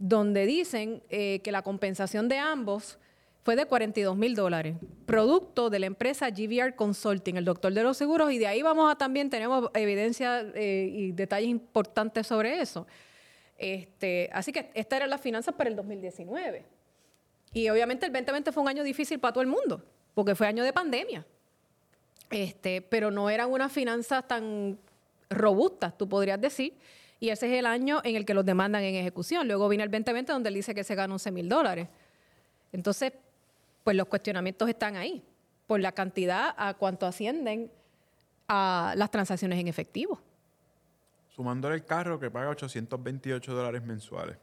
donde 0.00 0.46
dicen 0.46 1.02
eh, 1.10 1.40
que 1.44 1.52
la 1.52 1.62
compensación 1.62 2.28
de 2.28 2.38
ambos 2.38 2.98
fue 3.42 3.54
de 3.54 3.66
42 3.66 4.16
mil 4.16 4.34
dólares, 4.34 4.76
producto 5.06 5.70
de 5.70 5.78
la 5.78 5.86
empresa 5.86 6.30
GVR 6.30 6.74
Consulting, 6.74 7.36
el 7.36 7.44
doctor 7.44 7.72
de 7.72 7.82
los 7.82 7.96
seguros, 7.96 8.32
y 8.32 8.38
de 8.38 8.46
ahí 8.46 8.62
vamos 8.62 8.90
a 8.90 8.96
también, 8.96 9.30
tenemos 9.30 9.70
evidencia 9.74 10.40
eh, 10.54 10.90
y 10.92 11.12
detalles 11.12 11.50
importantes 11.50 12.26
sobre 12.26 12.60
eso. 12.60 12.86
Este, 13.58 14.30
así 14.32 14.52
que 14.52 14.70
estas 14.74 14.96
eran 14.96 15.10
las 15.10 15.20
finanzas 15.20 15.54
para 15.54 15.68
el 15.68 15.76
2019. 15.76 16.64
Y 17.52 17.68
obviamente 17.68 18.06
el 18.06 18.12
2020 18.12 18.52
fue 18.52 18.62
un 18.62 18.68
año 18.70 18.82
difícil 18.82 19.18
para 19.18 19.34
todo 19.34 19.42
el 19.42 19.48
mundo, 19.48 19.84
porque 20.14 20.34
fue 20.34 20.46
año 20.46 20.64
de 20.64 20.72
pandemia. 20.72 21.26
Este, 22.30 22.80
pero 22.80 23.10
no 23.10 23.28
eran 23.28 23.50
unas 23.50 23.70
finanzas 23.70 24.26
tan 24.26 24.78
robustas, 25.28 25.96
tú 25.98 26.08
podrías 26.08 26.40
decir. 26.40 26.74
Y 27.20 27.28
ese 27.28 27.52
es 27.52 27.58
el 27.58 27.66
año 27.66 28.00
en 28.02 28.16
el 28.16 28.24
que 28.24 28.34
los 28.34 28.44
demandan 28.44 28.82
en 28.82 28.94
ejecución. 28.94 29.46
Luego 29.46 29.68
viene 29.68 29.84
el 29.84 29.90
2020 29.90 30.32
donde 30.32 30.48
él 30.48 30.54
dice 30.54 30.74
que 30.74 30.82
se 30.82 30.94
gana 30.94 31.12
11 31.14 31.30
mil 31.30 31.48
dólares. 31.48 31.86
Entonces, 32.72 33.12
pues 33.84 33.96
los 33.96 34.06
cuestionamientos 34.08 34.68
están 34.68 34.96
ahí, 34.96 35.22
por 35.66 35.80
la 35.80 35.92
cantidad 35.92 36.54
a 36.56 36.74
cuánto 36.74 37.06
ascienden 37.06 37.70
a 38.48 38.94
las 38.96 39.10
transacciones 39.10 39.58
en 39.58 39.68
efectivo 39.68 40.20
sumándole 41.40 41.74
el 41.74 41.86
carro 41.86 42.20
que 42.20 42.30
paga 42.30 42.50
828 42.50 43.54
dólares 43.54 43.82
mensuales. 43.82 44.36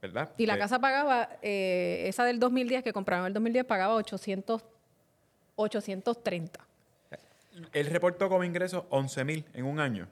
¿Verdad? 0.00 0.30
Y 0.38 0.46
la 0.46 0.56
casa 0.56 0.78
pagaba, 0.78 1.28
eh, 1.42 2.04
esa 2.06 2.24
del 2.24 2.38
2010 2.38 2.84
que 2.84 2.92
compraron 2.92 3.24
en 3.24 3.30
el 3.30 3.34
2010, 3.34 3.64
pagaba 3.64 3.94
800, 3.94 4.64
830. 5.56 6.60
Él 7.72 7.86
reportó 7.86 8.28
como 8.28 8.44
ingreso 8.44 8.86
11 8.90 9.24
mil 9.24 9.44
en 9.52 9.64
un 9.64 9.80
año. 9.80 10.06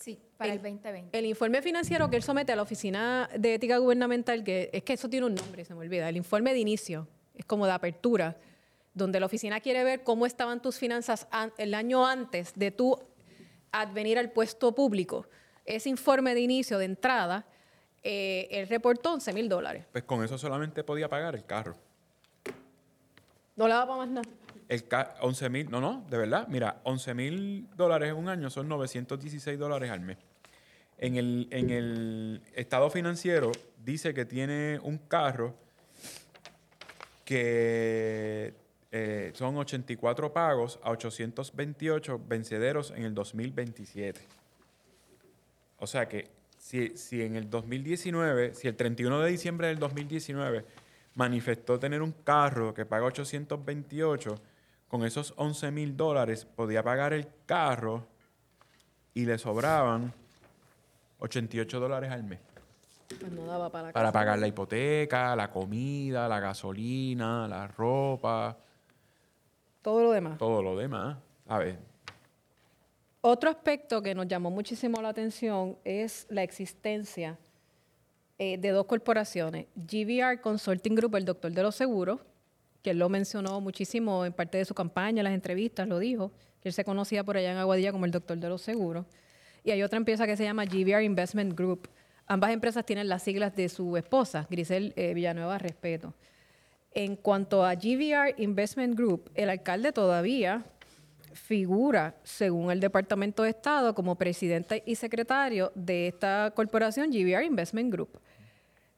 Sí, 0.00 0.18
para 0.42 0.52
el, 0.54 0.62
2020. 0.62 1.18
El 1.18 1.26
informe 1.26 1.62
financiero 1.62 2.10
que 2.10 2.16
él 2.16 2.22
somete 2.22 2.52
a 2.52 2.56
la 2.56 2.62
Oficina 2.62 3.28
de 3.36 3.54
Ética 3.54 3.78
Gubernamental, 3.78 4.44
que 4.44 4.70
es 4.72 4.82
que 4.82 4.94
eso 4.94 5.08
tiene 5.08 5.26
un 5.26 5.34
nombre, 5.34 5.64
se 5.64 5.74
me 5.74 5.80
olvida, 5.80 6.08
el 6.08 6.16
informe 6.16 6.52
de 6.52 6.58
inicio, 6.58 7.08
es 7.34 7.44
como 7.44 7.66
de 7.66 7.72
apertura, 7.72 8.36
donde 8.94 9.20
la 9.20 9.26
oficina 9.26 9.60
quiere 9.60 9.84
ver 9.84 10.02
cómo 10.02 10.26
estaban 10.26 10.60
tus 10.60 10.78
finanzas 10.78 11.26
el 11.56 11.74
año 11.74 12.06
antes 12.06 12.52
de 12.54 12.70
tú 12.70 12.98
advenir 13.72 14.18
al 14.18 14.30
puesto 14.30 14.74
público, 14.74 15.26
ese 15.64 15.88
informe 15.88 16.34
de 16.34 16.40
inicio, 16.40 16.78
de 16.78 16.84
entrada, 16.84 17.46
eh, 18.02 18.48
él 18.50 18.68
reportó 18.68 19.14
11 19.14 19.32
mil 19.32 19.48
dólares. 19.48 19.86
Pues 19.92 20.04
con 20.04 20.22
eso 20.24 20.36
solamente 20.36 20.84
podía 20.84 21.08
pagar 21.08 21.34
el 21.34 21.44
carro. 21.44 21.74
No 23.56 23.68
le 23.68 23.74
daba 23.74 23.96
más 23.96 24.08
nada. 24.08 24.28
El 24.68 24.84
11 25.20 25.50
mil, 25.50 25.70
no, 25.70 25.80
no, 25.80 26.04
de 26.08 26.16
verdad, 26.16 26.48
mira, 26.48 26.80
11 26.84 27.14
mil 27.14 27.68
dólares 27.76 28.10
en 28.10 28.16
un 28.16 28.28
año 28.28 28.50
son 28.50 28.68
916 28.68 29.58
dólares 29.58 29.90
al 29.90 30.00
mes. 30.00 30.18
En 31.02 31.16
el, 31.16 31.48
en 31.50 31.70
el 31.70 32.42
estado 32.54 32.88
financiero 32.88 33.50
dice 33.84 34.14
que 34.14 34.24
tiene 34.24 34.78
un 34.84 34.98
carro 34.98 35.52
que 37.24 38.54
eh, 38.92 39.32
son 39.34 39.56
84 39.56 40.32
pagos 40.32 40.78
a 40.80 40.92
828 40.92 42.20
vencederos 42.24 42.92
en 42.92 43.02
el 43.02 43.14
2027. 43.14 44.20
O 45.80 45.88
sea 45.88 46.06
que 46.06 46.28
si, 46.56 46.96
si 46.96 47.20
en 47.22 47.34
el 47.34 47.50
2019, 47.50 48.54
si 48.54 48.68
el 48.68 48.76
31 48.76 49.22
de 49.22 49.28
diciembre 49.28 49.66
del 49.66 49.80
2019 49.80 50.64
manifestó 51.16 51.80
tener 51.80 52.00
un 52.00 52.12
carro 52.12 52.72
que 52.72 52.86
paga 52.86 53.06
828, 53.06 54.36
con 54.86 55.04
esos 55.04 55.34
11 55.36 55.72
mil 55.72 55.96
dólares 55.96 56.44
podía 56.44 56.84
pagar 56.84 57.12
el 57.12 57.26
carro 57.44 58.06
y 59.14 59.24
le 59.24 59.36
sobraban 59.36 60.21
88 61.22 61.80
dólares 61.80 62.10
al 62.10 62.24
mes. 62.24 62.40
Pues 63.20 63.30
no 63.30 63.46
daba 63.46 63.70
para, 63.70 63.92
para 63.92 64.10
pagar 64.10 64.38
la 64.38 64.48
hipoteca, 64.48 65.36
la 65.36 65.50
comida, 65.50 66.28
la 66.28 66.40
gasolina, 66.40 67.46
la 67.46 67.68
ropa. 67.68 68.56
Todo 69.82 70.02
lo 70.02 70.12
demás. 70.12 70.38
Todo 70.38 70.62
lo 70.62 70.76
demás. 70.76 71.16
A 71.46 71.58
ver. 71.58 71.78
Otro 73.20 73.50
aspecto 73.50 74.02
que 74.02 74.14
nos 74.14 74.26
llamó 74.26 74.50
muchísimo 74.50 75.00
la 75.00 75.10
atención 75.10 75.78
es 75.84 76.26
la 76.28 76.42
existencia 76.42 77.38
eh, 78.38 78.58
de 78.58 78.70
dos 78.70 78.86
corporaciones. 78.86 79.66
GVR 79.76 80.40
Consulting 80.40 80.96
Group, 80.96 81.14
el 81.14 81.24
doctor 81.24 81.52
de 81.52 81.62
los 81.62 81.76
seguros, 81.76 82.20
que 82.82 82.90
él 82.90 82.98
lo 82.98 83.08
mencionó 83.08 83.60
muchísimo 83.60 84.24
en 84.24 84.32
parte 84.32 84.58
de 84.58 84.64
su 84.64 84.74
campaña, 84.74 85.20
en 85.20 85.24
las 85.24 85.34
entrevistas, 85.34 85.86
lo 85.86 86.00
dijo, 86.00 86.32
que 86.60 86.70
él 86.70 86.72
se 86.72 86.84
conocía 86.84 87.22
por 87.22 87.36
allá 87.36 87.52
en 87.52 87.58
Aguadilla 87.58 87.92
como 87.92 88.06
el 88.06 88.10
doctor 88.10 88.36
de 88.38 88.48
los 88.48 88.60
seguros. 88.62 89.06
Y 89.64 89.70
hay 89.70 89.82
otra 89.82 89.96
empresa 89.96 90.26
que 90.26 90.36
se 90.36 90.44
llama 90.44 90.64
GVR 90.64 91.02
Investment 91.02 91.54
Group. 91.54 91.88
Ambas 92.26 92.50
empresas 92.50 92.84
tienen 92.84 93.08
las 93.08 93.22
siglas 93.22 93.54
de 93.54 93.68
su 93.68 93.96
esposa, 93.96 94.46
Grisel 94.50 94.92
eh, 94.96 95.14
Villanueva 95.14 95.58
Respeto. 95.58 96.14
En 96.92 97.16
cuanto 97.16 97.64
a 97.64 97.74
GVR 97.74 98.34
Investment 98.38 98.96
Group, 98.96 99.30
el 99.34 99.50
alcalde 99.50 99.92
todavía 99.92 100.64
figura, 101.34 102.14
según 102.22 102.70
el 102.70 102.80
Departamento 102.80 103.42
de 103.42 103.50
Estado, 103.50 103.94
como 103.94 104.16
presidente 104.16 104.82
y 104.86 104.96
secretario 104.96 105.72
de 105.74 106.08
esta 106.08 106.52
corporación, 106.54 107.10
GVR 107.10 107.44
Investment 107.44 107.92
Group. 107.92 108.20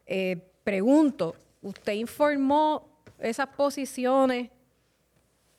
Eh, 0.07 0.37
pregunto, 0.65 1.35
¿usted 1.63 1.93
informó 1.93 2.89
esas 3.19 3.49
posiciones 3.49 4.51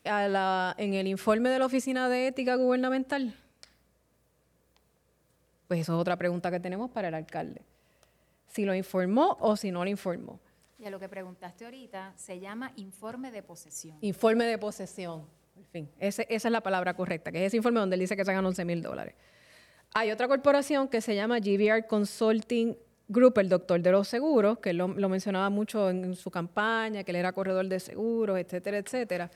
en 0.04 0.94
el 0.94 1.08
informe 1.08 1.50
de 1.50 1.60
la 1.60 1.66
Oficina 1.66 2.10
de 2.10 2.28
Ética 2.28 2.56
Gubernamental? 2.56 3.34
Pues 5.68 5.82
eso 5.82 5.94
es 5.96 6.00
otra 6.00 6.16
pregunta 6.18 6.52
que 6.52 6.60
tenemos 6.60 6.90
para 6.92 7.08
el 7.08 7.14
alcalde. 7.14 7.62
Si 8.48 8.66
lo 8.66 8.74
informó 8.76 9.38
o 9.40 9.56
si 9.58 9.72
no 9.72 9.84
lo 9.84 9.90
informó. 9.90 10.40
Y 10.78 10.86
a 10.86 10.90
lo 10.90 11.00
que 11.00 11.10
preguntaste 11.10 11.66
ahorita, 11.66 12.14
se 12.16 12.40
llama 12.40 12.72
informe 12.76 13.32
de 13.32 13.42
posesión. 13.42 13.98
Informe 14.02 14.46
de 14.46 14.58
posesión. 14.58 15.26
En 15.58 15.66
fin, 15.66 15.90
ese- 16.00 16.28
esa 16.30 16.48
es 16.48 16.52
la 16.52 16.62
palabra 16.62 16.94
correcta, 16.96 17.32
que 17.32 17.40
es 17.40 17.48
ese 17.48 17.58
informe 17.58 17.80
donde 17.80 17.96
él 17.96 18.02
dice 18.02 18.16
que 18.16 18.26
se 18.26 18.32
ganan 18.32 18.46
11 18.46 18.66
mil 18.66 18.82
dólares. 18.82 19.16
Hay 19.94 20.12
otra 20.12 20.28
corporación 20.28 20.90
que 20.90 21.00
se 21.00 21.16
llama 21.16 21.40
GBR 21.40 21.88
Consulting 21.88 22.78
Group, 23.08 23.38
el 23.40 23.48
doctor 23.50 23.80
de 23.82 23.92
los 23.92 24.08
seguros, 24.08 24.60
que 24.60 24.74
lo, 24.74 24.90
lo 24.90 25.08
mencionaba 25.10 25.50
mucho 25.50 25.90
en, 25.90 26.04
en 26.04 26.16
su 26.16 26.30
campaña, 26.30 27.04
que 27.04 27.12
él 27.12 27.18
era 27.18 27.32
corredor 27.32 27.68
de 27.68 27.80
seguros, 27.80 28.38
etcétera, 28.38 28.78
etcétera. 28.80 29.32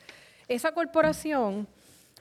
Esa 0.48 0.72
corporación, 0.72 1.66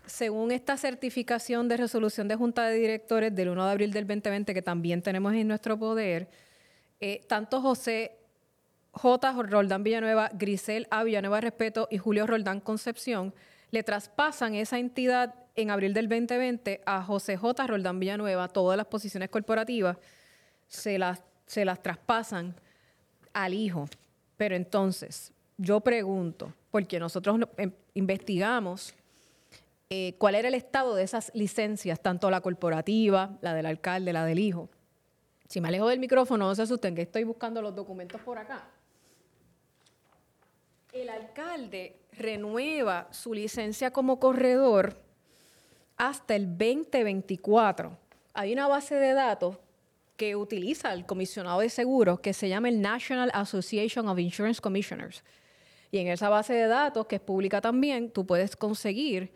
según 0.10 0.52
esta 0.52 0.76
certificación 0.78 1.68
de 1.68 1.78
resolución 1.78 2.28
de 2.28 2.36
Junta 2.36 2.66
de 2.68 2.76
Directores 2.76 3.34
del 3.36 3.50
1 3.50 3.66
de 3.66 3.72
abril 3.72 3.92
del 3.94 4.06
2020, 4.08 4.54
que 4.54 4.62
también 4.62 5.02
tenemos 5.02 5.34
en 5.34 5.48
nuestro 5.48 5.78
poder, 5.78 6.30
eh, 7.00 7.22
tanto 7.28 7.62
José 7.62 8.18
J. 8.92 9.32
Roldán 9.44 9.84
Villanueva, 9.84 10.30
Grisel 10.34 10.88
A. 10.90 11.04
Villanueva 11.04 11.40
Respeto 11.42 11.88
y 11.92 11.98
Julio 11.98 12.26
Roldán 12.28 12.60
Concepción 12.60 13.34
le 13.72 13.84
traspasan 13.84 14.56
esa 14.56 14.80
entidad 14.80 15.36
en 15.56 15.70
abril 15.72 15.94
del 15.94 16.10
2020 16.10 16.82
a 16.86 17.04
José 17.04 17.38
J. 17.38 17.68
Roldán 17.68 18.00
Villanueva, 18.00 18.48
todas 18.48 18.78
las 18.78 18.88
posiciones 18.88 19.30
corporativas 19.30 19.98
se 20.68 20.98
las, 20.98 21.22
se 21.46 21.66
las 21.66 21.82
traspasan 21.82 22.56
al 23.34 23.54
hijo. 23.54 23.88
Pero 24.38 24.56
entonces, 24.56 25.32
yo 25.58 25.82
pregunto, 25.82 26.54
porque 26.72 27.00
nosotros 27.00 27.38
no- 27.40 27.50
em- 27.58 27.74
investigamos 27.94 28.96
eh, 29.92 30.16
cuál 30.20 30.36
era 30.36 30.48
el 30.48 30.54
estado 30.54 30.94
de 30.94 31.04
esas 31.04 31.32
licencias, 31.34 32.00
tanto 32.00 32.30
la 32.30 32.42
corporativa, 32.42 33.38
la 33.42 33.56
del 33.56 33.66
alcalde, 33.66 34.14
la 34.14 34.24
del 34.24 34.38
hijo. 34.38 34.70
Si 35.48 35.62
me 35.62 35.70
alejo 35.70 35.88
del 35.88 36.00
micrófono, 36.00 36.48
no 36.48 36.54
se 36.54 36.62
asusten, 36.62 36.94
que 36.94 37.02
estoy 37.02 37.24
buscando 37.24 37.60
los 37.60 37.76
documentos 37.76 38.22
por 38.22 38.38
acá. 38.38 38.68
El 40.94 41.10
alcalde 41.10 41.98
renueva 42.12 43.08
su 43.12 43.34
licencia 43.34 43.92
como 43.92 44.20
corredor 44.20 44.96
hasta 45.98 46.36
el 46.36 46.56
2024. 46.56 47.98
Hay 48.34 48.54
una 48.54 48.68
base 48.68 48.94
de 48.94 49.14
datos 49.14 49.58
que 50.18 50.36
utiliza 50.36 50.94
el 50.94 51.06
comisionado 51.06 51.62
de 51.62 51.70
seguros 51.70 52.20
que 52.20 52.34
se 52.34 52.48
llama 52.48 52.70
el 52.70 52.80
National 52.80 53.32
Association 53.34 54.08
of 54.08 54.20
Insurance 54.20 54.62
Commissioners. 54.62 55.24
Y 55.92 55.98
en 55.98 56.08
esa 56.10 56.30
base 56.30 56.54
de 56.54 56.68
datos, 56.68 57.08
que 57.08 57.16
es 57.16 57.22
pública 57.22 57.60
también, 57.60 58.12
tú 58.12 58.26
puedes 58.26 58.56
conseguir 58.56 59.32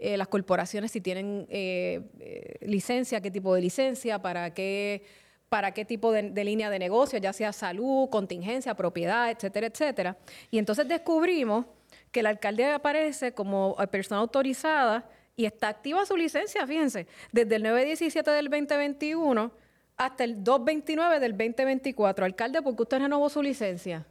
eh, 0.00 0.16
las 0.16 0.28
corporaciones 0.28 0.92
si 0.92 1.00
tienen 1.00 1.46
eh, 1.48 2.02
eh, 2.20 2.56
licencia, 2.60 3.20
qué 3.20 3.30
tipo 3.30 3.54
de 3.54 3.60
licencia, 3.60 4.20
para 4.20 4.54
qué, 4.54 5.02
para 5.48 5.72
qué 5.72 5.84
tipo 5.84 6.12
de, 6.12 6.44
línea 6.44 6.70
de 6.70 6.78
negocio, 6.78 7.18
ya 7.18 7.32
sea 7.32 7.52
salud, 7.52 8.08
contingencia, 8.08 8.74
propiedad, 8.74 9.30
etcétera, 9.30 9.66
etcétera. 9.66 10.16
Y 10.52 10.58
entonces 10.58 10.86
descubrimos 10.86 11.66
que 12.12 12.20
el 12.20 12.26
alcalde 12.26 12.66
aparece 12.66 13.32
como 13.32 13.76
persona 13.90 14.20
autorizada 14.20 15.10
y 15.34 15.46
está 15.46 15.68
activa 15.68 16.06
su 16.06 16.16
licencia, 16.16 16.66
fíjense, 16.66 17.06
desde 17.32 17.56
el 17.56 17.64
9-17 17.64 18.22
del 18.24 18.48
2021 18.48 19.50
hasta 19.96 20.22
el 20.22 20.44
2-29 20.44 21.18
del 21.18 21.32
2024. 21.32 22.24
Alcalde, 22.24 22.62
¿por 22.62 22.76
qué 22.76 22.82
usted 22.82 22.98
renovó 23.00 23.28
su 23.28 23.42
licencia? 23.42 24.06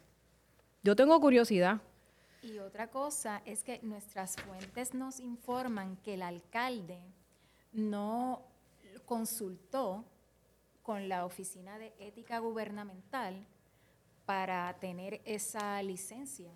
Yo 0.83 0.95
tengo 0.95 1.19
curiosidad. 1.19 1.79
Y 2.47 2.59
otra 2.59 2.87
cosa 2.87 3.41
es 3.45 3.61
que 3.63 3.79
nuestras 3.83 4.35
fuentes 4.37 4.93
nos 4.93 5.19
informan 5.19 5.97
que 5.97 6.13
el 6.13 6.21
alcalde 6.21 6.97
no 7.73 8.41
consultó 9.05 10.05
con 10.81 11.09
la 11.09 11.25
Oficina 11.25 11.77
de 11.77 11.91
Ética 11.99 12.39
Gubernamental 12.39 13.45
para 14.25 14.73
tener 14.79 15.19
esa 15.25 15.81
licencia, 15.83 16.49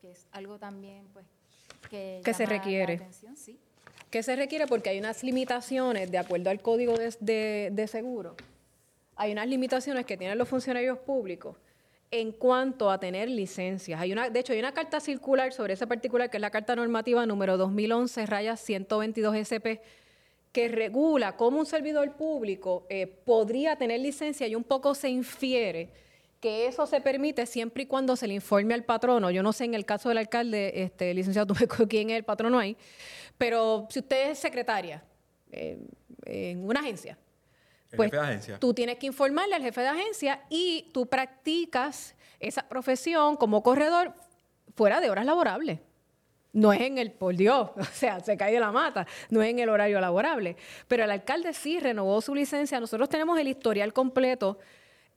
que 0.00 0.12
es 0.12 0.26
algo 0.32 0.58
también 0.58 1.06
pues 1.12 1.26
que, 1.90 2.22
Que 2.24 2.32
se 2.32 2.46
requiere. 2.46 2.94
atención, 2.94 3.36
sí. 3.36 3.58
¿Qué 4.10 4.22
se 4.22 4.36
requiere? 4.36 4.66
Porque 4.66 4.88
hay 4.88 4.98
unas 4.98 5.22
limitaciones, 5.22 6.10
de 6.10 6.16
acuerdo 6.16 6.48
al 6.48 6.62
código 6.62 6.96
de, 6.96 7.14
de- 7.20 7.68
de 7.72 7.86
seguro, 7.88 8.36
hay 9.16 9.32
unas 9.32 9.48
limitaciones 9.48 10.06
que 10.06 10.16
tienen 10.16 10.38
los 10.38 10.48
funcionarios 10.48 10.98
públicos 11.00 11.56
en 12.10 12.32
cuanto 12.32 12.90
a 12.90 12.98
tener 12.98 13.28
licencias. 13.28 14.00
Hay 14.00 14.12
una, 14.12 14.30
de 14.30 14.40
hecho, 14.40 14.52
hay 14.52 14.58
una 14.58 14.72
carta 14.72 15.00
circular 15.00 15.52
sobre 15.52 15.74
ese 15.74 15.86
particular, 15.86 16.30
que 16.30 16.38
es 16.38 16.40
la 16.40 16.50
carta 16.50 16.74
normativa 16.74 17.26
número 17.26 17.56
2011, 17.56 18.26
raya 18.26 18.56
122 18.56 19.36
SP, 19.36 19.80
que 20.52 20.68
regula 20.68 21.36
cómo 21.36 21.58
un 21.58 21.66
servidor 21.66 22.16
público 22.16 22.86
eh, 22.88 23.06
podría 23.06 23.76
tener 23.76 24.00
licencia 24.00 24.46
y 24.46 24.54
un 24.54 24.64
poco 24.64 24.94
se 24.94 25.10
infiere 25.10 25.90
que 26.40 26.66
eso 26.66 26.86
se 26.86 27.00
permite 27.00 27.46
siempre 27.46 27.82
y 27.82 27.86
cuando 27.86 28.16
se 28.16 28.28
le 28.28 28.34
informe 28.34 28.72
al 28.72 28.84
patrono. 28.84 29.30
Yo 29.30 29.42
no 29.42 29.52
sé 29.52 29.64
en 29.64 29.74
el 29.74 29.84
caso 29.84 30.08
del 30.08 30.18
alcalde, 30.18 30.82
este, 30.82 31.12
licenciado, 31.12 31.52
tú 31.52 31.54
quién 31.88 32.10
es 32.10 32.16
el 32.16 32.24
patrono 32.24 32.58
ahí, 32.58 32.76
pero 33.36 33.86
si 33.90 33.98
usted 33.98 34.30
es 34.30 34.38
secretaria 34.38 35.02
eh, 35.50 35.78
en 36.24 36.64
una 36.64 36.80
agencia, 36.80 37.18
pues 37.96 38.10
jefe 38.10 38.16
de 38.16 38.22
agencia. 38.22 38.58
tú 38.58 38.74
tienes 38.74 38.98
que 38.98 39.06
informarle 39.06 39.54
al 39.54 39.62
jefe 39.62 39.80
de 39.80 39.88
agencia 39.88 40.42
y 40.50 40.90
tú 40.92 41.06
practicas 41.06 42.14
esa 42.40 42.68
profesión 42.68 43.36
como 43.36 43.62
corredor 43.62 44.14
fuera 44.74 45.00
de 45.00 45.10
horas 45.10 45.24
laborables. 45.24 45.80
No 46.52 46.72
es 46.72 46.80
en 46.80 46.98
el, 46.98 47.12
por 47.12 47.36
Dios, 47.36 47.70
o 47.76 47.84
sea, 47.84 48.20
se 48.20 48.36
cae 48.36 48.52
de 48.52 48.60
la 48.60 48.72
mata, 48.72 49.06
no 49.30 49.42
es 49.42 49.50
en 49.50 49.58
el 49.58 49.68
horario 49.68 50.00
laborable. 50.00 50.56
Pero 50.86 51.04
el 51.04 51.10
alcalde 51.10 51.52
sí 51.52 51.78
renovó 51.78 52.20
su 52.20 52.34
licencia. 52.34 52.80
Nosotros 52.80 53.08
tenemos 53.08 53.38
el 53.38 53.48
historial 53.48 53.92
completo, 53.92 54.58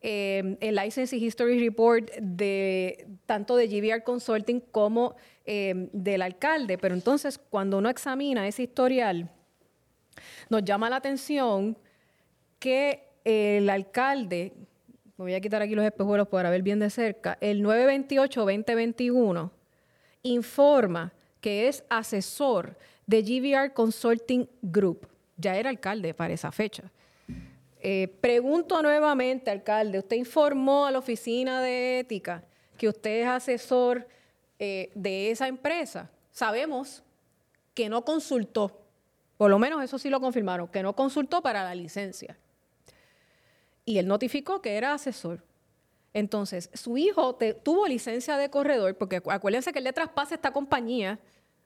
eh, 0.02 0.58
el 0.60 0.76
License 0.76 1.16
History 1.16 1.60
Report 1.60 2.12
de 2.20 3.08
tanto 3.26 3.56
de 3.56 3.68
GBR 3.68 4.04
Consulting 4.04 4.60
como 4.60 5.16
eh, 5.46 5.90
del 5.94 6.22
alcalde. 6.22 6.78
Pero 6.78 6.96
entonces, 6.96 7.38
cuando 7.38 7.78
uno 7.78 7.90
examina 7.90 8.48
ese 8.48 8.64
historial, 8.64 9.30
nos 10.50 10.64
llama 10.64 10.90
la 10.90 10.98
atención 10.98 11.78
que 12.62 13.08
el 13.26 13.70
alcalde, 13.72 14.54
me 15.18 15.26
voy 15.26 15.34
a 15.34 15.42
quitar 15.42 15.64
aquí 15.64 15.74
los 15.74 15.84
espejuelos 15.84 16.28
para 16.28 16.52
ver 16.52 16.62
bien 16.62 16.78
de 16.78 16.92
cerca, 16.92 17.38
el 17.42 17.66
928-2021 17.66 19.50
informa 20.22 21.12
que 21.42 21.68
es 21.68 21.84
asesor 21.90 22.78
de 23.08 23.24
GVR 23.24 23.74
Consulting 23.74 24.48
Group. 24.62 25.08
Ya 25.38 25.56
era 25.58 25.72
alcalde 25.72 26.14
para 26.14 26.36
esa 26.36 26.52
fecha. 26.52 26.84
Eh, 27.80 28.16
pregunto 28.22 28.80
nuevamente, 28.84 29.50
alcalde, 29.50 29.98
¿usted 29.98 30.18
informó 30.18 30.86
a 30.86 30.92
la 30.92 31.00
oficina 31.00 31.64
de 31.64 32.00
ética 32.00 32.44
que 32.78 32.88
usted 32.88 33.22
es 33.22 33.28
asesor 33.28 34.08
eh, 34.60 34.92
de 34.94 35.32
esa 35.32 35.48
empresa? 35.48 36.12
Sabemos 36.30 37.02
que 37.74 37.90
no 37.90 38.06
consultó, 38.06 38.82
por 39.36 39.50
lo 39.50 39.58
menos 39.58 39.84
eso 39.84 39.98
sí 39.98 40.12
lo 40.12 40.22
confirmaron, 40.22 40.68
que 40.68 40.84
no 40.84 40.96
consultó 40.96 41.42
para 41.42 41.64
la 41.64 41.74
licencia. 41.74 42.38
Y 43.86 43.98
él 43.98 44.08
notificó 44.08 44.62
que 44.62 44.76
era 44.76 44.94
asesor. 44.94 45.44
Entonces, 46.14 46.70
su 46.74 46.98
hijo 46.98 47.38
tuvo 47.64 47.88
licencia 47.88 48.38
de 48.38 48.50
corredor, 48.50 48.98
porque 48.98 49.22
acu- 49.24 49.34
acuérdense 49.34 49.72
que 49.72 49.80
él 49.80 49.86
le 49.86 49.94
traspasa 49.94 50.36
esta 50.36 50.52
compañía 50.52 51.20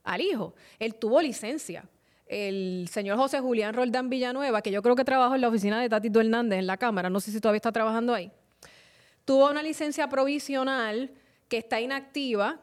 al 0.04 0.22
hijo. 0.22 0.54
Él 0.80 0.96
tuvo 0.96 1.22
licencia. 1.22 1.90
El 2.28 2.88
señor 2.92 3.18
José 3.18 3.40
Julián 3.40 3.74
Roldán 3.74 4.10
Villanueva, 4.10 4.62
que 4.62 4.72
yo 4.72 4.82
creo 4.82 4.96
que 4.96 5.04
trabajó 5.04 5.36
en 5.36 5.42
la 5.42 5.48
oficina 5.48 5.80
de 5.82 5.90
Tatito 5.90 6.20
Hernández 6.22 6.60
en 6.60 6.68
la 6.68 6.78
Cámara, 6.78 7.10
no 7.10 7.20
sé 7.20 7.32
si 7.32 7.40
todavía 7.40 7.58
está 7.58 7.72
trabajando 7.72 8.14
ahí, 8.14 8.32
tuvo 9.26 9.50
una 9.50 9.62
licencia 9.62 10.08
provisional 10.10 11.12
que 11.48 11.58
está 11.58 11.80
inactiva 11.82 12.60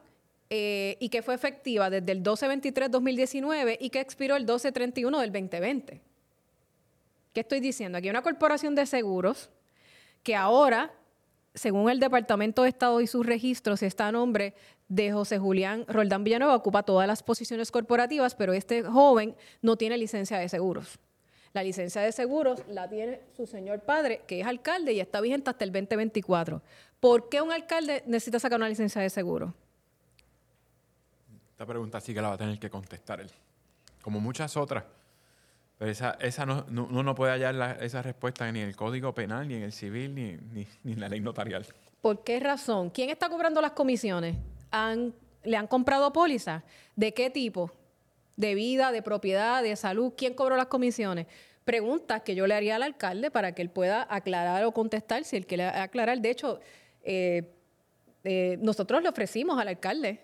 eh, 0.51 0.97
y 1.01 1.09
que 1.11 1.23
fue 1.23 1.35
efectiva 1.35 1.91
desde 1.91 2.11
el 2.13 2.23
12-23-2019 2.25 3.77
y 3.81 3.91
que 3.91 4.01
expiró 4.01 4.37
el 4.37 4.47
12-31 4.47 5.21
del 5.21 5.33
2020. 5.33 6.01
¿Qué 7.33 7.41
estoy 7.41 7.61
diciendo? 7.61 7.99
Aquí 7.99 8.09
hay 8.09 8.11
una 8.11 8.23
corporación 8.23 8.75
de 8.75 8.87
seguros 8.87 9.51
que 10.23 10.37
ahora, 10.37 10.93
según 11.55 11.91
el 11.91 11.99
Departamento 11.99 12.63
de 12.63 12.69
Estado 12.69 13.01
y 13.01 13.07
sus 13.07 13.25
registros, 13.25 13.83
está 13.83 14.09
a 14.09 14.13
nombre 14.13 14.55
de 14.89 15.13
José 15.13 15.39
Julián 15.39 15.87
Roldán 15.89 16.25
Villanueva, 16.25 16.55
ocupa 16.55 16.83
todas 16.83 17.07
las 17.07 17.23
posiciones 17.23 17.71
corporativas, 17.71 18.35
pero 18.35 18.53
este 18.53 18.83
joven 18.83 19.35
no 19.63 19.77
tiene 19.77 19.97
licencia 19.97 20.39
de 20.39 20.49
seguros. 20.49 20.99
La 21.55 21.63
licencia 21.63 22.03
de 22.03 22.13
seguros 22.13 22.63
la 22.69 22.89
tiene 22.89 23.21
su 23.37 23.47
señor 23.47 23.81
padre, 23.81 24.23
que 24.27 24.41
es 24.41 24.47
alcalde 24.47 24.93
y 24.93 25.01
está 25.01 25.21
vigente 25.21 25.51
hasta 25.51 25.65
el 25.65 25.73
2024. 25.73 26.63
¿Por 27.01 27.29
qué 27.29 27.41
un 27.41 27.53
alcalde 27.53 28.03
necesita 28.07 28.39
sacar 28.39 28.59
una 28.59 28.69
licencia 28.69 29.03
de 29.03 29.11
seguro? 29.11 29.55
Esta 31.51 31.67
pregunta 31.67 32.01
sí 32.01 32.15
que 32.15 32.23
la 32.23 32.29
va 32.29 32.35
a 32.35 32.39
tener 32.39 32.59
que 32.59 32.71
contestar 32.71 33.21
él. 33.21 33.31
Como 34.01 34.21
muchas 34.21 34.57
otras. 34.57 34.85
Pero 35.83 35.91
esa, 35.91 36.17
esa 36.21 36.47
no, 36.47 36.65
no- 36.69 36.85
uno 36.89 37.03
no 37.03 37.13
puede 37.17 37.33
hallar 37.33 37.57
la- 37.57 37.73
esa 37.73 38.03
respuesta 38.03 38.53
ni 38.53 38.61
en 38.61 38.69
el 38.69 38.77
Código 38.77 39.13
Penal, 39.17 39.49
ni 39.49 39.55
en 39.55 39.65
el 39.65 39.73
Civil, 39.73 40.15
ni, 40.15 40.37
ni- 40.53 40.69
ni 40.85 40.93
en 40.93 41.01
la 41.01 41.09
ley 41.09 41.19
notarial. 41.19 41.67
¿Por 42.01 42.23
qué 42.23 42.39
razón? 42.39 42.89
¿Quién 42.91 43.11
está 43.11 43.29
cobrando 43.29 43.61
las 43.61 43.73
comisiones? 43.73 44.37
Le 45.43 45.57
han 45.57 45.67
comprado 45.67 46.13
pólizas. 46.13 46.63
¿De 46.95 47.13
qué 47.13 47.31
tipo? 47.31 47.73
¿De 48.37 48.55
vida, 48.55 48.93
de 48.93 49.03
propiedad, 49.03 49.61
de 49.61 49.75
salud? 49.75 50.13
¿Quién 50.17 50.35
cobró 50.35 50.57
las 50.57 50.67
comisiones? 50.67 51.27
Preguntas 51.65 52.23
que 52.23 52.37
yo 52.37 52.47
le 52.47 52.55
haría 52.55 52.77
al 52.77 52.85
alcalde 52.85 53.33
para 53.33 53.53
que 53.53 53.63
él 53.63 53.69
pueda 53.69 54.07
aclarar 54.09 54.63
o 54.65 54.71
contestar 54.71 55.25
si 55.25 55.35
él 55.37 55.47
quiere 55.49 55.65
aclarar. 55.65 56.21
De 56.21 56.31
hecho, 56.31 56.61
eh, 57.03 57.53
eh, 58.23 58.57
nosotros 58.61 59.03
le 59.03 59.09
ofrecimos 59.09 59.61
al 59.61 59.67
alcalde 59.67 60.21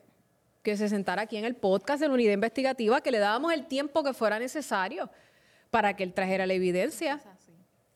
que 0.62 0.76
se 0.76 0.88
sentara 0.88 1.22
aquí 1.22 1.36
en 1.36 1.44
el 1.44 1.56
podcast 1.56 2.00
de 2.00 2.06
la 2.06 2.14
unidad 2.14 2.32
investigativa, 2.34 3.00
que 3.00 3.10
le 3.10 3.18
dábamos 3.18 3.52
el 3.52 3.66
tiempo 3.66 4.04
que 4.04 4.12
fuera 4.12 4.38
necesario 4.38 5.10
para 5.70 5.94
que 5.94 6.04
él 6.04 6.12
trajera 6.12 6.46
la 6.46 6.54
evidencia 6.54 7.20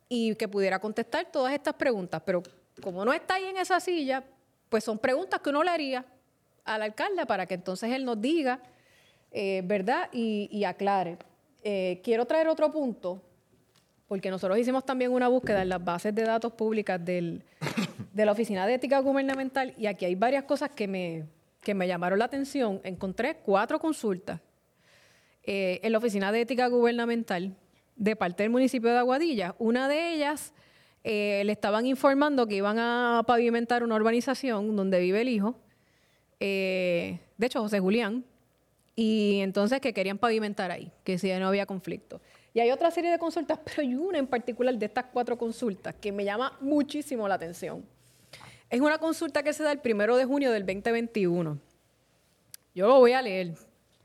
y 0.08 0.34
que 0.34 0.48
pudiera 0.48 0.78
contestar 0.78 1.30
todas 1.30 1.54
estas 1.54 1.74
preguntas. 1.74 2.22
Pero 2.24 2.42
como 2.82 3.04
no 3.04 3.12
está 3.12 3.34
ahí 3.34 3.44
en 3.44 3.56
esa 3.56 3.80
silla, 3.80 4.22
pues 4.68 4.84
son 4.84 4.98
preguntas 4.98 5.40
que 5.40 5.50
uno 5.50 5.62
le 5.62 5.70
haría 5.70 6.04
al 6.64 6.82
alcalde 6.82 7.26
para 7.26 7.46
que 7.46 7.54
entonces 7.54 7.90
él 7.92 8.04
nos 8.04 8.20
diga, 8.20 8.60
eh, 9.30 9.62
¿verdad? 9.64 10.08
Y, 10.12 10.64
aclare. 10.64 11.18
Eh, 11.64 12.00
quiero 12.04 12.26
traer 12.26 12.48
otro 12.48 12.70
punto, 12.70 13.22
porque 14.08 14.30
nosotros 14.30 14.58
hicimos 14.58 14.84
también 14.84 15.12
una 15.12 15.28
búsqueda 15.28 15.62
en 15.62 15.70
las 15.70 15.82
bases 15.82 16.14
de 16.14 16.22
datos 16.22 16.52
públicas 16.52 17.02
del, 17.02 17.42
de 18.12 18.26
la 18.26 18.32
Oficina 18.32 18.66
de 18.66 18.74
Ética 18.74 18.98
Gubernamental 18.98 19.74
y 19.78 19.86
aquí 19.86 20.04
hay 20.04 20.14
varias 20.14 20.44
cosas 20.44 20.70
que 20.70 20.86
me, 20.86 21.24
que 21.62 21.74
me 21.74 21.86
llamaron 21.86 22.18
la 22.18 22.26
atención. 22.26 22.80
Encontré 22.84 23.36
cuatro 23.36 23.78
consultas 23.78 24.40
eh, 25.44 25.80
en 25.82 25.92
la 25.92 25.98
Oficina 25.98 26.30
de 26.30 26.42
Ética 26.42 26.66
Gubernamental 26.66 27.56
de 27.96 28.16
parte 28.16 28.42
del 28.42 28.50
municipio 28.50 28.90
de 28.90 28.98
Aguadilla. 28.98 29.54
Una 29.58 29.88
de 29.88 30.14
ellas 30.14 30.52
le 31.04 31.50
estaban 31.50 31.86
informando 31.86 32.46
que 32.46 32.54
iban 32.54 32.78
a 32.78 33.24
pavimentar 33.26 33.82
una 33.82 33.96
urbanización 33.96 34.76
donde 34.76 35.00
vive 35.00 35.20
el 35.20 35.28
hijo 35.28 35.56
eh, 36.44 37.20
de 37.36 37.46
hecho 37.46 37.60
José 37.60 37.78
Julián, 37.78 38.24
y 38.96 39.38
entonces 39.42 39.80
que 39.80 39.94
querían 39.94 40.18
pavimentar 40.18 40.72
ahí, 40.72 40.90
que 41.04 41.16
si 41.16 41.32
no 41.34 41.46
había 41.46 41.66
conflicto. 41.66 42.20
Y 42.52 42.58
hay 42.58 42.72
otra 42.72 42.90
serie 42.90 43.12
de 43.12 43.18
consultas, 43.20 43.60
pero 43.64 43.82
hay 43.82 43.94
una 43.94 44.18
en 44.18 44.26
particular 44.26 44.76
de 44.76 44.86
estas 44.86 45.04
cuatro 45.12 45.38
consultas 45.38 45.94
que 45.94 46.10
me 46.10 46.24
llama 46.24 46.58
muchísimo 46.60 47.28
la 47.28 47.36
atención. 47.36 47.84
Es 48.68 48.80
una 48.80 48.98
consulta 48.98 49.44
que 49.44 49.52
se 49.52 49.62
da 49.62 49.70
el 49.70 49.78
primero 49.78 50.16
de 50.16 50.24
junio 50.24 50.50
del 50.50 50.66
2021. 50.66 51.58
Yo 52.74 52.88
lo 52.88 52.98
voy 52.98 53.12
a 53.12 53.22
leer 53.22 53.54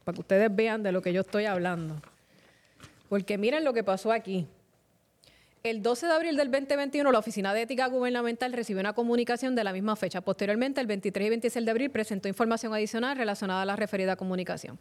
para 0.04 0.14
que 0.14 0.22
ustedes 0.22 0.56
vean 0.56 0.84
de 0.84 0.92
lo 0.92 1.02
que 1.02 1.12
yo 1.12 1.22
estoy 1.22 1.46
hablando. 1.46 2.00
Porque 3.10 3.38
miren 3.38 3.64
lo 3.64 3.74
que 3.74 3.84
pasó 3.84 4.12
aquí. 4.12 4.48
El 5.64 5.82
12 5.82 6.06
de 6.06 6.14
abril 6.14 6.38
del 6.38 6.52
2021, 6.52 7.12
la 7.12 7.20
Oficina 7.20 7.54
de 7.54 7.64
Ética 7.64 7.88
Gubernamental 7.88 8.54
recibió 8.54 8.80
una 8.80 8.94
comunicación 8.94 9.56
de 9.56 9.64
la 9.64 9.74
misma 9.74 9.96
fecha. 9.96 10.22
Posteriormente, 10.22 10.80
el 10.80 10.88
23 10.88 11.26
y 11.26 11.30
26 11.30 11.66
de 11.66 11.72
abril, 11.72 11.90
presentó 11.90 12.28
información 12.30 12.74
adicional 12.74 13.18
relacionada 13.18 13.64
a 13.64 13.66
la 13.66 13.76
referida 13.76 14.16
comunicación. 14.16 14.80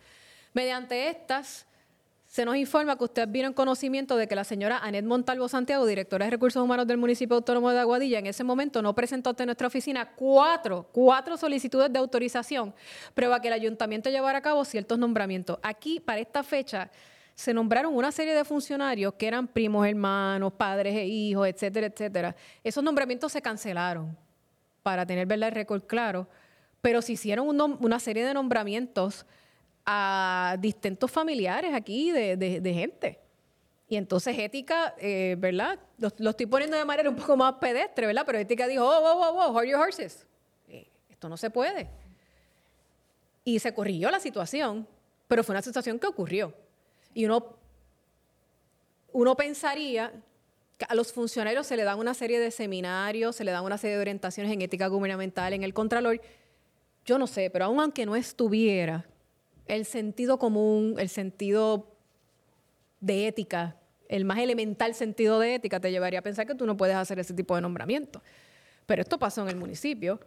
Mediante 0.52 1.08
estas, 1.08 1.66
se 2.26 2.44
nos 2.44 2.56
informa 2.56 2.96
que 2.98 3.04
usted 3.04 3.28
vino 3.28 3.48
en 3.48 3.54
conocimiento 3.54 4.16
de 4.16 4.28
que 4.28 4.34
la 4.34 4.44
señora 4.44 4.78
Anet 4.78 5.04
Montalvo 5.04 5.48
Santiago, 5.48 5.86
directora 5.86 6.26
de 6.26 6.30
Recursos 6.30 6.62
Humanos 6.62 6.86
del 6.86 6.98
municipio 6.98 7.36
autónomo 7.36 7.70
de 7.70 7.78
Aguadilla, 7.78 8.18
en 8.18 8.26
ese 8.26 8.44
momento 8.44 8.82
no 8.82 8.94
presentó 8.94 9.30
ante 9.30 9.46
nuestra 9.46 9.68
oficina 9.68 10.12
cuatro, 10.14 10.88
cuatro 10.92 11.36
solicitudes 11.36 11.92
de 11.92 11.98
autorización, 11.98 12.74
prueba 13.14 13.40
que 13.40 13.48
el 13.48 13.54
ayuntamiento 13.54 14.10
llevara 14.10 14.38
a 14.38 14.42
cabo 14.42 14.64
ciertos 14.64 14.98
nombramientos. 14.98 15.58
Aquí, 15.62 16.00
para 16.00 16.20
esta 16.20 16.42
fecha, 16.42 16.90
se 17.36 17.52
nombraron 17.52 17.94
una 17.94 18.10
serie 18.10 18.34
de 18.34 18.44
funcionarios 18.46 19.12
que 19.14 19.26
eran 19.26 19.46
primos, 19.46 19.86
hermanos, 19.86 20.54
padres 20.54 20.96
e 20.96 21.04
hijos, 21.04 21.46
etcétera, 21.46 21.86
etcétera. 21.86 22.34
Esos 22.64 22.82
nombramientos 22.82 23.30
se 23.30 23.42
cancelaron 23.42 24.16
para 24.82 25.04
tener 25.04 25.30
el 25.30 25.52
récord 25.52 25.82
claro, 25.82 26.26
pero 26.80 27.02
se 27.02 27.12
hicieron 27.12 27.46
una 27.46 28.00
serie 28.00 28.24
de 28.24 28.32
nombramientos 28.32 29.26
a 29.84 30.56
distintos 30.58 31.10
familiares 31.10 31.74
aquí 31.74 32.10
de, 32.10 32.72
gente. 32.74 33.20
Y 33.86 33.96
entonces 33.96 34.36
ética, 34.38 34.94
eh, 34.98 35.36
¿verdad? 35.38 35.78
Lo, 35.98 36.30
estoy 36.30 36.46
poniendo 36.46 36.76
de 36.76 36.86
manera 36.86 37.10
un 37.10 37.16
poco 37.16 37.36
más 37.36 37.52
pedestre, 37.54 38.06
¿verdad? 38.06 38.22
Pero 38.24 38.38
ética 38.38 38.66
dijo, 38.66 38.82
oh, 38.82 38.98
oh, 38.98 39.28
oh, 39.28 39.46
oh, 39.46 39.52
hold 39.52 39.68
your 39.68 39.78
horses. 39.78 40.26
Eh, 40.68 40.88
esto 41.10 41.28
no 41.28 41.36
se 41.36 41.50
puede. 41.50 41.90
Y 43.44 43.58
se 43.58 43.74
corrigió 43.74 44.10
la 44.10 44.20
situación, 44.20 44.88
pero 45.28 45.44
fue 45.44 45.52
una 45.52 45.62
situación 45.62 45.98
que 45.98 46.06
ocurrió. 46.06 46.65
Y 47.16 47.24
uno, 47.24 47.56
uno 49.10 49.36
pensaría 49.36 50.12
que 50.76 50.84
a 50.86 50.94
los 50.94 51.14
funcionarios 51.14 51.66
se 51.66 51.74
le 51.74 51.82
dan 51.82 51.98
una 51.98 52.12
serie 52.12 52.38
de 52.38 52.50
seminarios, 52.50 53.36
se 53.36 53.42
le 53.42 53.52
dan 53.52 53.64
una 53.64 53.78
serie 53.78 53.96
de 53.96 54.02
orientaciones 54.02 54.52
en 54.52 54.60
ética 54.60 54.86
gubernamental, 54.88 55.54
en 55.54 55.62
el 55.62 55.72
Contralor. 55.72 56.20
Yo 57.06 57.18
no 57.18 57.26
sé, 57.26 57.48
pero 57.48 57.64
aun 57.64 57.80
aunque 57.80 58.04
no 58.04 58.16
estuviera, 58.16 59.06
el 59.64 59.86
sentido 59.86 60.38
común, 60.38 60.96
el 60.98 61.08
sentido 61.08 61.96
de 63.00 63.28
ética, 63.28 63.76
el 64.10 64.26
más 64.26 64.38
elemental 64.38 64.94
sentido 64.94 65.38
de 65.38 65.54
ética 65.54 65.80
te 65.80 65.90
llevaría 65.90 66.18
a 66.18 66.22
pensar 66.22 66.46
que 66.46 66.54
tú 66.54 66.66
no 66.66 66.76
puedes 66.76 66.96
hacer 66.96 67.18
ese 67.18 67.32
tipo 67.32 67.54
de 67.54 67.62
nombramiento. 67.62 68.20
Pero 68.84 69.00
esto 69.00 69.18
pasó 69.18 69.40
en 69.40 69.48
el 69.48 69.56
municipio 69.56 70.20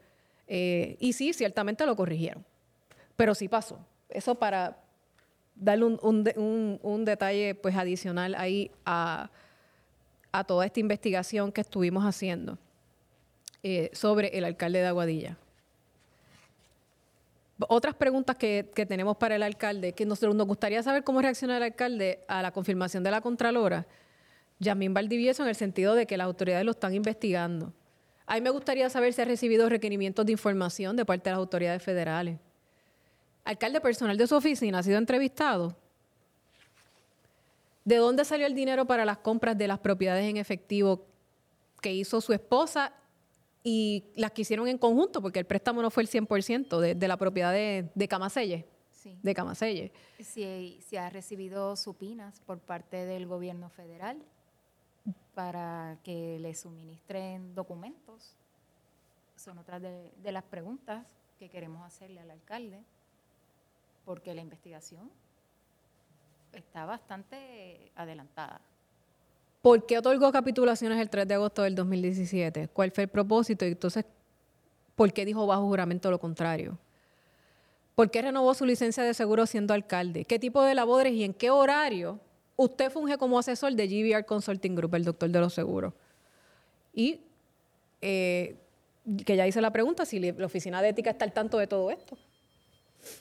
eh, 0.48 0.98
y 1.00 1.14
sí, 1.14 1.34
ciertamente 1.34 1.86
lo 1.86 1.96
corrigieron. 1.96 2.44
Pero 3.16 3.36
sí 3.36 3.48
pasó. 3.48 3.78
Eso 4.10 4.34
para, 4.34 4.80
darle 5.60 5.86
un, 5.86 7.06
detalle 7.06 7.56
pues 7.56 7.76
adicional 7.76 8.36
ahí 8.36 8.72
a, 8.86 9.30
toda 10.48 10.66
esta 10.66 10.80
investigación 10.80 11.52
que 11.52 11.62
estuvimos 11.62 12.04
haciendo 12.04 12.58
eh, 13.64 13.90
sobre 13.94 14.30
el 14.38 14.46
alcalde 14.46 14.80
de 14.80 14.88
Aguadilla. 14.88 15.38
Otras 17.68 17.94
preguntas 17.94 18.38
que, 18.38 18.64
tenemos 18.88 19.18
para 19.18 19.36
el 19.36 19.44
alcalde, 19.44 19.92
que 19.92 20.06
nos, 20.06 20.22
nos 20.22 20.48
gustaría 20.48 20.82
saber 20.82 21.04
cómo 21.04 21.22
reacciona 21.22 21.58
el 21.58 21.64
alcalde 21.64 22.20
a 22.30 22.42
la 22.42 22.52
confirmación 22.52 23.04
de 23.04 23.12
la 23.12 23.20
Contralora, 23.20 23.86
Yamín 24.60 24.94
Valdivieso, 24.94 25.44
en 25.44 25.50
el 25.50 25.56
sentido 25.56 25.94
de 25.94 26.06
que 26.06 26.16
las 26.16 26.26
autoridades 26.26 26.66
lo 26.66 26.72
están 26.72 26.94
investigando. 26.94 27.74
A 28.26 28.36
mí 28.36 28.42
me 28.42 28.50
gustaría 28.50 28.90
saber 28.90 29.12
si 29.14 29.22
ha 29.22 29.26
recibido 29.26 29.68
requerimientos 29.68 30.26
de 30.26 30.32
información 30.32 30.96
de 30.96 31.04
parte 31.04 31.30
de 31.30 31.32
las 31.32 31.40
autoridades 31.40 31.84
federales 31.84 32.38
alcalde 33.50 33.82
personal 33.82 34.16
de 34.16 34.28
su 34.28 34.36
oficina 34.36 34.80
ha 34.80 34.84
sido 34.84 35.00
entrevistado. 35.00 35.76
¿De 37.84 37.96
dónde 37.96 38.24
salió 38.24 38.46
el 38.46 38.54
dinero 38.54 38.86
para 38.86 39.06
las 39.06 39.18
compras 39.18 39.58
de 39.58 39.68
las 39.68 39.80
propiedades 39.80 40.30
en 40.30 40.38
efectivo 40.38 41.08
que 41.82 41.92
hizo 41.92 42.22
su 42.22 42.32
esposa 42.32 42.94
y 43.64 44.04
las 44.16 44.32
que 44.32 44.44
hicieron 44.44 44.68
en 44.68 44.78
conjunto? 44.78 45.20
Porque 45.20 45.40
el 45.40 45.46
préstamo 45.46 45.82
no 45.82 45.90
fue 45.90 46.04
el 46.04 46.10
100% 46.10 46.80
de, 46.80 46.94
de 46.94 47.08
la 47.08 47.18
propiedad 47.18 47.52
de, 47.52 47.90
de 47.96 48.08
Camaselle. 48.08 48.68
Sí. 48.92 49.18
De 49.24 49.34
Camaselle. 49.34 49.92
Si, 50.20 50.80
si 50.88 50.98
ha 50.98 51.10
recibido 51.10 51.76
supinas 51.76 52.40
por 52.42 52.60
parte 52.60 53.06
del 53.06 53.26
gobierno 53.26 53.70
federal 53.70 54.22
para 55.34 55.98
que 56.04 56.38
le 56.40 56.54
suministren 56.54 57.56
documentos. 57.56 58.36
Son 59.36 59.58
otras 59.58 59.82
de, 59.82 60.12
de 60.22 60.32
las 60.32 60.44
preguntas 60.44 61.04
que 61.40 61.50
queremos 61.50 61.84
hacerle 61.84 62.20
al 62.20 62.30
alcalde 62.30 62.84
porque 64.10 64.34
la 64.34 64.42
investigación 64.42 65.08
está 66.52 66.84
bastante 66.84 67.92
adelantada. 67.94 68.60
¿Por 69.62 69.86
qué 69.86 70.00
otorgó 70.00 70.32
capitulaciones 70.32 70.98
el 70.98 71.12
3 71.12 71.28
de 71.28 71.36
agosto 71.36 71.62
del 71.62 71.76
2017? 71.76 72.70
¿Cuál 72.70 72.90
fue 72.90 73.04
el 73.04 73.10
propósito? 73.12 73.66
Y 73.66 73.74
entonces, 73.74 74.06
¿por 74.96 75.14
qué 75.14 75.26
dijo 75.26 75.46
bajo 75.46 75.68
juramento 75.68 76.10
lo 76.10 76.20
contrario? 76.20 76.76
¿Por 77.94 78.10
qué 78.10 78.24
renovó 78.24 78.56
su 78.56 78.66
licencia 78.66 79.04
de 79.04 79.14
seguro 79.14 79.46
siendo 79.46 79.76
alcalde? 79.76 80.26
¿Qué 80.26 80.40
tipo 80.40 80.64
de 80.64 80.74
labores 80.74 81.14
y 81.14 81.24
en 81.24 81.36
qué 81.36 81.52
horario 81.52 82.20
usted 82.56 82.90
funge 82.90 83.16
como 83.20 83.38
asesor 83.38 83.74
de 83.74 83.88
GBR 83.88 84.26
Consulting 84.26 84.76
Group, 84.76 84.96
el 84.96 85.04
doctor 85.04 85.30
de 85.30 85.40
los 85.40 85.54
seguros? 85.54 85.94
Y 86.96 87.22
eh, 88.02 88.56
que 89.24 89.36
ya 89.36 89.46
hice 89.46 89.62
la 89.62 89.72
pregunta, 89.72 90.04
si 90.04 90.20
la 90.20 90.48
oficina 90.48 90.82
de 90.82 90.90
ética 90.90 91.12
está 91.12 91.26
al 91.26 91.32
tanto 91.32 91.60
de 91.60 91.68
todo 91.68 91.92
esto. 91.92 92.18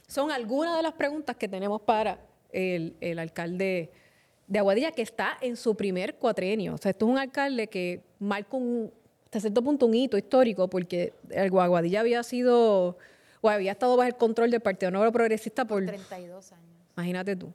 Son 0.06 0.30
algunas 0.30 0.76
de 0.76 0.82
las 0.82 0.92
preguntas 0.92 1.36
que 1.36 1.48
tenemos 1.48 1.80
para 1.82 2.18
el, 2.52 3.18
alcalde 3.18 3.90
de 4.46 4.59
Aguadilla, 4.59 4.92
que 4.92 5.02
está 5.02 5.36
en 5.40 5.56
su 5.56 5.76
primer 5.76 6.14
cuatrienio. 6.14 6.74
O 6.74 6.78
sea, 6.78 6.90
esto 6.90 7.06
es 7.06 7.12
un 7.12 7.18
alcalde 7.18 7.66
que 7.66 8.02
marca 8.18 8.56
un, 8.56 8.90
hasta 9.24 9.40
cierto 9.40 9.62
punto 9.62 9.86
un 9.86 9.94
hito 9.94 10.16
histórico, 10.16 10.68
porque 10.68 11.12
el 11.30 11.56
Aguadilla 11.59 12.00
había 12.00 12.22
sido, 12.22 12.96
o 13.40 13.48
había 13.48 13.72
estado 13.72 13.96
bajo 13.96 14.09
el 14.09 14.16
control 14.16 14.50
del 14.50 14.60
Partido 14.60 14.90
Nuevo 14.90 15.12
Progresista 15.12 15.66
por... 15.66 15.84
32 15.84 16.52
años. 16.52 16.64
Imagínate 16.96 17.36
tú. 17.36 17.52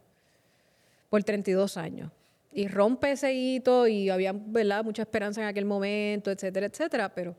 Por 1.09 1.23
32 1.23 1.77
años. 1.77 2.11
Y 2.51 2.67
rompe 2.67 3.11
ese 3.11 3.33
hito 3.33 3.87
y 3.87 4.09
había, 4.09 4.31
¿verdad?, 4.33 4.83
mucha 4.83 5.01
esperanza 5.01 5.41
en 5.41 5.47
aquel 5.47 5.65
momento, 5.65 6.29
etcétera, 6.29 6.67
etcétera, 6.67 7.09
pero 7.09 7.35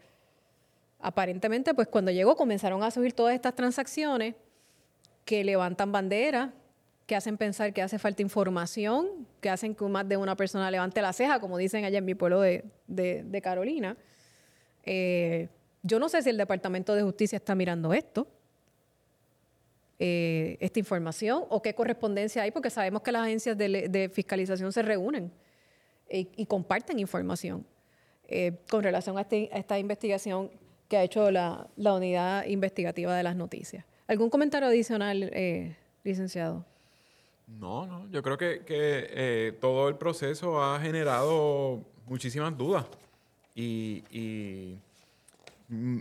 aparentemente, 0.99 1.73
pues 1.75 1.87
cuando 1.87 2.11
llegó 2.11 2.35
comenzaron 2.35 2.83
a 2.83 2.91
subir 2.91 3.13
todas 3.13 3.35
estas 3.35 3.55
transacciones 3.55 4.35
que 5.25 5.43
levantan 5.45 5.93
bandera, 5.93 6.53
que 7.07 7.15
hacen 7.17 7.37
pensar 7.37 7.73
que 7.73 7.83
hace 7.83 7.99
falta 7.99 8.23
información, 8.23 9.27
que 9.41 9.51
hacen 9.51 9.75
que 9.75 9.85
más 9.87 10.09
de 10.09 10.17
una 10.17 10.37
persona 10.37 10.71
levante 10.71 11.03
la 11.03 11.13
ceja, 11.13 11.39
como 11.41 11.59
dicen 11.59 11.85
allá 11.85 11.99
en 11.99 12.05
mi 12.05 12.15
pueblo 12.15 12.41
de, 12.41 13.41
Carolina. 13.43 13.97
Eh, 14.85 15.49
yo 15.83 15.99
no 15.99 16.09
sé 16.09 16.23
si 16.23 16.31
el 16.31 16.37
Departamento 16.39 16.95
de 16.95 17.03
Justicia 17.03 17.37
está 17.37 17.55
mirando 17.55 17.93
esto. 17.93 18.27
eh, 19.99 20.57
esta 20.61 20.79
información 20.81 21.45
o 21.49 21.63
qué 21.63 21.75
correspondencia 21.75 22.43
hay, 22.43 22.51
porque 22.51 22.69
sabemos 22.71 23.03
que 23.03 23.13
las 23.13 23.23
agencias 23.23 23.57
de, 23.57 23.89
de 23.89 24.09
fiscalización 24.09 24.73
se 24.73 24.83
reúnen 24.83 25.31
y, 26.11 26.29
y 26.37 26.47
comparten 26.47 26.99
información 26.99 27.65
eh, 28.27 28.53
con 28.69 28.83
relación 28.83 29.17
a, 29.19 29.23
este- 29.23 29.49
a 29.53 29.59
esta 29.59 29.79
investigación 29.79 30.51
que 30.89 30.97
ha 30.97 31.03
hecho 31.05 31.31
la, 31.31 31.69
la 31.77 31.95
unidad 31.95 32.45
investigativa 32.47 33.17
de 33.17 33.23
las 33.23 33.37
noticias. 33.37 33.85
¿Algún 34.07 34.29
comentario 34.29 34.69
adicional, 34.69 35.31
eh, 35.33 35.77
licenciado? 36.03 36.65
No, 37.47 37.87
no, 37.87 38.09
yo 38.11 38.23
creo 38.23 38.37
que, 38.37 38.65
que, 38.65 39.07
eh, 39.11 39.53
todo 39.61 39.89
el 39.89 39.97
proceso 39.97 40.63
ha 40.63 40.79
generado 40.81 41.83
muchísimas 42.07 42.57
dudas 42.57 42.87
y, 43.55 44.03
y, 44.11 44.79
mm, 45.69 45.99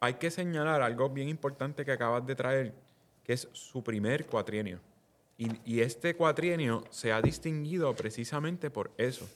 hay 0.00 0.14
que 0.14 0.30
señalar 0.30 0.82
algo 0.82 1.08
bien 1.10 1.28
importante 1.28 1.84
que 1.84 1.92
acabas 1.92 2.26
de 2.26 2.34
traer, 2.34 2.74
que 3.24 3.34
es 3.34 3.48
su 3.52 3.82
primer 3.82 4.26
cuatrienio. 4.26 4.80
Y, 5.36 5.48
y 5.64 5.80
este 5.80 6.14
cuatrienio 6.14 6.84
se 6.90 7.12
ha 7.12 7.20
distinguido 7.20 7.94
precisamente 7.94 8.70
por 8.70 8.90
eso. 8.96 9.26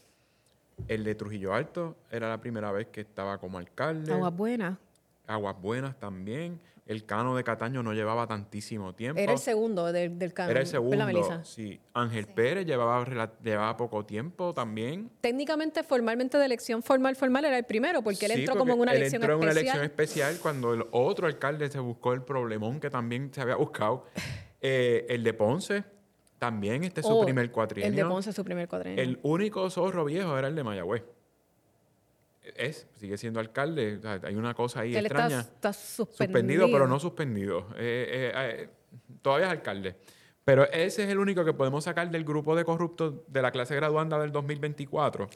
El 0.89 1.05
de 1.05 1.15
Trujillo 1.15 1.55
Alto 1.55 1.97
era 2.11 2.29
la 2.29 2.41
primera 2.41 2.73
vez 2.73 2.89
que 2.89 3.03
estaba 3.03 3.39
como 3.39 3.59
alcalde. 3.59 4.13
Aguas 4.13 4.37
Buenas. 4.37 4.79
Aguas 5.27 5.61
Buenas 5.61 5.99
también. 5.99 6.61
El 6.87 7.07
Cano 7.07 7.35
de 7.35 7.43
Cataño 7.45 7.83
no 7.83 7.95
llevaba 7.95 8.27
tantísimo 8.27 8.95
tiempo. 8.95 9.19
Era 9.19 9.33
el 9.33 9.39
segundo 9.39 9.91
del, 9.91 10.19
del 10.19 10.35
canon. 10.35 10.51
Era 10.51 10.61
el 10.61 10.65
¿verdad, 10.67 10.71
segundo, 10.73 11.07
Melissa? 11.07 11.43
sí. 11.45 11.81
Ángel 11.95 12.27
Pérez 12.27 12.67
llevaba, 12.67 13.05
llevaba 13.43 13.75
poco 13.77 14.05
tiempo 14.05 14.53
también. 14.53 15.11
Técnicamente, 15.23 15.83
formalmente 15.83 16.37
de 16.37 16.45
elección 16.45 16.83
formal, 16.83 17.17
formal 17.17 17.47
era 17.47 17.57
el 17.57 17.65
primero, 17.65 18.03
porque 18.03 18.27
él 18.27 18.33
Sí, 18.33 18.41
entró 18.41 18.57
como 18.59 18.75
en 18.75 18.81
una 18.81 18.93
él 18.93 18.99
elección 18.99 19.23
entró 19.23 19.35
en 19.37 19.41
una 19.41 19.51
especial. 19.53 19.77
elección 19.79 19.85
especial 19.91 20.39
cuando 20.43 20.75
el 20.75 20.85
otro 20.91 21.27
alcalde 21.27 21.71
se 21.71 21.79
buscó 21.79 22.13
el 22.13 22.23
problemón 22.23 22.79
que 22.81 22.91
también 22.91 23.33
se 23.33 23.41
había 23.41 23.57
buscado. 23.57 24.05
Eh, 24.61 25.07
el 25.09 25.25
de 25.25 25.33
Ponce, 25.33 25.85
también 26.39 26.85
este 26.85 27.01
es 27.01 27.07
su 27.07 27.15
Oh, 27.19 27.25
primer 27.25 27.51
cuatrienio. 27.51 27.89
El 27.89 27.97
de 27.97 28.05
Ponce 28.05 28.29
es 28.31 28.37
su 28.37 28.45
primer 28.45 28.69
cuatrienio. 28.69 29.03
El 29.03 29.19
único 29.23 29.71
zorro 29.71 30.05
viejo 30.05 30.37
era 30.39 30.49
el 30.49 30.55
de 30.55 30.63
Mayagüez. 30.65 31.03
Es, 32.57 32.87
sigue 32.97 33.17
siendo 33.17 33.41
alcalde. 33.41 33.97
o 33.97 34.01
sea, 34.03 34.21
hay 34.23 34.35
una 34.35 34.55
cosa 34.55 34.81
ahí 34.81 34.95
él 34.95 35.07
está, 35.07 35.21
extraña. 35.21 35.41
está 35.41 35.73
suspendido. 35.73 36.39
Suspendido, 36.39 36.67
pero 36.67 36.87
no 36.87 37.01
suspendido. 37.01 37.69
Eh, 37.77 38.07
eh, 38.11 38.33
eh, 38.35 38.69
todavía 39.23 39.47
es 39.47 39.53
alcalde. 39.53 39.97
Pero 40.45 40.65
ese 40.71 41.05
es 41.05 41.09
el 41.09 41.19
único 41.19 41.45
que 41.45 41.55
podemos 41.55 41.85
sacar 41.85 42.11
del 42.11 42.25
grupo 42.25 42.55
de 42.55 42.65
corruptos 42.65 43.15
de 43.29 43.41
la 43.41 43.51
clase 43.51 43.75
graduanda 43.75 44.19
del 44.19 44.31
2024, 44.31 45.29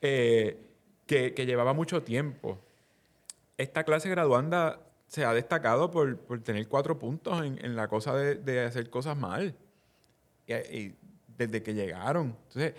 eh, 0.00 0.58
que, 1.06 1.32
que 1.32 1.46
llevaba 1.46 1.72
mucho 1.74 2.02
tiempo. 2.02 2.58
Esta 3.56 3.84
clase 3.84 4.10
graduanda 4.10 4.80
se 5.06 5.24
ha 5.24 5.32
destacado 5.32 5.92
por, 5.92 6.18
por 6.18 6.40
tener 6.42 6.66
cuatro 6.66 6.98
puntos 6.98 7.44
en, 7.44 7.64
en 7.64 7.76
la 7.76 7.86
cosa 7.86 8.16
de, 8.16 8.34
de 8.34 8.64
hacer 8.64 8.90
cosas 8.90 9.16
mal. 9.16 9.54
Y, 10.44 10.54
y 10.54 10.96
desde 11.36 11.62
que 11.62 11.72
llegaron. 11.72 12.36
Entonces, 12.48 12.74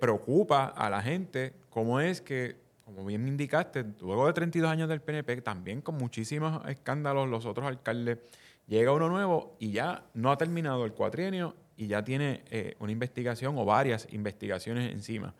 preocupa 0.00 0.66
a 0.66 0.90
la 0.90 1.02
gente 1.02 1.54
cómo 1.70 2.00
es 2.00 2.20
que, 2.20 2.61
como 2.84 3.04
bien 3.04 3.22
me 3.22 3.28
indicaste, 3.28 3.84
luego 4.00 4.26
de 4.26 4.32
32 4.32 4.70
años 4.70 4.88
del 4.88 5.00
PNP, 5.00 5.42
también 5.42 5.80
con 5.80 5.96
muchísimos 5.96 6.66
escándalos, 6.68 7.28
los 7.28 7.46
otros 7.46 7.66
alcaldes, 7.66 8.18
llega 8.66 8.92
uno 8.92 9.08
nuevo 9.08 9.56
y 9.58 9.72
ya 9.72 10.04
no 10.14 10.30
ha 10.30 10.36
terminado 10.36 10.84
el 10.84 10.92
cuatrienio 10.92 11.54
y 11.76 11.86
ya 11.86 12.04
tiene 12.04 12.42
eh, 12.50 12.76
una 12.78 12.92
investigación 12.92 13.56
o 13.58 13.64
varias 13.64 14.06
investigaciones 14.12 14.92
encima. 14.92 15.34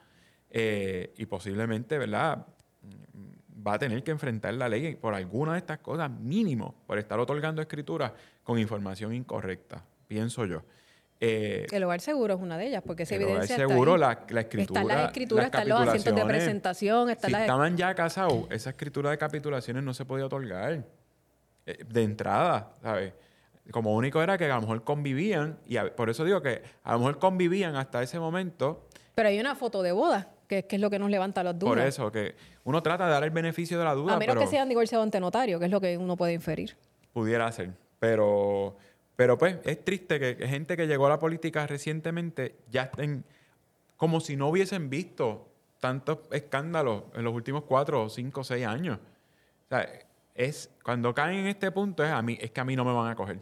Eh, 0.50 1.12
y 1.16 1.26
posiblemente, 1.26 1.98
¿verdad? 1.98 2.46
Mm, 2.82 3.32
Va 3.64 3.74
a 3.74 3.78
tener 3.78 4.02
que 4.02 4.10
enfrentar 4.10 4.54
la 4.54 4.68
ley 4.68 4.96
por 4.96 5.14
alguna 5.14 5.52
de 5.52 5.58
estas 5.58 5.78
cosas, 5.78 6.10
mínimo, 6.10 6.82
por 6.84 6.98
estar 6.98 7.20
otorgando 7.20 7.62
escrituras 7.62 8.12
con 8.42 8.58
información 8.58 9.14
incorrecta, 9.14 9.84
pienso 10.08 10.46
yo. 10.46 10.64
Eh, 11.24 11.66
El 11.70 11.84
hogar 11.84 12.00
seguro 12.00 12.34
es 12.34 12.40
una 12.40 12.58
de 12.58 12.66
ellas, 12.66 12.82
porque 12.84 13.04
esa 13.04 13.14
el 13.14 13.22
hogar 13.22 13.30
evidencia 13.36 13.54
está 13.56 13.68
seguro, 13.68 13.94
ahí. 13.94 14.00
la, 14.00 14.26
la 14.28 14.40
escritura. 14.40 14.80
Están 14.80 14.96
las 14.98 15.06
escrituras, 15.06 15.44
las 15.44 15.46
están 15.62 15.68
los 15.68 15.80
asientos 15.88 16.14
de 16.16 16.24
presentación, 16.24 17.10
están 17.10 17.28
Si 17.28 17.32
las... 17.32 17.40
estaban 17.42 17.76
ya 17.76 17.94
casados, 17.94 18.46
esa 18.50 18.70
escritura 18.70 19.10
de 19.10 19.18
capitulaciones 19.18 19.84
no 19.84 19.94
se 19.94 20.04
podía 20.04 20.26
otorgar 20.26 20.84
eh, 21.66 21.78
de 21.86 22.02
entrada, 22.02 22.72
¿sabes? 22.82 23.12
Como 23.70 23.94
único 23.94 24.20
era 24.20 24.36
que 24.36 24.46
a 24.50 24.56
lo 24.56 24.62
mejor 24.62 24.82
convivían, 24.82 25.58
y 25.64 25.76
a- 25.76 25.94
por 25.94 26.10
eso 26.10 26.24
digo 26.24 26.42
que 26.42 26.62
a 26.82 26.92
lo 26.94 26.98
mejor 26.98 27.20
convivían 27.20 27.76
hasta 27.76 28.02
ese 28.02 28.18
momento, 28.18 28.88
Pero 29.14 29.28
hay 29.28 29.38
una 29.38 29.54
foto 29.54 29.80
de 29.82 29.92
boda, 29.92 30.28
que, 30.48 30.66
que 30.66 30.74
es 30.74 30.82
lo 30.82 30.90
que 30.90 30.98
nos 30.98 31.08
levanta 31.08 31.44
las 31.44 31.56
dudas. 31.56 31.70
por 31.76 31.78
eso, 31.86 32.10
que 32.10 32.34
uno 32.64 32.82
trata 32.82 33.06
de 33.06 33.12
dar 33.12 33.22
el 33.22 33.30
beneficio 33.30 33.78
de 33.78 33.84
la 33.84 33.94
duda, 33.94 34.14
A 34.14 34.18
menos 34.18 34.34
pero 34.34 34.40
que 34.40 34.48
se 34.48 34.56
hayan 34.56 34.68
divorciado 34.68 35.04
ante 35.04 35.20
notario, 35.20 35.60
que 35.60 35.66
es 35.66 35.70
lo 35.70 35.80
que 35.80 35.96
uno 35.96 36.16
puede 36.16 36.32
inferir. 36.32 36.76
pudiera 37.12 37.52
ser. 37.52 37.70
Pero, 38.00 38.76
pero 39.16 39.36
pues 39.38 39.58
es 39.64 39.84
triste 39.84 40.18
que, 40.18 40.46
gente 40.48 40.76
que 40.76 40.86
llegó 40.86 41.06
a 41.06 41.10
la 41.10 41.18
política 41.18 41.66
recientemente 41.66 42.56
ya 42.70 42.84
estén 42.84 43.24
como 43.96 44.20
si 44.20 44.36
no 44.36 44.48
hubiesen 44.48 44.90
visto 44.90 45.48
tantos 45.80 46.18
escándalos 46.30 47.04
en 47.14 47.24
los 47.24 47.34
últimos 47.34 47.64
cuatro, 47.64 48.08
cinco, 48.08 48.42
seis 48.44 48.66
años. 48.66 48.98
O 49.66 49.68
sea, 49.68 49.88
es, 50.34 50.70
cuando 50.82 51.14
caen 51.14 51.40
en 51.40 51.46
este 51.46 51.70
punto 51.70 52.04
es, 52.04 52.10
a 52.10 52.22
mí, 52.22 52.36
es 52.40 52.50
que 52.50 52.60
a 52.60 52.64
mí 52.64 52.74
no 52.76 52.84
me 52.84 52.92
van 52.92 53.10
a 53.10 53.14
coger. 53.14 53.38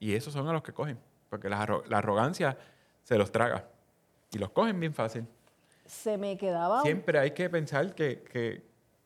Y 0.00 0.14
esos 0.14 0.32
son 0.32 0.46
a 0.48 0.52
los 0.52 0.62
que 0.62 0.72
cogen. 0.72 0.98
Porque 1.28 1.48
la, 1.48 1.64
arro- 1.64 1.84
la 1.86 1.98
arrogancia 1.98 2.56
se 3.02 3.16
los 3.18 3.30
traga. 3.32 3.68
Y 4.32 4.38
los 4.38 4.50
cogen 4.50 4.78
bien 4.80 4.94
fácil. 4.94 5.26
Se 5.84 6.18
me 6.18 6.36
quedaba... 6.36 6.82
Siempre 6.82 7.18
hay 7.18 7.30
que 7.32 7.48
pensar 7.50 7.94
que, 7.94 8.22
que- 8.22 8.62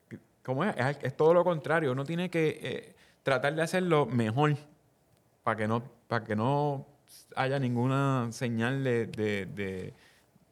que- 0.09 0.19
¿cómo 0.43 0.65
es? 0.65 0.75
es? 0.77 0.99
es 1.03 1.17
todo 1.17 1.35
lo 1.35 1.45
contrario. 1.45 1.93
Uno 1.93 2.05
tiene 2.05 2.31
que 2.31 2.59
eh, 2.63 2.95
tratar 3.23 3.55
de 3.55 3.63
hacerlo 3.63 4.07
mejor 4.07 4.57
para 5.43 5.57
que 5.57 5.69
no, 5.69 5.83
para 6.09 6.25
que 6.25 6.37
no 6.37 6.87
haya 7.37 7.59
ninguna 7.59 8.29
señal 8.31 8.85
de, 8.85 9.07
de- 9.07 9.47
de- 9.47 9.95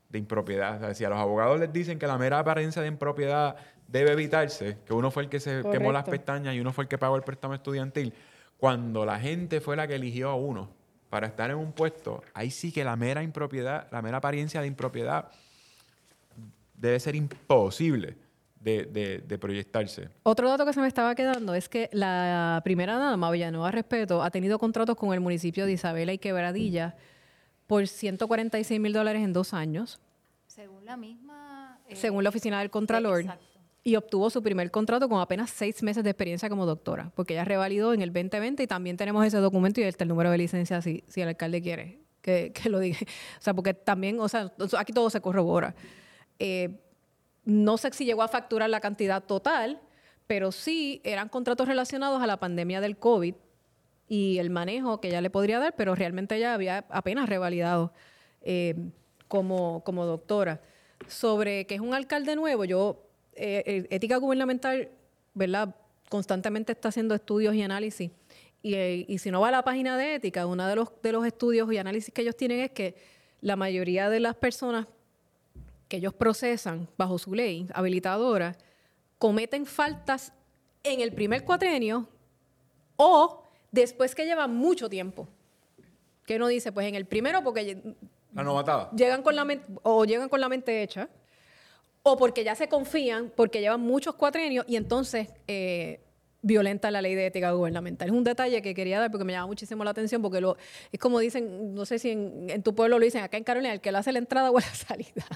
de 0.08 0.18
impropiedad. 0.18 0.76
O 0.76 0.80
sea, 0.80 0.94
si 0.94 1.04
a 1.04 1.10
los 1.10 1.18
abogados 1.18 1.60
les 1.60 1.72
dicen 1.72 1.98
que 1.98 2.06
la 2.06 2.16
mera 2.16 2.38
apariencia 2.38 2.80
de 2.80 2.88
impropiedad 2.88 3.56
debe 3.86 4.12
evitarse, 4.12 4.78
que 4.86 4.94
uno 4.94 5.10
fue 5.10 5.24
el 5.24 5.28
que 5.28 5.38
se 5.40 5.62
quemó 5.70 5.92
las 5.92 6.04
Correcto. 6.04 6.10
pestañas 6.10 6.54
y 6.54 6.60
uno 6.60 6.72
fue 6.72 6.84
el 6.84 6.88
que 6.88 6.98
pagó 6.98 7.16
el 7.16 7.22
préstamo 7.22 7.54
estudiantil, 7.54 8.14
cuando 8.56 9.04
la 9.04 9.20
gente 9.20 9.60
fue 9.60 9.76
la 9.76 9.86
que 9.86 9.94
eligió 9.96 10.30
a 10.30 10.34
uno 10.34 10.70
para 11.10 11.26
estar 11.26 11.50
en 11.50 11.56
un 11.58 11.72
puesto, 11.72 12.22
ahí 12.34 12.50
sí 12.50 12.72
que 12.72 12.84
la 12.84 12.96
mera 12.96 13.22
impropiedad, 13.22 13.86
la 13.90 14.02
mera 14.02 14.18
apariencia 14.18 14.60
de 14.60 14.66
impropiedad 14.66 15.30
debe 16.74 16.98
ser 17.00 17.14
imposible 17.14 18.16
de, 18.60 18.84
de- 18.86 19.18
de 19.18 19.38
proyectarse. 19.38 20.08
Otro 20.22 20.48
dato 20.48 20.66
que 20.66 20.72
se 20.72 20.80
me 20.80 20.88
estaba 20.88 21.14
quedando 21.14 21.54
es 21.54 21.68
que 21.68 21.88
la 21.92 22.60
primera 22.64 22.96
dama, 22.96 23.30
Villanueva 23.30 23.70
Respeto, 23.70 24.22
ha 24.22 24.30
tenido 24.30 24.58
contratos 24.58 24.96
con 24.96 25.12
el 25.14 25.20
municipio 25.20 25.64
de 25.66 25.72
Isabela 25.72 26.12
y 26.12 26.18
Quebradilla 26.18 26.96
por 27.66 27.86
146 27.86 28.80
mil 28.80 28.92
dólares 28.92 29.22
en 29.22 29.32
dos 29.32 29.52
años, 29.54 30.00
Según 30.46 30.84
la 30.84 30.96
misma... 30.96 31.78
eh, 31.88 31.94
según 31.96 32.24
la 32.24 32.30
oficina 32.30 32.58
del 32.60 32.70
Contralor, 32.70 33.20
Exacto. 33.20 33.44
y 33.84 33.94
obtuvo 33.96 34.30
su 34.30 34.42
primer 34.42 34.70
contrato 34.70 35.08
con 35.08 35.20
apenas 35.20 35.50
seis 35.50 35.82
meses 35.82 36.02
de 36.02 36.10
experiencia 36.10 36.48
como 36.48 36.66
doctora, 36.66 37.12
porque 37.14 37.34
ella 37.34 37.44
revalidó 37.44 37.92
en 37.94 38.02
el 38.02 38.12
2020 38.12 38.62
y 38.62 38.66
también 38.66 38.96
tenemos 38.96 39.24
ese 39.24 39.36
documento 39.38 39.80
y 39.80 39.84
está 39.84 40.04
el 40.04 40.08
número 40.08 40.30
de 40.30 40.38
licencia 40.38 40.80
si, 40.82 41.04
si 41.08 41.20
el 41.20 41.28
alcalde 41.28 41.60
quiere 41.62 42.00
que, 42.22 42.52
que 42.52 42.68
lo 42.70 42.78
diga. 42.80 42.98
O 43.38 43.42
sea, 43.42 43.54
porque 43.54 43.74
también, 43.74 44.18
o 44.18 44.28
sea, 44.28 44.50
aquí 44.78 44.92
todo 44.92 45.08
se 45.10 45.20
corrobora. 45.20 45.74
Eh, 46.38 46.80
no 47.48 47.78
sé 47.78 47.90
si 47.94 48.04
llegó 48.04 48.22
a 48.22 48.28
facturar 48.28 48.68
la 48.68 48.78
cantidad 48.78 49.24
total, 49.24 49.80
pero 50.26 50.52
sí 50.52 51.00
eran 51.02 51.30
contratos 51.30 51.66
relacionados 51.66 52.22
a 52.22 52.26
la 52.26 52.38
pandemia 52.38 52.82
del 52.82 52.98
COVID 52.98 53.34
y 54.06 54.36
el 54.36 54.50
manejo 54.50 55.00
que 55.00 55.08
ella 55.08 55.22
le 55.22 55.30
podría 55.30 55.58
dar, 55.58 55.74
pero 55.74 55.94
realmente 55.94 56.36
ella 56.36 56.52
había 56.52 56.84
apenas 56.90 57.26
revalidado 57.26 57.94
eh, 58.42 58.74
como, 59.28 59.82
como 59.82 60.04
doctora. 60.04 60.60
Sobre 61.06 61.66
que 61.66 61.76
es 61.76 61.80
un 61.80 61.94
alcalde 61.94 62.36
nuevo, 62.36 62.66
yo, 62.66 63.08
eh, 63.34 63.62
eh, 63.64 63.86
ética 63.88 64.18
gubernamental, 64.18 64.90
¿verdad? 65.32 65.74
Constantemente 66.10 66.72
está 66.72 66.90
haciendo 66.90 67.14
estudios 67.14 67.54
y 67.54 67.62
análisis. 67.62 68.10
Y, 68.60 68.76
y 69.10 69.18
si 69.18 69.30
no 69.30 69.40
va 69.40 69.48
a 69.48 69.52
la 69.52 69.62
página 69.62 69.96
de 69.96 70.16
ética, 70.16 70.44
uno 70.44 70.66
de 70.66 70.76
los, 70.76 70.90
de 71.02 71.12
los 71.12 71.24
estudios 71.24 71.72
y 71.72 71.78
análisis 71.78 72.12
que 72.12 72.20
ellos 72.20 72.36
tienen 72.36 72.60
es 72.60 72.72
que 72.72 72.94
la 73.40 73.56
mayoría 73.56 74.10
de 74.10 74.20
las 74.20 74.34
personas 74.34 74.86
que 75.88 75.96
ellos 75.98 76.12
procesan 76.14 76.88
bajo 76.96 77.18
su 77.18 77.34
ley 77.34 77.66
habilitadora 77.74 78.56
cometen 79.18 79.66
faltas 79.66 80.32
en 80.82 81.00
el 81.00 81.12
primer 81.12 81.44
cuatrenio 81.44 82.06
o 82.96 83.42
después 83.72 84.14
que 84.14 84.24
llevan 84.24 84.54
mucho 84.54 84.88
tiempo. 84.88 85.28
Que 86.26 86.36
uno 86.36 86.46
dice, 86.48 86.72
pues 86.72 86.86
en 86.86 86.94
el 86.94 87.06
primero 87.06 87.42
porque 87.42 87.82
La 88.34 88.42
novatada. 88.42 88.90
llegan 88.94 89.22
con 89.22 89.34
la 89.34 89.44
mente 89.44 89.66
o 89.82 90.04
llegan 90.04 90.28
con 90.28 90.40
la 90.40 90.48
mente 90.48 90.82
hecha 90.82 91.08
o 92.02 92.16
porque 92.16 92.44
ya 92.44 92.54
se 92.54 92.68
confían 92.68 93.32
porque 93.34 93.60
llevan 93.60 93.80
muchos 93.80 94.14
cuatrenios 94.14 94.64
y 94.68 94.76
entonces 94.76 95.28
eh, 95.46 96.00
violenta 96.48 96.90
la 96.90 97.00
ley 97.02 97.14
de 97.14 97.26
ética 97.26 97.52
gubernamental. 97.52 98.08
Es 98.08 98.14
un 98.14 98.24
detalle 98.24 98.60
que 98.62 98.74
quería 98.74 98.98
dar 98.98 99.10
porque 99.10 99.24
me 99.24 99.32
llama 99.32 99.46
muchísimo 99.46 99.84
la 99.84 99.90
atención 99.90 100.20
porque 100.22 100.40
lo, 100.40 100.56
es 100.90 100.98
como 100.98 101.20
dicen, 101.20 101.74
no 101.74 101.84
sé 101.84 101.98
si 101.98 102.10
en, 102.10 102.46
en 102.48 102.62
tu 102.62 102.74
pueblo 102.74 102.98
lo 102.98 103.04
dicen, 103.04 103.22
acá 103.22 103.36
en 103.36 103.44
Carolina, 103.44 103.72
el 103.72 103.80
que 103.80 103.92
le 103.92 103.98
hace 103.98 104.10
la 104.12 104.18
entrada 104.18 104.50
o 104.52 104.58
la 104.58 104.74
salida. 104.74 105.26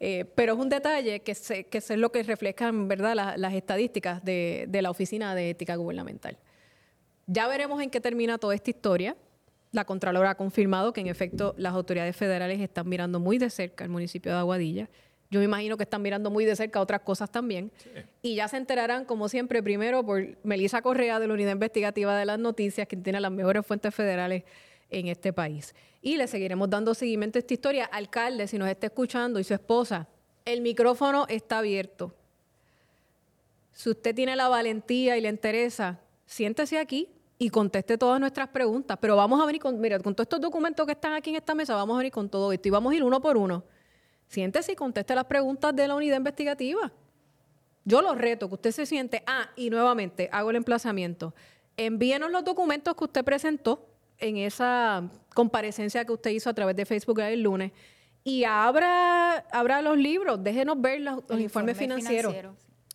Eh, 0.00 0.24
pero 0.34 0.54
es 0.54 0.58
un 0.58 0.68
detalle 0.68 1.20
que, 1.20 1.34
se, 1.34 1.64
que 1.64 1.78
es 1.78 1.90
lo 1.90 2.10
que 2.10 2.22
reflejan 2.24 2.88
¿verdad? 2.88 3.14
La- 3.14 3.36
las 3.36 3.54
estadísticas 3.54 4.24
de, 4.24 4.64
de 4.68 4.82
la 4.82 4.90
Oficina 4.90 5.34
de 5.36 5.50
Ética 5.50 5.76
Gubernamental. 5.76 6.38
Ya 7.26 7.46
veremos 7.46 7.80
en 7.80 7.88
qué 7.90 8.00
termina 8.00 8.38
toda 8.38 8.54
esta 8.54 8.70
historia. 8.70 9.16
La 9.70 9.84
Contralora 9.84 10.30
ha 10.30 10.34
confirmado 10.34 10.92
que 10.92 11.00
en 11.00 11.06
efecto 11.06 11.54
las 11.56 11.72
autoridades 11.72 12.16
federales 12.16 12.60
están 12.60 12.88
mirando 12.88 13.20
muy 13.20 13.38
de 13.38 13.48
cerca 13.48 13.84
el 13.84 13.90
municipio 13.90 14.32
de 14.32 14.38
Aguadilla. 14.38 14.88
Yo 15.32 15.38
me 15.38 15.46
imagino 15.46 15.78
que 15.78 15.84
están 15.84 16.02
mirando 16.02 16.30
muy 16.30 16.44
de 16.44 16.54
cerca 16.54 16.78
otras 16.78 17.00
cosas 17.00 17.30
también. 17.30 17.72
Y 18.20 18.34
ya 18.34 18.48
se 18.48 18.58
enterarán, 18.58 19.06
como 19.06 19.30
siempre, 19.30 19.62
primero 19.62 20.04
por 20.04 20.36
Melisa 20.42 20.82
Correa 20.82 21.18
de 21.18 21.26
la 21.26 21.32
Unidad 21.32 21.52
Investigativa 21.52 22.14
de 22.14 22.26
las 22.26 22.38
Noticias, 22.38 22.86
quien 22.86 23.02
tiene 23.02 23.18
las 23.18 23.32
mejores 23.32 23.64
fuentes 23.64 23.94
federales 23.94 24.44
en 24.90 25.08
este 25.08 25.32
país. 25.32 25.74
Y 26.02 26.18
le 26.18 26.26
seguiremos 26.26 26.68
dando 26.68 26.92
seguimiento 26.92 27.38
a 27.38 27.40
esta 27.40 27.54
historia. 27.54 27.86
Alcalde, 27.86 28.46
si 28.46 28.58
nos 28.58 28.68
está 28.68 28.88
escuchando, 28.88 29.40
y 29.40 29.44
su 29.44 29.54
esposa, 29.54 30.06
el 30.44 30.60
micrófono 30.60 31.24
está 31.30 31.60
abierto. 31.60 32.14
Si 33.72 33.88
usted 33.88 34.14
tiene 34.14 34.36
la 34.36 34.48
valentía 34.48 35.16
y 35.16 35.22
le 35.22 35.30
interesa, 35.30 35.98
siéntese 36.26 36.76
aquí 36.76 37.08
y 37.38 37.48
conteste 37.48 37.96
todas 37.96 38.20
nuestras 38.20 38.48
preguntas. 38.48 38.98
Pero 39.00 39.16
vamos 39.16 39.40
a 39.40 39.46
venir 39.46 39.62
con, 39.62 39.80
mira, 39.80 39.98
con 39.98 40.14
todos 40.14 40.26
estos 40.26 40.42
documentos 40.42 40.84
que 40.84 40.92
están 40.92 41.14
aquí 41.14 41.30
en 41.30 41.36
esta 41.36 41.54
mesa, 41.54 41.74
vamos 41.74 41.94
a 41.94 41.98
venir 42.00 42.12
con 42.12 42.28
todo 42.28 42.52
esto 42.52 42.68
y 42.68 42.70
vamos 42.70 42.92
a 42.92 42.96
ir 42.96 43.02
uno 43.02 43.18
por 43.22 43.38
uno. 43.38 43.64
Siéntese 44.32 44.72
y 44.72 44.76
conteste 44.76 45.14
las 45.14 45.26
preguntas 45.26 45.76
de 45.76 45.86
la 45.86 45.94
unidad 45.94 46.16
investigativa. 46.16 46.90
Yo 47.84 48.00
los 48.00 48.16
reto, 48.16 48.48
que 48.48 48.54
usted 48.54 48.70
se 48.70 48.86
siente. 48.86 49.22
Ah, 49.26 49.50
y 49.56 49.68
nuevamente 49.68 50.30
hago 50.32 50.48
el 50.48 50.56
emplazamiento. 50.56 51.34
Envíenos 51.76 52.30
los 52.30 52.42
documentos 52.42 52.96
que 52.96 53.04
usted 53.04 53.24
presentó 53.24 53.86
en 54.16 54.38
esa 54.38 55.06
comparecencia 55.34 56.06
que 56.06 56.12
usted 56.12 56.30
hizo 56.30 56.48
a 56.48 56.54
través 56.54 56.74
de 56.76 56.86
Facebook 56.86 57.20
el 57.20 57.42
lunes 57.42 57.72
y 58.24 58.44
abra, 58.44 59.36
abra 59.50 59.82
los 59.82 59.98
libros, 59.98 60.42
déjenos 60.42 60.80
ver 60.80 61.02
los, 61.02 61.22
informes 61.38 61.76
financieros 61.76 62.34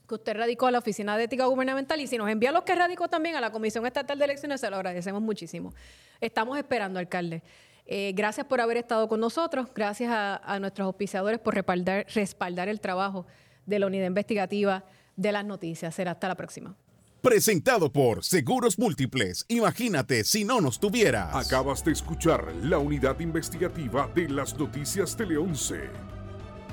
que 0.07 0.15
usted 0.15 0.37
radicó 0.37 0.65
a 0.65 0.71
la 0.71 0.79
Oficina 0.79 1.17
de 1.17 1.25
Ética 1.25 1.45
Gubernamental 1.45 2.01
y 2.01 2.07
si 2.07 2.17
nos 2.17 2.29
envía 2.29 2.51
los 2.51 2.63
que 2.63 2.73
radicó 2.73 3.09
también 3.09 3.35
a 3.35 3.41
la 3.41 3.51
Comisión 3.51 3.85
Estatal 3.85 4.17
de 4.17 4.25
Elecciones, 4.25 4.61
se 4.61 4.69
lo 4.71 4.77
agradecemos 4.77 5.21
muchísimo. 5.21 5.73
Estamos 6.19 6.57
esperando, 6.57 6.97
alcalde. 6.97 7.43
Eh, 7.89 8.11
gracias 8.13 8.45
por 8.45 8.59
haber 8.59 8.77
estado 8.77 9.07
con 9.07 9.21
nosotros, 9.21 9.69
gracias 9.73 10.11
a, 10.13 10.59
nuestros 10.59 10.85
auspiciadores 10.85 11.39
por 11.39 11.55
respaldar, 11.55 12.05
respaldar 12.13 12.67
el 12.67 12.81
trabajo 12.81 13.25
de 13.65 13.79
la 13.79 13.87
unidad 13.87 14.07
investigativa 14.07 14.83
de 15.15 15.31
las 15.31 15.45
noticias. 15.45 15.95
Será 15.95 16.11
hasta 16.11 16.27
la 16.27 16.35
próxima. 16.35 16.75
Presentado 17.21 17.91
por 17.91 18.23
Seguros 18.23 18.77
Múltiples. 18.77 19.45
Imagínate 19.47 20.23
si 20.23 20.43
no 20.43 20.61
nos 20.61 20.79
tuvieras. 20.79 21.35
Acabas 21.35 21.83
de 21.83 21.93
escuchar 21.93 22.53
la 22.61 22.77
unidad 22.77 23.19
investigativa 23.19 24.09
de 24.13 24.29
las 24.29 24.57
noticias 24.57 25.15
Tele 25.15 25.37
11. 25.37 25.89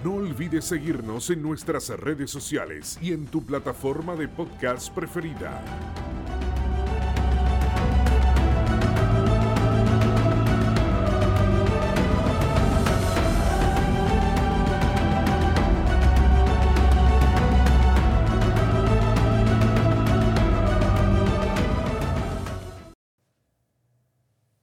No 0.04 0.16
olvides 0.16 0.66
seguirnos 0.66 1.30
en 1.30 1.42
nuestras 1.42 1.88
redes 1.88 2.30
sociales 2.30 2.98
y 3.00 3.12
en 3.12 3.26
tu 3.26 3.44
plataforma 3.46 4.14
de 4.16 4.28
podcast 4.28 4.92
preferida. 4.92 5.62